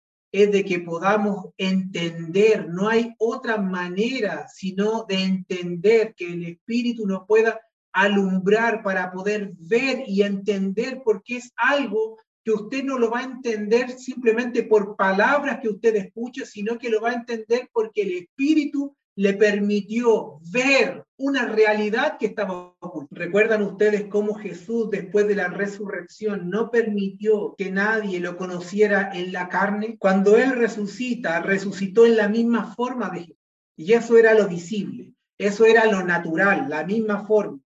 es 0.43 0.51
de 0.51 0.63
que 0.63 0.79
podamos 0.79 1.47
entender, 1.57 2.69
no 2.69 2.89
hay 2.89 3.13
otra 3.17 3.57
manera 3.57 4.47
sino 4.47 5.05
de 5.05 5.23
entender 5.23 6.13
que 6.15 6.31
el 6.31 6.43
Espíritu 6.45 7.07
nos 7.07 7.25
pueda 7.25 7.59
alumbrar 7.91 8.83
para 8.83 9.11
poder 9.11 9.53
ver 9.57 10.03
y 10.05 10.21
entender, 10.21 11.01
porque 11.03 11.37
es 11.37 11.51
algo 11.55 12.17
que 12.43 12.51
usted 12.51 12.83
no 12.83 12.97
lo 12.97 13.09
va 13.09 13.19
a 13.19 13.23
entender 13.23 13.91
simplemente 13.91 14.63
por 14.63 14.95
palabras 14.95 15.59
que 15.61 15.69
usted 15.69 15.95
escuche, 15.95 16.45
sino 16.45 16.77
que 16.77 16.89
lo 16.89 17.01
va 17.01 17.09
a 17.09 17.15
entender 17.15 17.69
porque 17.73 18.03
el 18.03 18.11
Espíritu 18.11 18.95
le 19.17 19.33
permitió 19.33 20.39
ver 20.51 21.03
una 21.17 21.47
realidad 21.47 22.19
que 22.19 22.27
estaba 22.27 22.75
oculta. 22.79 23.15
¿Recuerdan 23.15 23.63
ustedes 23.63 24.05
cómo 24.05 24.35
Jesús 24.35 24.91
después 24.91 25.27
de 25.27 25.35
la 25.35 25.47
resurrección 25.47 26.51
no 26.51 26.69
permitió 26.69 27.55
que 27.57 27.71
nadie 27.71 28.19
lo 28.19 28.37
conociera 28.37 29.09
en 29.11 29.33
la 29.33 29.49
carne? 29.49 29.97
Cuando 29.97 30.37
Él 30.37 30.51
resucita, 30.51 31.41
resucitó 31.41 32.05
en 32.05 32.15
la 32.15 32.29
misma 32.29 32.75
forma 32.75 33.09
de 33.09 33.21
Jesús. 33.21 33.37
Y 33.75 33.93
eso 33.93 34.17
era 34.19 34.35
lo 34.35 34.47
visible, 34.47 35.15
eso 35.39 35.65
era 35.65 35.85
lo 35.85 36.03
natural, 36.03 36.69
la 36.69 36.83
misma 36.83 37.25
forma. 37.25 37.59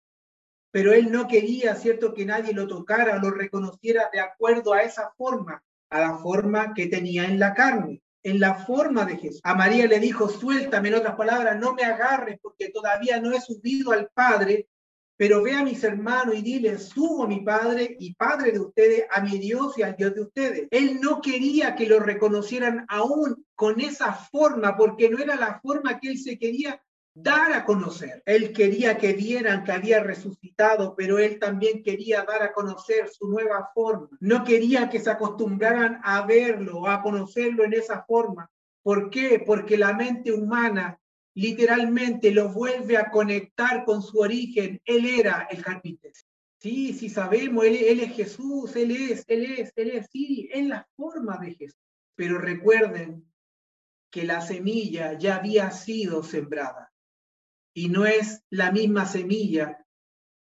Pero 0.72 0.94
Él 0.94 1.12
no 1.12 1.28
quería, 1.28 1.74
¿cierto?, 1.74 2.14
que 2.14 2.28
nadie 2.28 2.54
lo 2.54 2.68
tocara 2.68 3.18
o 3.18 3.20
lo 3.20 3.32
reconociera 3.32 4.12
de 4.14 4.20
acuerdo 4.20 4.74
a 4.74 4.84
esa 4.84 5.12
forma, 5.18 5.64
a 5.90 6.00
la 6.00 6.18
forma 6.20 6.76
que 6.76 6.86
tenía 6.86 7.26
en 7.26 7.40
la 7.40 7.56
carne 7.56 8.04
en 8.24 8.40
la 8.40 8.56
forma 8.56 9.06
de 9.06 9.18
Jesús. 9.18 9.42
A 9.44 9.56
María 9.56 9.88
le 9.88 10.00
dijo, 10.00 10.30
suéltame, 10.30 10.90
en 10.90 10.96
otras 10.96 11.16
palabras, 11.16 11.60
no 11.60 11.74
me 11.74 11.84
agarres 11.84 12.40
porque 12.42 12.70
todavía 12.70 13.20
no 13.20 13.32
he 13.32 13.42
subido 13.42 13.92
al 13.92 14.10
Padre, 14.14 14.68
pero 15.16 15.44
ve 15.44 15.54
a 15.54 15.64
mis 15.64 15.84
hermanos 15.84 16.36
y 16.36 16.42
dile, 16.42 16.78
subo 16.78 17.24
a 17.24 17.28
mi 17.28 17.42
Padre 17.42 17.98
y 18.00 18.14
Padre 18.16 18.54
de 18.54 18.60
ustedes, 18.60 19.06
a 19.12 19.22
mi 19.22 19.38
Dios 19.38 19.78
y 19.78 19.84
al 19.84 19.96
Dios 19.96 20.16
de 20.16 20.22
ustedes. 20.22 20.68
Él 20.72 21.00
no 21.02 21.22
quería 21.22 21.76
que 21.76 21.88
lo 21.88 22.00
reconocieran 22.00 22.86
aún 22.88 23.46
con 23.56 23.82
esa 23.82 24.14
forma, 24.14 24.78
porque 24.78 25.10
no 25.10 25.20
era 25.20 25.36
la 25.36 25.60
forma 25.60 26.00
que 26.00 26.10
él 26.10 26.18
se 26.18 26.38
quería 26.38 26.82
dar 27.22 27.54
a 27.54 27.66
conocer. 27.66 28.24
Él 28.26 28.54
quería 28.54 28.98
que 28.98 29.14
vieran 29.14 29.64
que 29.64 29.72
había 29.72 30.02
resucitado, 30.02 30.96
pero 30.96 31.20
él 31.20 31.40
también 31.40 31.84
quería 31.84 32.24
dar 32.24 32.44
a 32.44 32.54
conocer 32.54 33.10
su 33.10 33.28
nueva 33.28 33.70
forma. 33.74 34.10
No 34.20 34.44
quería 34.44 34.90
que 34.90 35.00
se 35.00 35.10
acostumbraran 35.10 36.00
a 36.04 36.26
verlo, 36.26 36.88
a 36.88 37.02
conocerlo 37.02 37.64
en 37.64 37.74
esa 37.74 38.04
forma. 38.04 38.50
¿Por 38.82 39.10
qué? 39.10 39.44
Porque 39.46 39.78
la 39.78 39.94
mente 39.94 40.32
humana 40.32 41.00
literalmente 41.34 42.32
lo 42.32 42.50
vuelve 42.50 42.98
a 42.98 43.10
conectar 43.12 43.86
con 43.86 44.02
su 44.02 44.20
origen. 44.20 44.82
Él 44.86 45.06
era 45.06 45.48
el 45.50 45.64
carpintero. 45.64 46.14
Sí, 46.60 46.94
sí 46.94 47.10
sabemos, 47.10 47.66
él, 47.66 47.76
él 47.76 48.00
es 48.02 48.16
Jesús, 48.16 48.76
él 48.76 48.92
es, 48.92 49.24
él 49.28 49.46
es, 49.46 49.72
él 49.76 49.92
es, 49.92 50.08
sí, 50.12 50.50
en 50.52 50.70
la 50.70 50.88
forma 50.96 51.38
de 51.38 51.54
Jesús. 51.56 51.80
Pero 52.16 52.38
recuerden 52.38 53.26
que 54.12 54.26
la 54.26 54.42
semilla 54.42 55.18
ya 55.18 55.38
había 55.38 55.72
sido 55.72 56.24
sembrada 56.24 56.92
y 57.80 57.88
no 57.88 58.06
es 58.06 58.44
la 58.50 58.74
misma 58.74 59.06
semilla 59.06 59.86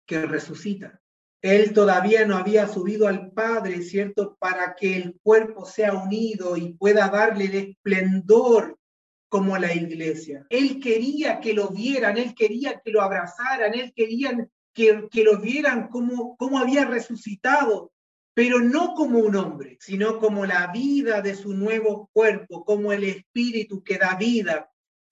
que 0.06 0.24
resucita. 0.24 1.00
Él 1.42 1.72
todavía 1.72 2.24
no 2.24 2.36
había 2.36 2.68
subido 2.68 3.08
al 3.08 3.32
Padre, 3.32 3.82
¿cierto? 3.82 4.36
Para 4.38 4.76
que 4.76 4.96
el 4.96 5.18
cuerpo 5.20 5.66
sea 5.66 5.94
unido 5.94 6.56
y 6.56 6.74
pueda 6.74 7.08
darle 7.08 7.46
el 7.46 7.54
esplendor 7.56 8.78
como 9.28 9.58
la 9.58 9.74
iglesia. 9.74 10.46
Él 10.48 10.78
quería 10.78 11.40
que 11.40 11.54
lo 11.54 11.70
vieran, 11.70 12.18
él 12.18 12.36
quería 12.36 12.80
que 12.84 12.92
lo 12.92 13.02
abrazaran, 13.02 13.74
él 13.74 13.92
quería 13.96 14.46
que, 14.72 15.08
que 15.10 15.24
lo 15.24 15.40
vieran 15.40 15.88
como, 15.88 16.36
como 16.36 16.60
había 16.60 16.84
resucitado, 16.84 17.90
pero 18.32 18.60
no 18.60 18.94
como 18.94 19.18
un 19.18 19.34
hombre, 19.34 19.76
sino 19.80 20.20
como 20.20 20.46
la 20.46 20.68
vida 20.68 21.20
de 21.20 21.34
su 21.34 21.52
nuevo 21.52 22.10
cuerpo, 22.12 22.64
como 22.64 22.92
el 22.92 23.02
espíritu 23.02 23.82
que 23.82 23.98
da 23.98 24.14
vida, 24.14 24.70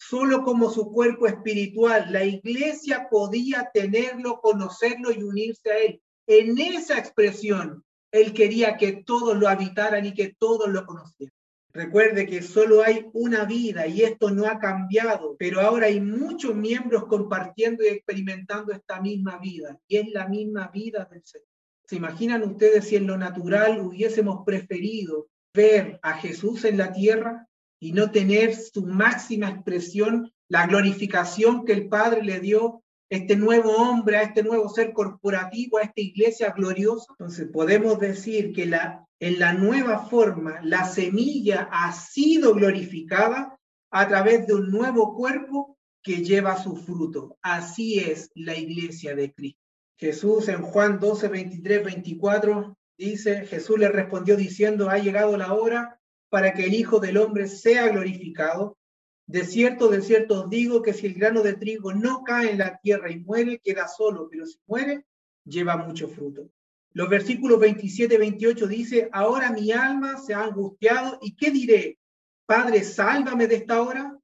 solo 0.08 0.42
como 0.42 0.70
su 0.70 0.90
cuerpo 0.90 1.26
espiritual. 1.26 2.06
La 2.10 2.24
iglesia 2.24 3.08
podía 3.10 3.70
tenerlo, 3.72 4.40
conocerlo 4.40 5.12
y 5.12 5.22
unirse 5.22 5.70
a 5.70 5.78
él. 5.78 6.02
En 6.26 6.58
esa 6.58 6.98
expresión, 6.98 7.84
él 8.10 8.32
quería 8.32 8.76
que 8.76 9.02
todos 9.04 9.36
lo 9.36 9.48
habitaran 9.48 10.04
y 10.06 10.14
que 10.14 10.34
todos 10.38 10.68
lo 10.68 10.86
conocieran. 10.86 11.34
Recuerde 11.72 12.26
que 12.26 12.42
solo 12.42 12.82
hay 12.82 13.06
una 13.14 13.44
vida 13.44 13.86
y 13.86 14.02
esto 14.02 14.30
no 14.30 14.46
ha 14.46 14.58
cambiado, 14.58 15.36
pero 15.38 15.60
ahora 15.60 15.86
hay 15.86 16.00
muchos 16.00 16.54
miembros 16.54 17.06
compartiendo 17.06 17.82
y 17.82 17.88
experimentando 17.88 18.72
esta 18.72 19.00
misma 19.00 19.38
vida 19.38 19.78
y 19.88 19.96
es 19.96 20.08
la 20.12 20.28
misma 20.28 20.68
vida 20.68 21.08
del 21.10 21.22
Señor. 21.24 21.48
¿Se 21.86 21.96
imaginan 21.96 22.42
ustedes 22.42 22.88
si 22.88 22.96
en 22.96 23.06
lo 23.06 23.16
natural 23.16 23.80
hubiésemos 23.80 24.44
preferido 24.44 25.28
ver 25.54 25.98
a 26.02 26.14
Jesús 26.14 26.64
en 26.66 26.76
la 26.76 26.92
tierra? 26.92 27.48
Y 27.82 27.90
no 27.90 28.12
tener 28.12 28.54
su 28.54 28.86
máxima 28.86 29.48
expresión, 29.48 30.32
la 30.48 30.68
glorificación 30.68 31.64
que 31.64 31.72
el 31.72 31.88
Padre 31.88 32.22
le 32.22 32.38
dio 32.38 32.84
este 33.10 33.34
nuevo 33.34 33.72
hombre, 33.72 34.18
a 34.18 34.22
este 34.22 34.44
nuevo 34.44 34.68
ser 34.68 34.92
corporativo, 34.92 35.78
a 35.78 35.82
esta 35.82 36.00
iglesia 36.00 36.54
gloriosa. 36.56 37.06
Entonces 37.10 37.48
podemos 37.52 37.98
decir 37.98 38.52
que 38.52 38.66
la, 38.66 39.04
en 39.18 39.40
la 39.40 39.54
nueva 39.54 40.06
forma 40.06 40.60
la 40.62 40.84
semilla 40.84 41.68
ha 41.72 41.92
sido 41.92 42.54
glorificada 42.54 43.58
a 43.90 44.06
través 44.06 44.46
de 44.46 44.54
un 44.54 44.70
nuevo 44.70 45.16
cuerpo 45.16 45.76
que 46.04 46.22
lleva 46.22 46.62
su 46.62 46.76
fruto. 46.76 47.36
Así 47.42 47.98
es 47.98 48.30
la 48.36 48.56
iglesia 48.56 49.16
de 49.16 49.32
Cristo. 49.32 49.60
Jesús 49.96 50.48
en 50.48 50.62
Juan 50.62 51.00
12, 51.00 51.26
23, 51.26 51.84
24 51.84 52.78
dice, 52.96 53.44
Jesús 53.44 53.76
le 53.76 53.88
respondió 53.88 54.36
diciendo, 54.36 54.88
ha 54.88 54.98
llegado 54.98 55.36
la 55.36 55.52
hora 55.52 55.98
para 56.32 56.54
que 56.54 56.64
el 56.64 56.72
Hijo 56.72 56.98
del 56.98 57.18
Hombre 57.18 57.46
sea 57.46 57.88
glorificado. 57.88 58.78
De 59.26 59.44
cierto, 59.44 59.88
de 59.88 60.00
cierto 60.00 60.44
os 60.44 60.48
digo 60.48 60.80
que 60.80 60.94
si 60.94 61.06
el 61.06 61.12
grano 61.12 61.42
de 61.42 61.52
trigo 61.52 61.92
no 61.92 62.24
cae 62.24 62.52
en 62.52 62.58
la 62.58 62.78
tierra 62.78 63.10
y 63.10 63.18
muere, 63.18 63.60
queda 63.62 63.86
solo, 63.86 64.28
pero 64.30 64.46
si 64.46 64.58
muere, 64.66 65.04
lleva 65.44 65.76
mucho 65.76 66.08
fruto. 66.08 66.48
Los 66.94 67.10
versículos 67.10 67.60
27 67.60 68.14
y 68.14 68.16
28 68.16 68.66
dice, 68.66 69.10
ahora 69.12 69.52
mi 69.52 69.72
alma 69.72 70.16
se 70.16 70.32
ha 70.32 70.44
angustiado 70.44 71.18
y 71.20 71.36
¿qué 71.36 71.50
diré? 71.50 71.98
Padre, 72.46 72.82
sálvame 72.82 73.46
de 73.46 73.56
esta 73.56 73.82
hora. 73.82 74.18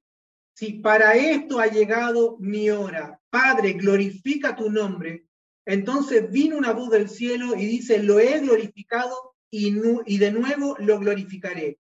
Si 0.55 0.73
para 0.79 1.13
esto 1.13 1.59
ha 1.59 1.67
llegado 1.67 2.37
mi 2.39 2.71
hora, 2.71 3.21
Padre, 3.29 3.73
glorifica 3.73 4.55
tu 4.55 4.71
nombre. 4.71 5.25
Entonces 5.63 6.31
vino 6.31 6.57
una 6.57 6.73
voz 6.73 6.89
del 6.89 7.07
cielo 7.07 7.55
y 7.55 7.67
dice, 7.67 8.01
lo 8.01 8.19
he 8.19 8.39
glorificado 8.39 9.35
y, 9.51 9.75
y 10.07 10.17
de 10.17 10.31
nuevo 10.31 10.75
lo 10.79 10.97
glorificaré. 10.97 11.77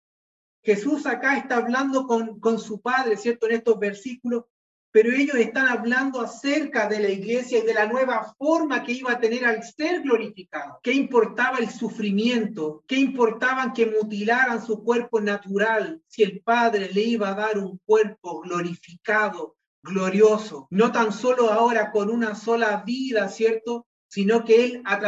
Jesús 0.67 1.07
acá 1.07 1.39
está 1.39 1.59
hablando 1.59 2.09
con, 2.09 2.41
con 2.41 2.59
su 2.59 2.81
Padre, 2.81 3.17
¿cierto? 3.17 3.47
En 3.47 3.55
estos 3.55 3.79
versículos, 3.79 4.47
pero 4.91 5.13
ellos 5.13 5.37
están 5.37 5.69
hablando 5.69 6.21
acerca 6.21 6.89
de 6.89 6.99
la 6.99 7.09
iglesia 7.09 7.59
y 7.61 7.63
de 7.63 7.73
la 7.73 7.87
nueva 7.87 8.35
forma 8.37 8.83
que 8.83 8.91
iba 8.91 9.13
a 9.13 9.21
tener 9.21 9.45
al 9.45 9.63
ser 9.63 10.03
glorificado. 10.03 10.81
¿Qué 10.83 10.93
importaba 10.93 11.59
el 11.59 11.71
sufrimiento? 11.71 12.83
¿Qué 12.89 12.97
importaban 12.97 13.75
que 13.75 13.87
mutilaran 13.87 14.61
su 14.61 14.83
cuerpo 14.83 15.21
natural 15.21 16.03
si 16.09 16.25
el 16.25 16.41
Padre 16.41 16.91
le 16.93 17.03
iba 17.03 17.29
a 17.29 17.35
dar 17.35 17.59
un 17.59 17.79
cuerpo 17.85 18.41
glorificado, 18.41 19.55
glorioso? 19.85 20.67
No 20.71 20.91
tan 20.91 21.13
solo 21.13 21.53
ahora 21.53 21.93
con 21.93 22.11
una 22.11 22.35
sola 22.35 22.83
vida, 22.85 23.29
¿cierto? 23.29 23.87
Sino 24.09 24.45
que 24.45 24.65
él 24.65 24.83
a, 24.85 24.99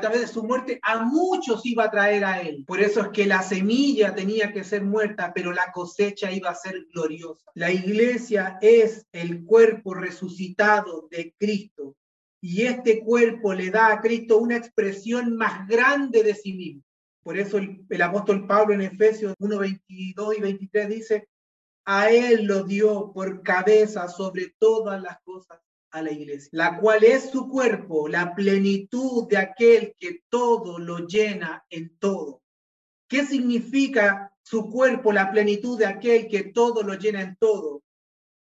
través 0.00 0.20
de 0.20 0.26
su 0.26 0.42
muerte 0.44 0.78
a 0.82 1.04
muchos 1.04 1.66
iba 1.66 1.84
a 1.84 1.90
traer 1.90 2.24
a 2.24 2.40
él. 2.40 2.64
Por 2.66 2.80
eso 2.80 3.00
es 3.00 3.08
que 3.08 3.26
la 3.26 3.42
semilla 3.42 4.14
tenía 4.14 4.52
que 4.52 4.64
ser 4.64 4.82
muerta, 4.82 5.32
pero 5.34 5.52
la 5.52 5.72
cosecha 5.72 6.30
iba 6.32 6.50
a 6.50 6.54
ser 6.54 6.86
gloriosa. 6.92 7.50
La 7.54 7.72
iglesia 7.72 8.58
es 8.60 9.06
el 9.12 9.44
cuerpo 9.44 9.94
resucitado 9.94 11.08
de 11.10 11.34
Cristo 11.38 11.96
y 12.40 12.62
este 12.62 13.00
cuerpo 13.00 13.54
le 13.54 13.70
da 13.70 13.92
a 13.92 14.00
Cristo 14.00 14.38
una 14.38 14.56
expresión 14.56 15.36
más 15.36 15.66
grande 15.66 16.22
de 16.22 16.34
sí 16.34 16.52
mismo. 16.54 16.82
Por 17.22 17.38
eso 17.38 17.58
el, 17.58 17.84
el 17.88 18.02
apóstol 18.02 18.46
Pablo 18.46 18.74
en 18.74 18.82
Efesios 18.82 19.34
1, 19.38 19.58
22 19.58 20.38
y 20.38 20.40
23 20.42 20.88
dice, 20.88 21.28
a 21.86 22.10
él 22.10 22.44
lo 22.44 22.64
dio 22.64 23.12
por 23.12 23.42
cabeza 23.42 24.08
sobre 24.08 24.54
todas 24.58 25.00
las 25.02 25.20
cosas 25.22 25.58
a 25.94 26.02
la 26.02 26.10
iglesia, 26.10 26.50
la 26.52 26.80
cual 26.80 27.04
es 27.04 27.30
su 27.30 27.48
cuerpo, 27.48 28.08
la 28.08 28.34
plenitud 28.34 29.28
de 29.28 29.36
aquel 29.36 29.94
que 29.96 30.22
todo 30.28 30.78
lo 30.80 31.06
llena 31.06 31.64
en 31.70 31.96
todo. 31.98 32.42
¿Qué 33.08 33.24
significa 33.24 34.32
su 34.42 34.70
cuerpo, 34.70 35.12
la 35.12 35.30
plenitud 35.30 35.78
de 35.78 35.86
aquel 35.86 36.26
que 36.26 36.44
todo 36.44 36.82
lo 36.82 36.94
llena 36.94 37.22
en 37.22 37.36
todo? 37.36 37.82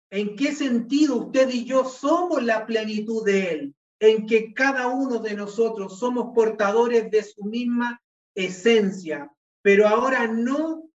¿En 0.09 0.35
qué 0.35 0.55
sentido 0.55 1.17
usted 1.17 1.49
y 1.49 1.65
yo 1.65 1.85
somos 1.85 2.43
la 2.43 2.65
plenitud 2.65 3.23
de 3.23 3.51
Él? 3.51 3.75
En 3.99 4.25
que 4.25 4.53
cada 4.53 4.87
uno 4.87 5.19
de 5.19 5.35
nosotros 5.35 5.99
somos 5.99 6.33
portadores 6.33 7.11
de 7.11 7.23
su 7.23 7.43
misma 7.43 8.01
esencia, 8.33 9.31
pero 9.61 9.87
ahora 9.87 10.25
no 10.27 10.89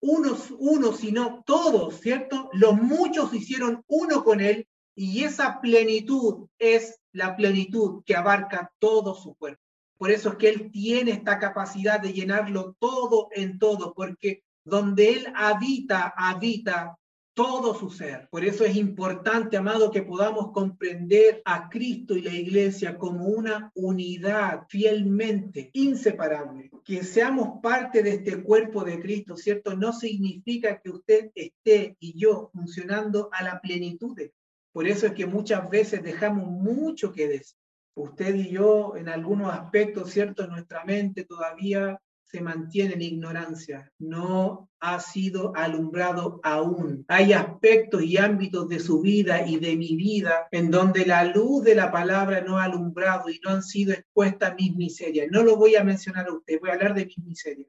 unos, 0.00 0.52
unos, 0.58 0.98
sino 0.98 1.42
todos, 1.44 2.00
¿cierto? 2.00 2.50
Los 2.52 2.74
muchos 2.80 3.34
hicieron 3.34 3.82
uno 3.88 4.22
con 4.22 4.40
Él 4.40 4.68
y 4.98 5.22
esa 5.22 5.60
plenitud 5.60 6.48
es 6.58 6.98
la 7.12 7.36
plenitud 7.36 8.02
que 8.04 8.16
abarca 8.16 8.72
todo 8.80 9.14
su 9.14 9.36
cuerpo. 9.36 9.62
Por 9.96 10.10
eso 10.10 10.30
es 10.30 10.34
que 10.36 10.48
Él 10.48 10.70
tiene 10.72 11.12
esta 11.12 11.38
capacidad 11.38 12.00
de 12.00 12.12
llenarlo 12.12 12.74
todo 12.80 13.28
en 13.30 13.60
todo, 13.60 13.94
porque 13.94 14.42
donde 14.64 15.10
Él 15.10 15.32
habita, 15.36 16.12
habita 16.16 16.98
todo 17.32 17.72
su 17.76 17.90
ser. 17.90 18.28
Por 18.32 18.44
eso 18.44 18.64
es 18.64 18.74
importante, 18.74 19.56
amado, 19.56 19.92
que 19.92 20.02
podamos 20.02 20.50
comprender 20.50 21.42
a 21.44 21.68
Cristo 21.68 22.16
y 22.16 22.22
la 22.22 22.34
iglesia 22.34 22.98
como 22.98 23.26
una 23.26 23.70
unidad 23.76 24.66
fielmente 24.68 25.70
inseparable. 25.74 26.72
Que 26.84 27.04
seamos 27.04 27.60
parte 27.62 28.02
de 28.02 28.14
este 28.14 28.42
cuerpo 28.42 28.82
de 28.82 28.98
Cristo, 28.98 29.36
¿cierto? 29.36 29.76
No 29.76 29.92
significa 29.92 30.80
que 30.80 30.90
usted 30.90 31.30
esté 31.36 31.96
y 32.00 32.18
yo 32.18 32.50
funcionando 32.52 33.28
a 33.30 33.44
la 33.44 33.60
plenitud 33.60 34.16
de 34.16 34.32
por 34.78 34.86
eso 34.86 35.08
es 35.08 35.12
que 35.14 35.26
muchas 35.26 35.68
veces 35.68 36.04
dejamos 36.04 36.46
mucho 36.46 37.10
que 37.10 37.26
decir. 37.26 37.58
Usted 37.96 38.32
y 38.36 38.50
yo, 38.50 38.94
en 38.96 39.08
algunos 39.08 39.52
aspectos, 39.52 40.08
¿cierto? 40.08 40.46
Nuestra 40.46 40.84
mente 40.84 41.24
todavía 41.24 42.00
se 42.22 42.40
mantiene 42.40 42.94
en 42.94 43.02
ignorancia, 43.02 43.90
no 43.98 44.70
ha 44.78 45.00
sido 45.00 45.52
alumbrado 45.56 46.38
aún. 46.44 47.04
Hay 47.08 47.32
aspectos 47.32 48.04
y 48.04 48.18
ámbitos 48.18 48.68
de 48.68 48.78
su 48.78 49.00
vida 49.00 49.44
y 49.44 49.58
de 49.58 49.76
mi 49.76 49.96
vida 49.96 50.46
en 50.52 50.70
donde 50.70 51.04
la 51.04 51.24
luz 51.24 51.64
de 51.64 51.74
la 51.74 51.90
palabra 51.90 52.40
no 52.42 52.56
ha 52.56 52.62
alumbrado 52.66 53.30
y 53.30 53.40
no 53.42 53.50
han 53.50 53.64
sido 53.64 53.92
expuestas 53.92 54.54
mis 54.56 54.76
miserias. 54.76 55.26
No 55.28 55.42
lo 55.42 55.56
voy 55.56 55.74
a 55.74 55.82
mencionar 55.82 56.28
a 56.28 56.34
usted, 56.34 56.60
voy 56.60 56.70
a 56.70 56.74
hablar 56.74 56.94
de 56.94 57.06
mis 57.06 57.18
miserias 57.18 57.68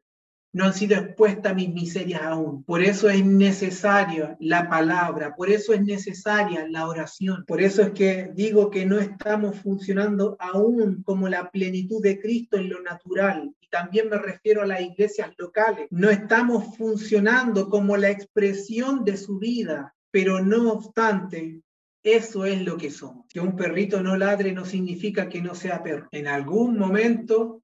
no 0.51 0.65
han 0.65 0.73
sido 0.73 0.97
expuestas 0.97 1.55
mis 1.55 1.69
miserias 1.69 2.21
aún. 2.23 2.63
Por 2.63 2.81
eso 2.83 3.09
es 3.09 3.23
necesaria 3.23 4.35
la 4.39 4.67
palabra, 4.69 5.35
por 5.35 5.49
eso 5.49 5.73
es 5.73 5.81
necesaria 5.81 6.67
la 6.67 6.87
oración. 6.87 7.45
Por 7.45 7.61
eso 7.61 7.81
es 7.83 7.91
que 7.91 8.31
digo 8.33 8.69
que 8.69 8.85
no 8.85 8.99
estamos 8.99 9.57
funcionando 9.57 10.35
aún 10.39 11.03
como 11.03 11.29
la 11.29 11.51
plenitud 11.51 12.01
de 12.01 12.19
Cristo 12.19 12.57
en 12.57 12.69
lo 12.69 12.81
natural. 12.81 13.53
Y 13.59 13.67
también 13.69 14.09
me 14.09 14.17
refiero 14.17 14.63
a 14.63 14.67
las 14.67 14.81
iglesias 14.81 15.31
locales. 15.37 15.87
No 15.91 16.09
estamos 16.09 16.75
funcionando 16.77 17.69
como 17.69 17.97
la 17.97 18.09
expresión 18.09 19.03
de 19.05 19.17
su 19.17 19.37
vida, 19.37 19.95
pero 20.11 20.43
no 20.43 20.71
obstante, 20.71 21.61
eso 22.03 22.45
es 22.45 22.61
lo 22.63 22.77
que 22.77 22.89
somos. 22.89 23.27
Que 23.27 23.39
un 23.39 23.55
perrito 23.55 24.01
no 24.01 24.17
ladre 24.17 24.51
no 24.53 24.65
significa 24.65 25.29
que 25.29 25.41
no 25.41 25.53
sea 25.53 25.83
perro. 25.83 26.07
En 26.11 26.27
algún 26.27 26.77
momento 26.77 27.61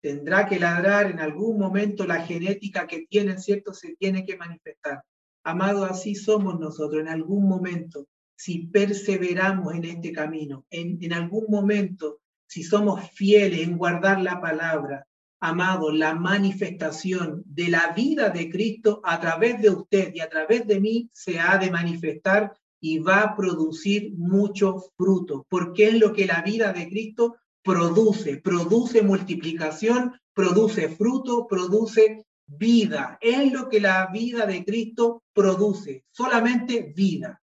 tendrá 0.00 0.46
que 0.46 0.58
ladrar 0.58 1.10
en 1.10 1.20
algún 1.20 1.58
momento 1.58 2.06
la 2.06 2.20
genética 2.20 2.86
que 2.86 3.06
tienen, 3.08 3.40
¿cierto? 3.40 3.72
Se 3.74 3.96
tiene 3.96 4.24
que 4.24 4.36
manifestar. 4.36 5.02
Amado, 5.44 5.84
así 5.84 6.14
somos 6.14 6.58
nosotros 6.58 7.00
en 7.00 7.08
algún 7.08 7.48
momento, 7.48 8.06
si 8.36 8.66
perseveramos 8.66 9.74
en 9.74 9.84
este 9.84 10.12
camino, 10.12 10.64
en, 10.70 10.98
en 11.02 11.12
algún 11.12 11.46
momento, 11.48 12.20
si 12.46 12.62
somos 12.62 13.10
fieles 13.10 13.66
en 13.66 13.76
guardar 13.76 14.20
la 14.20 14.40
palabra, 14.40 15.06
amado, 15.40 15.92
la 15.92 16.14
manifestación 16.14 17.42
de 17.46 17.68
la 17.68 17.92
vida 17.92 18.30
de 18.30 18.50
Cristo 18.50 19.00
a 19.04 19.20
través 19.20 19.60
de 19.60 19.70
usted 19.70 20.12
y 20.14 20.20
a 20.20 20.28
través 20.28 20.66
de 20.66 20.80
mí 20.80 21.10
se 21.12 21.38
ha 21.38 21.58
de 21.58 21.70
manifestar 21.70 22.52
y 22.80 22.98
va 22.98 23.22
a 23.22 23.36
producir 23.36 24.12
mucho 24.16 24.84
fruto, 24.96 25.46
porque 25.48 25.88
es 25.88 25.94
lo 25.98 26.12
que 26.12 26.26
la 26.26 26.42
vida 26.42 26.72
de 26.72 26.88
Cristo 26.88 27.36
produce, 27.62 28.38
produce 28.38 29.02
multiplicación, 29.02 30.18
produce 30.32 30.88
fruto, 30.88 31.46
produce 31.46 32.24
vida. 32.46 33.18
Es 33.20 33.52
lo 33.52 33.68
que 33.68 33.80
la 33.80 34.06
vida 34.06 34.46
de 34.46 34.64
Cristo 34.64 35.22
produce, 35.32 36.04
solamente 36.10 36.92
vida. 36.94 37.40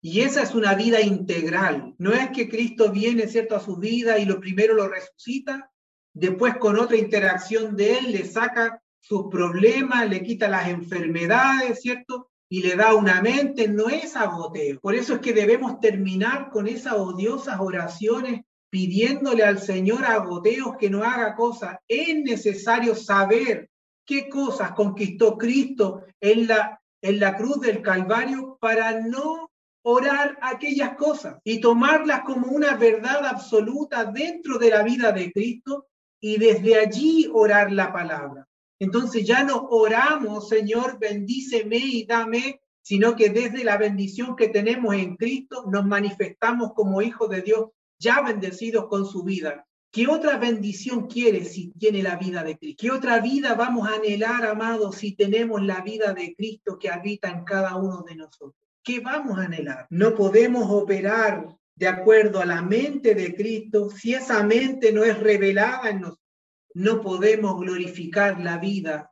Y 0.00 0.20
esa 0.20 0.42
es 0.42 0.54
una 0.54 0.74
vida 0.74 1.00
integral. 1.00 1.94
No 1.98 2.12
es 2.12 2.30
que 2.30 2.48
Cristo 2.48 2.92
viene, 2.92 3.26
¿cierto?, 3.26 3.56
a 3.56 3.60
su 3.60 3.76
vida 3.76 4.18
y 4.18 4.26
lo 4.26 4.38
primero 4.38 4.74
lo 4.74 4.88
resucita, 4.88 5.70
después 6.14 6.56
con 6.56 6.78
otra 6.78 6.96
interacción 6.96 7.76
de 7.76 7.98
él 7.98 8.12
le 8.12 8.24
saca 8.24 8.82
sus 9.00 9.28
problemas, 9.30 10.08
le 10.08 10.22
quita 10.22 10.48
las 10.48 10.68
enfermedades, 10.68 11.80
¿cierto? 11.80 12.30
Y 12.48 12.62
le 12.62 12.76
da 12.76 12.94
una 12.94 13.20
mente, 13.20 13.68
no 13.68 13.88
es 13.88 14.16
agoteo. 14.16 14.80
Por 14.80 14.94
eso 14.94 15.14
es 15.14 15.20
que 15.20 15.32
debemos 15.32 15.80
terminar 15.80 16.50
con 16.50 16.66
esas 16.66 16.94
odiosas 16.94 17.58
oraciones 17.58 18.42
pidiéndole 18.70 19.44
al 19.44 19.60
Señor 19.60 20.04
a 20.04 20.18
goteos 20.18 20.76
que 20.76 20.90
no 20.90 21.02
haga 21.02 21.34
cosas. 21.34 21.76
Es 21.88 22.16
necesario 22.16 22.94
saber 22.94 23.70
qué 24.04 24.28
cosas 24.28 24.72
conquistó 24.72 25.36
Cristo 25.36 26.04
en 26.20 26.46
la, 26.46 26.80
en 27.02 27.20
la 27.20 27.36
cruz 27.36 27.60
del 27.60 27.82
Calvario 27.82 28.58
para 28.60 29.00
no 29.00 29.50
orar 29.82 30.38
aquellas 30.42 30.96
cosas 30.96 31.38
y 31.44 31.60
tomarlas 31.60 32.20
como 32.20 32.48
una 32.48 32.76
verdad 32.76 33.24
absoluta 33.24 34.04
dentro 34.04 34.58
de 34.58 34.70
la 34.70 34.82
vida 34.82 35.12
de 35.12 35.32
Cristo 35.32 35.86
y 36.20 36.38
desde 36.38 36.78
allí 36.78 37.28
orar 37.32 37.72
la 37.72 37.92
palabra. 37.92 38.46
Entonces 38.80 39.26
ya 39.26 39.44
no 39.44 39.66
oramos, 39.70 40.48
Señor, 40.48 40.98
bendíceme 40.98 41.78
y 41.78 42.06
dame, 42.06 42.60
sino 42.82 43.16
que 43.16 43.30
desde 43.30 43.64
la 43.64 43.76
bendición 43.76 44.36
que 44.36 44.48
tenemos 44.48 44.94
en 44.94 45.16
Cristo 45.16 45.64
nos 45.70 45.84
manifestamos 45.84 46.72
como 46.74 47.02
hijos 47.02 47.28
de 47.28 47.42
Dios, 47.42 47.70
ya 47.98 48.22
bendecidos 48.22 48.86
con 48.88 49.06
su 49.06 49.22
vida. 49.22 49.66
¿Qué 49.90 50.06
otra 50.06 50.36
bendición 50.36 51.06
quiere 51.06 51.44
si 51.44 51.70
tiene 51.72 52.02
la 52.02 52.16
vida 52.16 52.42
de 52.42 52.58
Cristo? 52.58 52.82
¿Qué 52.82 52.90
otra 52.90 53.20
vida 53.20 53.54
vamos 53.54 53.88
a 53.88 53.94
anhelar, 53.94 54.44
amados, 54.44 54.96
si 54.96 55.16
tenemos 55.16 55.62
la 55.62 55.80
vida 55.80 56.12
de 56.12 56.34
Cristo 56.34 56.78
que 56.78 56.90
habita 56.90 57.30
en 57.30 57.44
cada 57.44 57.76
uno 57.76 58.02
de 58.06 58.16
nosotros? 58.16 58.54
¿Qué 58.82 59.00
vamos 59.00 59.38
a 59.38 59.44
anhelar? 59.44 59.86
No 59.90 60.14
podemos 60.14 60.70
operar 60.70 61.46
de 61.74 61.88
acuerdo 61.88 62.40
a 62.40 62.46
la 62.46 62.60
mente 62.60 63.14
de 63.14 63.34
Cristo 63.34 63.88
si 63.90 64.12
esa 64.12 64.42
mente 64.42 64.92
no 64.92 65.04
es 65.04 65.18
revelada 65.18 65.88
en 65.90 66.00
nosotros. 66.00 66.26
No 66.74 67.00
podemos 67.00 67.58
glorificar 67.58 68.40
la 68.40 68.58
vida 68.58 69.10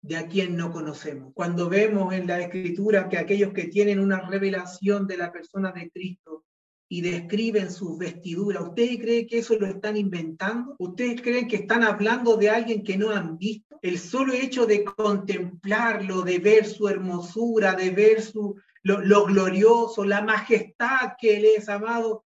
de 0.00 0.16
a 0.16 0.26
quien 0.26 0.56
no 0.56 0.72
conocemos. 0.72 1.32
Cuando 1.34 1.68
vemos 1.68 2.14
en 2.14 2.26
la 2.26 2.40
escritura 2.40 3.08
que 3.08 3.18
aquellos 3.18 3.52
que 3.52 3.64
tienen 3.64 4.00
una 4.00 4.20
revelación 4.20 5.06
de 5.06 5.16
la 5.16 5.30
persona 5.30 5.70
de 5.72 5.90
Cristo 5.90 6.44
y 6.88 7.02
describen 7.02 7.70
sus 7.70 7.98
vestiduras, 7.98 8.62
¿ustedes 8.62 8.98
creen 8.98 9.26
que 9.26 9.38
eso 9.38 9.58
lo 9.58 9.66
están 9.66 9.96
inventando? 9.96 10.74
¿Ustedes 10.78 11.20
creen 11.20 11.46
que 11.46 11.56
están 11.56 11.82
hablando 11.82 12.36
de 12.36 12.48
alguien 12.48 12.82
que 12.82 12.96
no 12.96 13.10
han 13.10 13.36
visto? 13.36 13.78
El 13.82 13.98
solo 13.98 14.32
hecho 14.32 14.66
de 14.66 14.84
contemplarlo, 14.84 16.22
de 16.22 16.38
ver 16.38 16.64
su 16.64 16.88
hermosura, 16.88 17.74
de 17.74 17.90
ver 17.90 18.22
su, 18.22 18.56
lo, 18.82 19.00
lo 19.00 19.26
glorioso, 19.26 20.04
la 20.04 20.22
majestad 20.22 21.12
que 21.20 21.36
él 21.36 21.44
es, 21.56 21.68
amado, 21.68 22.24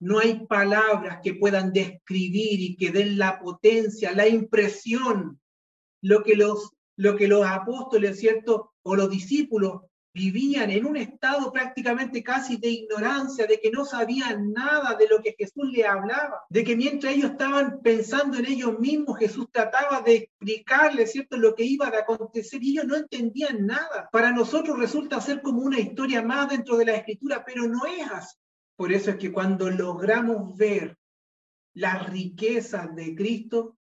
no 0.00 0.20
hay 0.20 0.46
palabras 0.46 1.18
que 1.22 1.34
puedan 1.34 1.72
describir 1.72 2.60
y 2.60 2.76
que 2.76 2.90
den 2.90 3.18
la 3.18 3.40
potencia, 3.40 4.12
la 4.12 4.28
impresión, 4.28 5.40
lo 6.02 6.22
que 6.22 6.36
los 6.36 6.74
lo 6.96 7.16
que 7.16 7.28
los 7.28 7.44
apóstoles, 7.44 8.18
¿cierto? 8.18 8.72
O 8.82 8.94
los 8.94 9.10
discípulos 9.10 9.82
vivían 10.14 10.70
en 10.70 10.86
un 10.86 10.96
estado 10.96 11.52
prácticamente 11.52 12.22
casi 12.22 12.56
de 12.56 12.68
ignorancia, 12.68 13.46
de 13.46 13.58
que 13.58 13.72
no 13.72 13.84
sabían 13.84 14.52
nada 14.52 14.94
de 14.94 15.08
lo 15.08 15.20
que 15.20 15.34
Jesús 15.36 15.64
le 15.72 15.84
hablaba, 15.84 16.42
de 16.48 16.62
que 16.62 16.76
mientras 16.76 17.12
ellos 17.12 17.32
estaban 17.32 17.80
pensando 17.82 18.38
en 18.38 18.46
ellos 18.46 18.78
mismos, 18.78 19.18
Jesús 19.18 19.46
trataba 19.50 20.00
de 20.02 20.14
explicarles, 20.14 21.10
¿cierto?, 21.10 21.36
lo 21.36 21.54
que 21.56 21.64
iba 21.64 21.88
a 21.88 21.98
acontecer 21.98 22.62
y 22.62 22.70
ellos 22.70 22.86
no 22.86 22.96
entendían 22.96 23.66
nada. 23.66 24.08
Para 24.12 24.30
nosotros 24.30 24.78
resulta 24.78 25.20
ser 25.20 25.42
como 25.42 25.62
una 25.62 25.80
historia 25.80 26.22
más 26.22 26.48
dentro 26.48 26.76
de 26.76 26.86
la 26.86 26.94
escritura, 26.94 27.44
pero 27.44 27.66
no 27.66 27.84
es 27.84 28.08
así. 28.10 28.36
Por 28.76 28.92
eso 28.92 29.10
es 29.10 29.16
que 29.16 29.32
cuando 29.32 29.68
logramos 29.68 30.56
ver 30.56 30.96
las 31.74 32.08
riquezas 32.08 32.94
de 32.94 33.16
Cristo, 33.16 33.76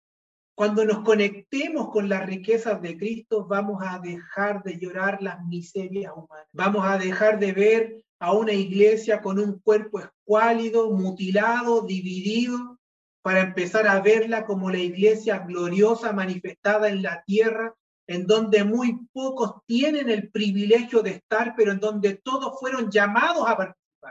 cuando 0.54 0.84
nos 0.84 1.00
conectemos 1.00 1.90
con 1.90 2.08
las 2.08 2.26
riquezas 2.26 2.80
de 2.82 2.96
Cristo, 2.96 3.46
vamos 3.46 3.82
a 3.86 3.98
dejar 3.98 4.62
de 4.62 4.78
llorar 4.78 5.22
las 5.22 5.44
miserias 5.46 6.12
humanas. 6.14 6.46
Vamos 6.52 6.86
a 6.86 6.98
dejar 6.98 7.38
de 7.38 7.52
ver 7.52 8.04
a 8.20 8.32
una 8.32 8.52
iglesia 8.52 9.22
con 9.22 9.38
un 9.38 9.58
cuerpo 9.60 10.00
escuálido, 10.00 10.90
mutilado, 10.90 11.82
dividido, 11.82 12.78
para 13.22 13.40
empezar 13.40 13.86
a 13.86 14.00
verla 14.00 14.44
como 14.44 14.70
la 14.70 14.78
iglesia 14.78 15.38
gloriosa 15.38 16.12
manifestada 16.12 16.88
en 16.88 17.02
la 17.02 17.22
tierra, 17.24 17.74
en 18.06 18.26
donde 18.26 18.64
muy 18.64 18.98
pocos 19.12 19.54
tienen 19.66 20.10
el 20.10 20.30
privilegio 20.30 21.02
de 21.02 21.10
estar, 21.10 21.54
pero 21.56 21.72
en 21.72 21.80
donde 21.80 22.14
todos 22.22 22.58
fueron 22.60 22.90
llamados 22.90 23.48
a 23.48 23.56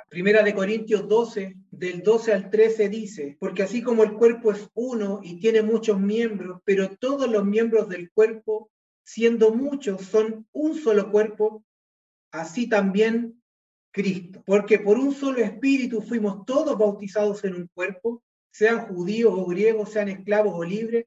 Primera 0.09 0.41
de 0.43 0.55
Corintios 0.55 1.07
12, 1.07 1.57
del 1.69 2.01
12 2.01 2.33
al 2.33 2.49
13 2.49 2.89
dice, 2.89 3.37
porque 3.39 3.63
así 3.63 3.81
como 3.81 4.03
el 4.03 4.13
cuerpo 4.13 4.51
es 4.51 4.69
uno 4.73 5.19
y 5.21 5.39
tiene 5.39 5.61
muchos 5.61 5.99
miembros, 5.99 6.61
pero 6.63 6.95
todos 6.97 7.29
los 7.29 7.43
miembros 7.43 7.89
del 7.89 8.09
cuerpo, 8.11 8.69
siendo 9.03 9.53
muchos, 9.53 10.01
son 10.03 10.47
un 10.53 10.75
solo 10.75 11.11
cuerpo, 11.11 11.63
así 12.31 12.67
también 12.67 13.41
Cristo. 13.91 14.41
Porque 14.45 14.79
por 14.79 14.97
un 14.97 15.13
solo 15.13 15.39
espíritu 15.39 16.01
fuimos 16.01 16.45
todos 16.45 16.77
bautizados 16.77 17.43
en 17.43 17.55
un 17.55 17.69
cuerpo, 17.73 18.23
sean 18.49 18.87
judíos 18.87 19.33
o 19.35 19.45
griegos, 19.45 19.91
sean 19.91 20.07
esclavos 20.07 20.53
o 20.55 20.63
libres, 20.63 21.05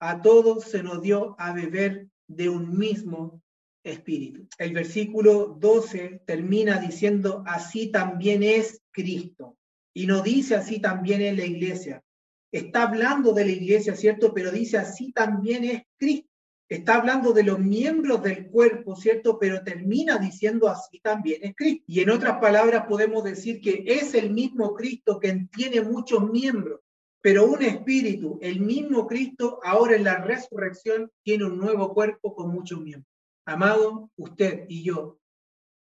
a 0.00 0.22
todos 0.22 0.64
se 0.64 0.82
nos 0.82 1.02
dio 1.02 1.34
a 1.38 1.52
beber 1.52 2.08
de 2.28 2.48
un 2.48 2.76
mismo 2.78 3.42
espíritu. 3.84 4.46
El 4.58 4.72
versículo 4.72 5.56
12 5.58 6.22
termina 6.26 6.78
diciendo, 6.78 7.42
así 7.46 7.90
también 7.90 8.42
es 8.42 8.80
Cristo. 8.90 9.56
Y 9.94 10.06
no 10.06 10.22
dice 10.22 10.54
así 10.54 10.80
también 10.80 11.20
es 11.20 11.36
la 11.36 11.44
iglesia. 11.44 12.02
Está 12.50 12.84
hablando 12.84 13.32
de 13.32 13.44
la 13.44 13.52
iglesia, 13.52 13.96
¿cierto? 13.96 14.32
Pero 14.34 14.50
dice 14.50 14.78
así 14.78 15.12
también 15.12 15.64
es 15.64 15.82
Cristo. 15.96 16.28
Está 16.68 16.94
hablando 16.94 17.32
de 17.32 17.42
los 17.42 17.58
miembros 17.58 18.22
del 18.22 18.46
cuerpo, 18.46 18.96
¿cierto? 18.96 19.38
Pero 19.38 19.62
termina 19.62 20.16
diciendo 20.16 20.68
así 20.68 21.00
también 21.00 21.40
es 21.42 21.54
Cristo. 21.54 21.84
Y 21.86 22.00
en 22.00 22.10
otras 22.10 22.40
palabras 22.40 22.86
podemos 22.88 23.24
decir 23.24 23.60
que 23.60 23.84
es 23.86 24.14
el 24.14 24.30
mismo 24.30 24.72
Cristo 24.72 25.20
que 25.20 25.48
tiene 25.54 25.82
muchos 25.82 26.30
miembros, 26.30 26.80
pero 27.20 27.44
un 27.44 27.62
espíritu, 27.62 28.38
el 28.40 28.60
mismo 28.60 29.06
Cristo, 29.06 29.60
ahora 29.62 29.96
en 29.96 30.04
la 30.04 30.16
resurrección, 30.16 31.10
tiene 31.22 31.44
un 31.44 31.58
nuevo 31.58 31.92
cuerpo 31.92 32.34
con 32.34 32.50
muchos 32.50 32.80
miembros. 32.80 33.11
Amado, 33.44 34.10
usted 34.16 34.66
y 34.68 34.84
yo 34.84 35.18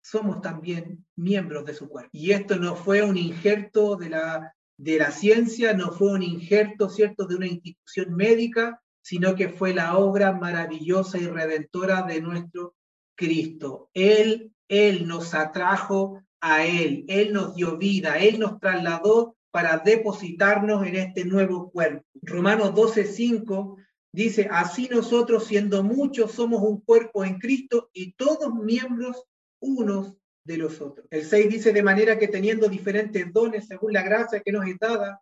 somos 0.01 0.41
también 0.41 1.05
miembros 1.15 1.65
de 1.65 1.73
su 1.73 1.89
cuerpo. 1.89 2.11
Y 2.13 2.31
esto 2.31 2.57
no 2.57 2.75
fue 2.75 3.01
un 3.01 3.17
injerto 3.17 3.95
de 3.95 4.09
la, 4.09 4.55
de 4.77 4.99
la 4.99 5.11
ciencia, 5.11 5.73
no 5.73 5.91
fue 5.91 6.11
un 6.11 6.21
injerto, 6.21 6.89
¿cierto?, 6.89 7.25
de 7.25 7.35
una 7.35 7.47
institución 7.47 8.15
médica, 8.15 8.81
sino 9.01 9.35
que 9.35 9.49
fue 9.49 9.73
la 9.73 9.97
obra 9.97 10.31
maravillosa 10.33 11.17
y 11.17 11.27
redentora 11.27 12.03
de 12.03 12.21
nuestro 12.21 12.75
Cristo. 13.15 13.89
Él, 13.93 14.51
Él 14.67 15.07
nos 15.07 15.33
atrajo 15.33 16.21
a 16.39 16.65
Él, 16.65 17.05
Él 17.07 17.33
nos 17.33 17.55
dio 17.55 17.77
vida, 17.77 18.19
Él 18.19 18.39
nos 18.39 18.59
trasladó 18.59 19.35
para 19.49 19.77
depositarnos 19.77 20.85
en 20.85 20.95
este 20.95 21.25
nuevo 21.25 21.71
cuerpo. 21.71 22.05
Romanos 22.21 22.73
12:5 22.73 23.77
Dice, 24.15 24.47
así 24.49 24.87
nosotros 24.89 25.45
siendo 25.45 25.83
muchos 25.83 26.31
somos 26.31 26.61
un 26.61 26.79
cuerpo 26.79 27.25
en 27.25 27.37
Cristo 27.37 27.89
y 27.91 28.13
todos 28.13 28.55
miembros 28.55 29.25
unos 29.59 30.15
de 30.45 30.55
los 30.55 30.79
otros. 30.79 31.05
El 31.09 31.25
6 31.25 31.49
dice, 31.49 31.73
de 31.73 31.83
manera 31.83 32.17
que 32.17 32.29
teniendo 32.29 32.69
diferentes 32.69 33.33
dones 33.33 33.67
según 33.67 33.91
la 33.91 34.03
gracia 34.03 34.39
que 34.39 34.53
nos 34.53 34.65
es 34.67 34.79
dada, 34.79 35.21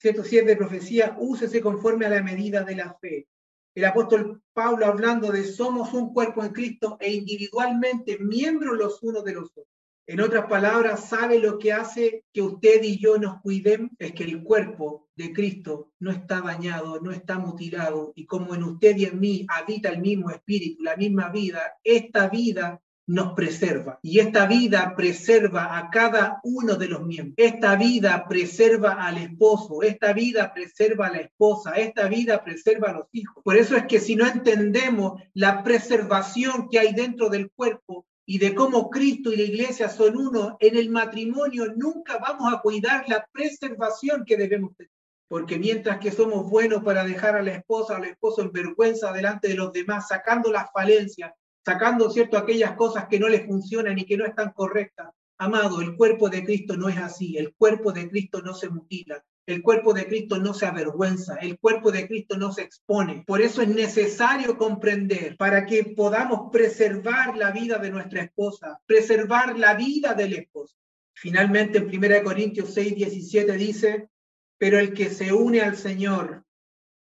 cierto, 0.00 0.22
si 0.22 0.38
es 0.38 0.46
de 0.46 0.54
profecía, 0.54 1.16
úsese 1.18 1.60
conforme 1.60 2.06
a 2.06 2.10
la 2.10 2.22
medida 2.22 2.62
de 2.62 2.76
la 2.76 2.96
fe. 3.00 3.26
El 3.74 3.84
apóstol 3.84 4.40
Pablo 4.52 4.86
hablando 4.86 5.32
de 5.32 5.42
somos 5.42 5.92
un 5.92 6.14
cuerpo 6.14 6.44
en 6.44 6.52
Cristo 6.52 6.96
e 7.00 7.12
individualmente 7.12 8.18
miembros 8.20 8.78
los 8.78 9.02
unos 9.02 9.24
de 9.24 9.32
los 9.32 9.50
otros. 9.50 9.77
En 10.10 10.22
otras 10.22 10.46
palabras, 10.46 11.06
¿sabe 11.10 11.38
lo 11.38 11.58
que 11.58 11.70
hace 11.70 12.24
que 12.32 12.40
usted 12.40 12.82
y 12.82 12.98
yo 12.98 13.18
nos 13.18 13.42
cuidemos? 13.42 13.90
Es 13.98 14.12
que 14.12 14.24
el 14.24 14.42
cuerpo 14.42 15.06
de 15.14 15.34
Cristo 15.34 15.92
no 16.00 16.10
está 16.10 16.40
dañado, 16.40 16.98
no 17.02 17.12
está 17.12 17.38
mutilado, 17.38 18.14
y 18.16 18.24
como 18.24 18.54
en 18.54 18.62
usted 18.62 18.96
y 18.96 19.04
en 19.04 19.20
mí 19.20 19.46
habita 19.50 19.90
el 19.90 20.00
mismo 20.00 20.30
espíritu, 20.30 20.82
la 20.82 20.96
misma 20.96 21.28
vida, 21.28 21.60
esta 21.84 22.30
vida 22.30 22.80
nos 23.06 23.34
preserva. 23.34 23.98
Y 24.02 24.20
esta 24.20 24.46
vida 24.46 24.94
preserva 24.96 25.76
a 25.76 25.90
cada 25.90 26.40
uno 26.42 26.76
de 26.76 26.88
los 26.88 27.02
miembros. 27.02 27.34
Esta 27.36 27.76
vida 27.76 28.24
preserva 28.26 28.92
al 29.06 29.18
esposo, 29.18 29.82
esta 29.82 30.14
vida 30.14 30.54
preserva 30.54 31.08
a 31.08 31.12
la 31.12 31.18
esposa, 31.18 31.72
esta 31.72 32.08
vida 32.08 32.42
preserva 32.42 32.92
a 32.92 32.94
los 32.94 33.08
hijos. 33.12 33.44
Por 33.44 33.58
eso 33.58 33.76
es 33.76 33.84
que 33.84 34.00
si 34.00 34.16
no 34.16 34.26
entendemos 34.26 35.20
la 35.34 35.62
preservación 35.62 36.70
que 36.70 36.78
hay 36.78 36.94
dentro 36.94 37.28
del 37.28 37.50
cuerpo, 37.50 38.06
y 38.30 38.36
de 38.36 38.54
cómo 38.54 38.90
Cristo 38.90 39.32
y 39.32 39.36
la 39.36 39.44
iglesia 39.44 39.88
son 39.88 40.14
uno, 40.18 40.58
en 40.60 40.76
el 40.76 40.90
matrimonio 40.90 41.72
nunca 41.74 42.18
vamos 42.18 42.52
a 42.52 42.60
cuidar 42.60 43.08
la 43.08 43.26
preservación 43.32 44.22
que 44.26 44.36
debemos 44.36 44.76
tener. 44.76 44.92
Porque 45.28 45.58
mientras 45.58 45.98
que 45.98 46.10
somos 46.10 46.50
buenos 46.50 46.84
para 46.84 47.04
dejar 47.04 47.36
a 47.36 47.42
la 47.42 47.52
esposa 47.52 47.94
o 47.94 47.96
al 47.96 48.04
esposo 48.04 48.42
en 48.42 48.52
vergüenza 48.52 49.14
delante 49.14 49.48
de 49.48 49.54
los 49.54 49.72
demás, 49.72 50.08
sacando 50.08 50.52
las 50.52 50.70
falencias, 50.72 51.32
sacando 51.64 52.10
cierto 52.10 52.36
aquellas 52.36 52.76
cosas 52.76 53.06
que 53.08 53.18
no 53.18 53.30
les 53.30 53.46
funcionan 53.46 53.98
y 53.98 54.04
que 54.04 54.18
no 54.18 54.26
están 54.26 54.52
correctas, 54.52 55.08
amado, 55.38 55.80
el 55.80 55.96
cuerpo 55.96 56.28
de 56.28 56.44
Cristo 56.44 56.76
no 56.76 56.90
es 56.90 56.98
así, 56.98 57.38
el 57.38 57.54
cuerpo 57.54 57.92
de 57.92 58.10
Cristo 58.10 58.42
no 58.42 58.52
se 58.52 58.68
mutila, 58.68 59.24
el 59.48 59.62
cuerpo 59.62 59.94
de 59.94 60.06
Cristo 60.06 60.38
no 60.38 60.52
se 60.52 60.66
avergüenza, 60.66 61.36
el 61.36 61.58
cuerpo 61.58 61.90
de 61.90 62.06
Cristo 62.06 62.36
no 62.36 62.52
se 62.52 62.60
expone. 62.60 63.24
Por 63.26 63.40
eso 63.40 63.62
es 63.62 63.68
necesario 63.68 64.58
comprender 64.58 65.38
para 65.38 65.64
que 65.64 65.84
podamos 65.96 66.50
preservar 66.52 67.34
la 67.34 67.50
vida 67.50 67.78
de 67.78 67.90
nuestra 67.90 68.24
esposa, 68.24 68.78
preservar 68.84 69.58
la 69.58 69.72
vida 69.72 70.12
del 70.12 70.34
esposo. 70.34 70.76
Finalmente, 71.14 71.78
en 71.78 71.86
1 71.86 72.22
Corintios 72.24 72.74
6, 72.74 72.94
17 72.94 73.52
dice, 73.56 74.10
pero 74.58 74.78
el 74.78 74.92
que 74.92 75.08
se 75.08 75.32
une 75.32 75.62
al 75.62 75.78
Señor 75.78 76.44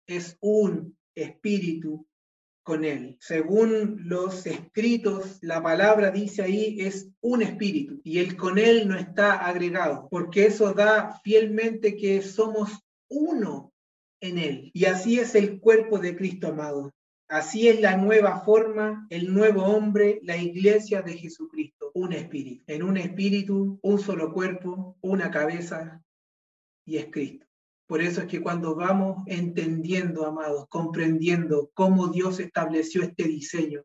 es 0.05 0.37
un 0.39 0.95
espíritu 1.15 2.05
con 2.65 2.83
él. 2.83 3.15
Según 3.19 4.01
los 4.05 4.47
escritos, 4.47 5.37
la 5.41 5.61
palabra 5.61 6.09
dice 6.09 6.41
ahí 6.41 6.77
es 6.79 7.11
un 7.21 7.43
espíritu 7.43 8.01
y 8.03 8.17
el 8.17 8.35
con 8.35 8.57
él 8.57 8.87
no 8.87 8.97
está 8.97 9.45
agregado, 9.45 10.07
porque 10.09 10.47
eso 10.47 10.73
da 10.73 11.21
fielmente 11.23 11.95
que 11.95 12.23
somos 12.23 12.71
uno 13.07 13.71
en 14.19 14.39
él. 14.39 14.71
Y 14.73 14.85
así 14.85 15.19
es 15.19 15.35
el 15.35 15.59
cuerpo 15.59 15.99
de 15.99 16.15
Cristo 16.17 16.47
amado. 16.47 16.91
Así 17.27 17.67
es 17.67 17.79
la 17.81 17.97
nueva 17.97 18.41
forma, 18.41 19.05
el 19.11 19.31
nuevo 19.31 19.63
hombre, 19.63 20.19
la 20.23 20.37
iglesia 20.37 21.03
de 21.03 21.13
Jesucristo. 21.13 21.91
un 21.93 22.13
espíritu. 22.13 22.63
En 22.67 22.81
un 22.81 22.97
espíritu, 22.97 23.79
un 23.83 23.99
solo 23.99 24.33
cuerpo, 24.33 24.97
una 25.01 25.29
cabeza 25.29 26.03
y 26.83 26.97
es 26.97 27.05
Cristo. 27.11 27.44
Por 27.87 28.01
eso 28.01 28.21
es 28.21 28.27
que 28.27 28.41
cuando 28.41 28.75
vamos 28.75 29.23
entendiendo, 29.27 30.25
amados, 30.25 30.65
comprendiendo 30.69 31.69
cómo 31.73 32.07
Dios 32.07 32.39
estableció 32.39 33.03
este 33.03 33.25
diseño, 33.25 33.83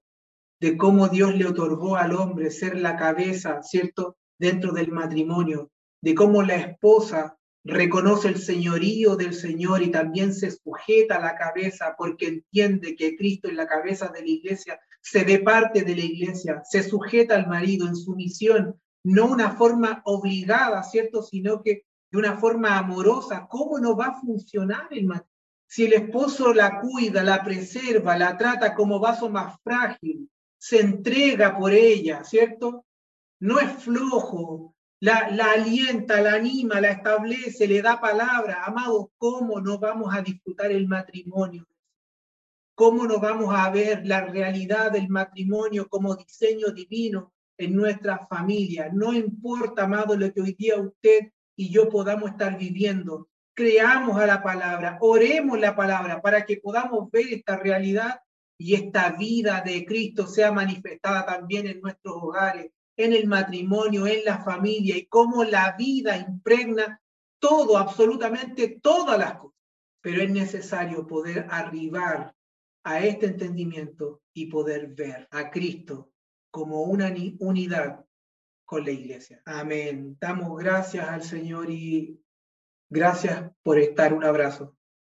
de 0.61 0.77
cómo 0.77 1.09
Dios 1.09 1.35
le 1.35 1.47
otorgó 1.47 1.97
al 1.97 2.15
hombre 2.15 2.51
ser 2.51 2.79
la 2.79 2.97
cabeza, 2.97 3.63
¿cierto?, 3.63 4.17
dentro 4.39 4.73
del 4.73 4.91
matrimonio, 4.91 5.71
de 6.03 6.15
cómo 6.15 6.43
la 6.43 6.57
esposa 6.57 7.37
reconoce 7.63 8.29
el 8.29 8.39
señorío 8.39 9.17
del 9.17 9.35
Señor 9.35 9.83
y 9.83 9.91
también 9.91 10.33
se 10.33 10.51
sujeta 10.51 11.17
a 11.17 11.21
la 11.21 11.37
cabeza 11.37 11.95
porque 11.97 12.27
entiende 12.27 12.97
que 12.97 13.17
Cristo 13.17 13.49
es 13.49 13.55
la 13.55 13.67
cabeza 13.67 14.09
de 14.09 14.21
la 14.21 14.29
iglesia, 14.29 14.81
se 15.03 15.25
ve 15.25 15.41
parte 15.41 15.83
de 15.83 15.95
la 15.95 16.05
iglesia, 16.05 16.63
se 16.65 16.83
sujeta 16.83 17.35
al 17.35 17.49
marido 17.49 17.87
en 17.87 17.97
su 17.97 18.15
misión, 18.15 18.81
no 19.05 19.27
una 19.27 19.53
forma 19.53 20.01
obligada, 20.05 20.83
¿cierto? 20.83 21.23
Sino 21.23 21.63
que 21.63 21.85
de 22.11 22.19
una 22.19 22.37
forma 22.37 22.79
amorosa. 22.79 23.47
¿Cómo 23.49 23.79
no 23.79 23.97
va 23.97 24.07
a 24.07 24.21
funcionar 24.21 24.89
el 24.91 25.07
matrimonio? 25.07 25.31
Si 25.67 25.85
el 25.85 25.93
esposo 25.93 26.53
la 26.53 26.81
cuida, 26.81 27.23
la 27.23 27.45
preserva, 27.45 28.19
la 28.19 28.37
trata 28.37 28.75
como 28.75 28.99
vaso 28.99 29.31
más 29.31 29.57
frágil, 29.63 30.29
se 30.59 30.81
entrega 30.81 31.57
por 31.57 31.73
ella, 31.73 32.25
¿cierto? 32.25 32.87
No 33.39 33.61
es 33.61 33.73
flojo, 33.85 34.75
la, 34.99 35.31
la 35.31 35.53
alienta, 35.53 36.21
la 36.21 36.35
anima, 36.35 36.81
la 36.81 36.91
establece, 36.91 37.69
le 37.69 37.81
da 37.83 38.01
palabra. 38.01 38.65
Amado, 38.65 39.13
¿cómo 39.17 39.61
no 39.61 39.79
vamos 39.79 40.13
a 40.13 40.23
disfrutar 40.23 40.73
el 40.73 40.89
matrimonio? 40.89 41.67
¿Cómo 42.75 43.07
no 43.07 43.21
vamos 43.21 43.55
a 43.55 43.71
ver 43.71 44.07
la 44.07 44.23
realidad 44.23 44.91
del 44.91 45.09
matrimonio 45.09 45.89
como 45.89 46.17
diseño 46.17 46.71
divino 46.73 47.33
en 47.57 47.77
nuestra 47.77 48.27
familia? 48.27 48.91
No 48.93 49.13
importa, 49.13 49.85
amado, 49.85 50.17
lo 50.17 50.33
que 50.33 50.41
hoy 50.41 50.55
día 50.55 50.81
usted 50.81 51.31
y 51.61 51.69
yo 51.69 51.91
podamos 51.91 52.31
estar 52.31 52.57
viviendo. 52.57 53.29
Creamos 53.53 54.19
a 54.19 54.25
la 54.25 54.43
palabra, 54.43 54.97
oremos 55.03 55.61
la 55.61 55.77
palabra 55.77 56.23
para 56.23 56.47
que 56.47 56.57
podamos 56.57 57.11
ver 57.11 57.35
esta 57.35 57.59
realidad 57.59 58.23
y 58.59 58.77
esta 58.77 59.11
vida 59.11 59.61
de 59.61 59.85
Cristo 59.85 60.27
sea 60.27 60.53
manifestada 60.53 61.27
también 61.27 61.67
en 61.67 61.83
nuestros 61.83 62.17
hogares, 62.17 62.73
en 62.97 63.13
el 63.13 63.27
matrimonio, 63.27 64.07
en 64.07 64.25
la 64.25 64.43
familia 64.43 64.97
y 64.97 65.05
cómo 65.05 65.45
la 65.45 65.77
vida 65.77 66.17
impregna 66.17 66.99
todo, 67.39 67.77
absolutamente 67.77 68.81
todas 68.83 69.19
las 69.19 69.35
cosas. 69.35 69.59
Pero 70.01 70.23
es 70.23 70.31
necesario 70.31 71.07
poder 71.07 71.47
arribar 71.51 72.35
a 72.85 73.01
este 73.01 73.27
entendimiento 73.27 74.23
y 74.33 74.47
poder 74.47 74.95
ver 74.95 75.29
a 75.31 75.51
Cristo 75.51 76.11
como 76.51 76.85
una 76.85 77.15
unidad 77.39 78.07
con 78.71 78.85
la 78.85 78.93
iglesia. 78.93 79.43
Amén. 79.47 80.17
Damos 80.21 80.57
gracias 80.57 81.09
al 81.09 81.25
Señor 81.25 81.71
y 81.71 82.23
gracias 82.89 83.51
por 83.65 83.81
estar. 83.81 84.15
Un 84.15 84.23
abrazo. 84.23 84.77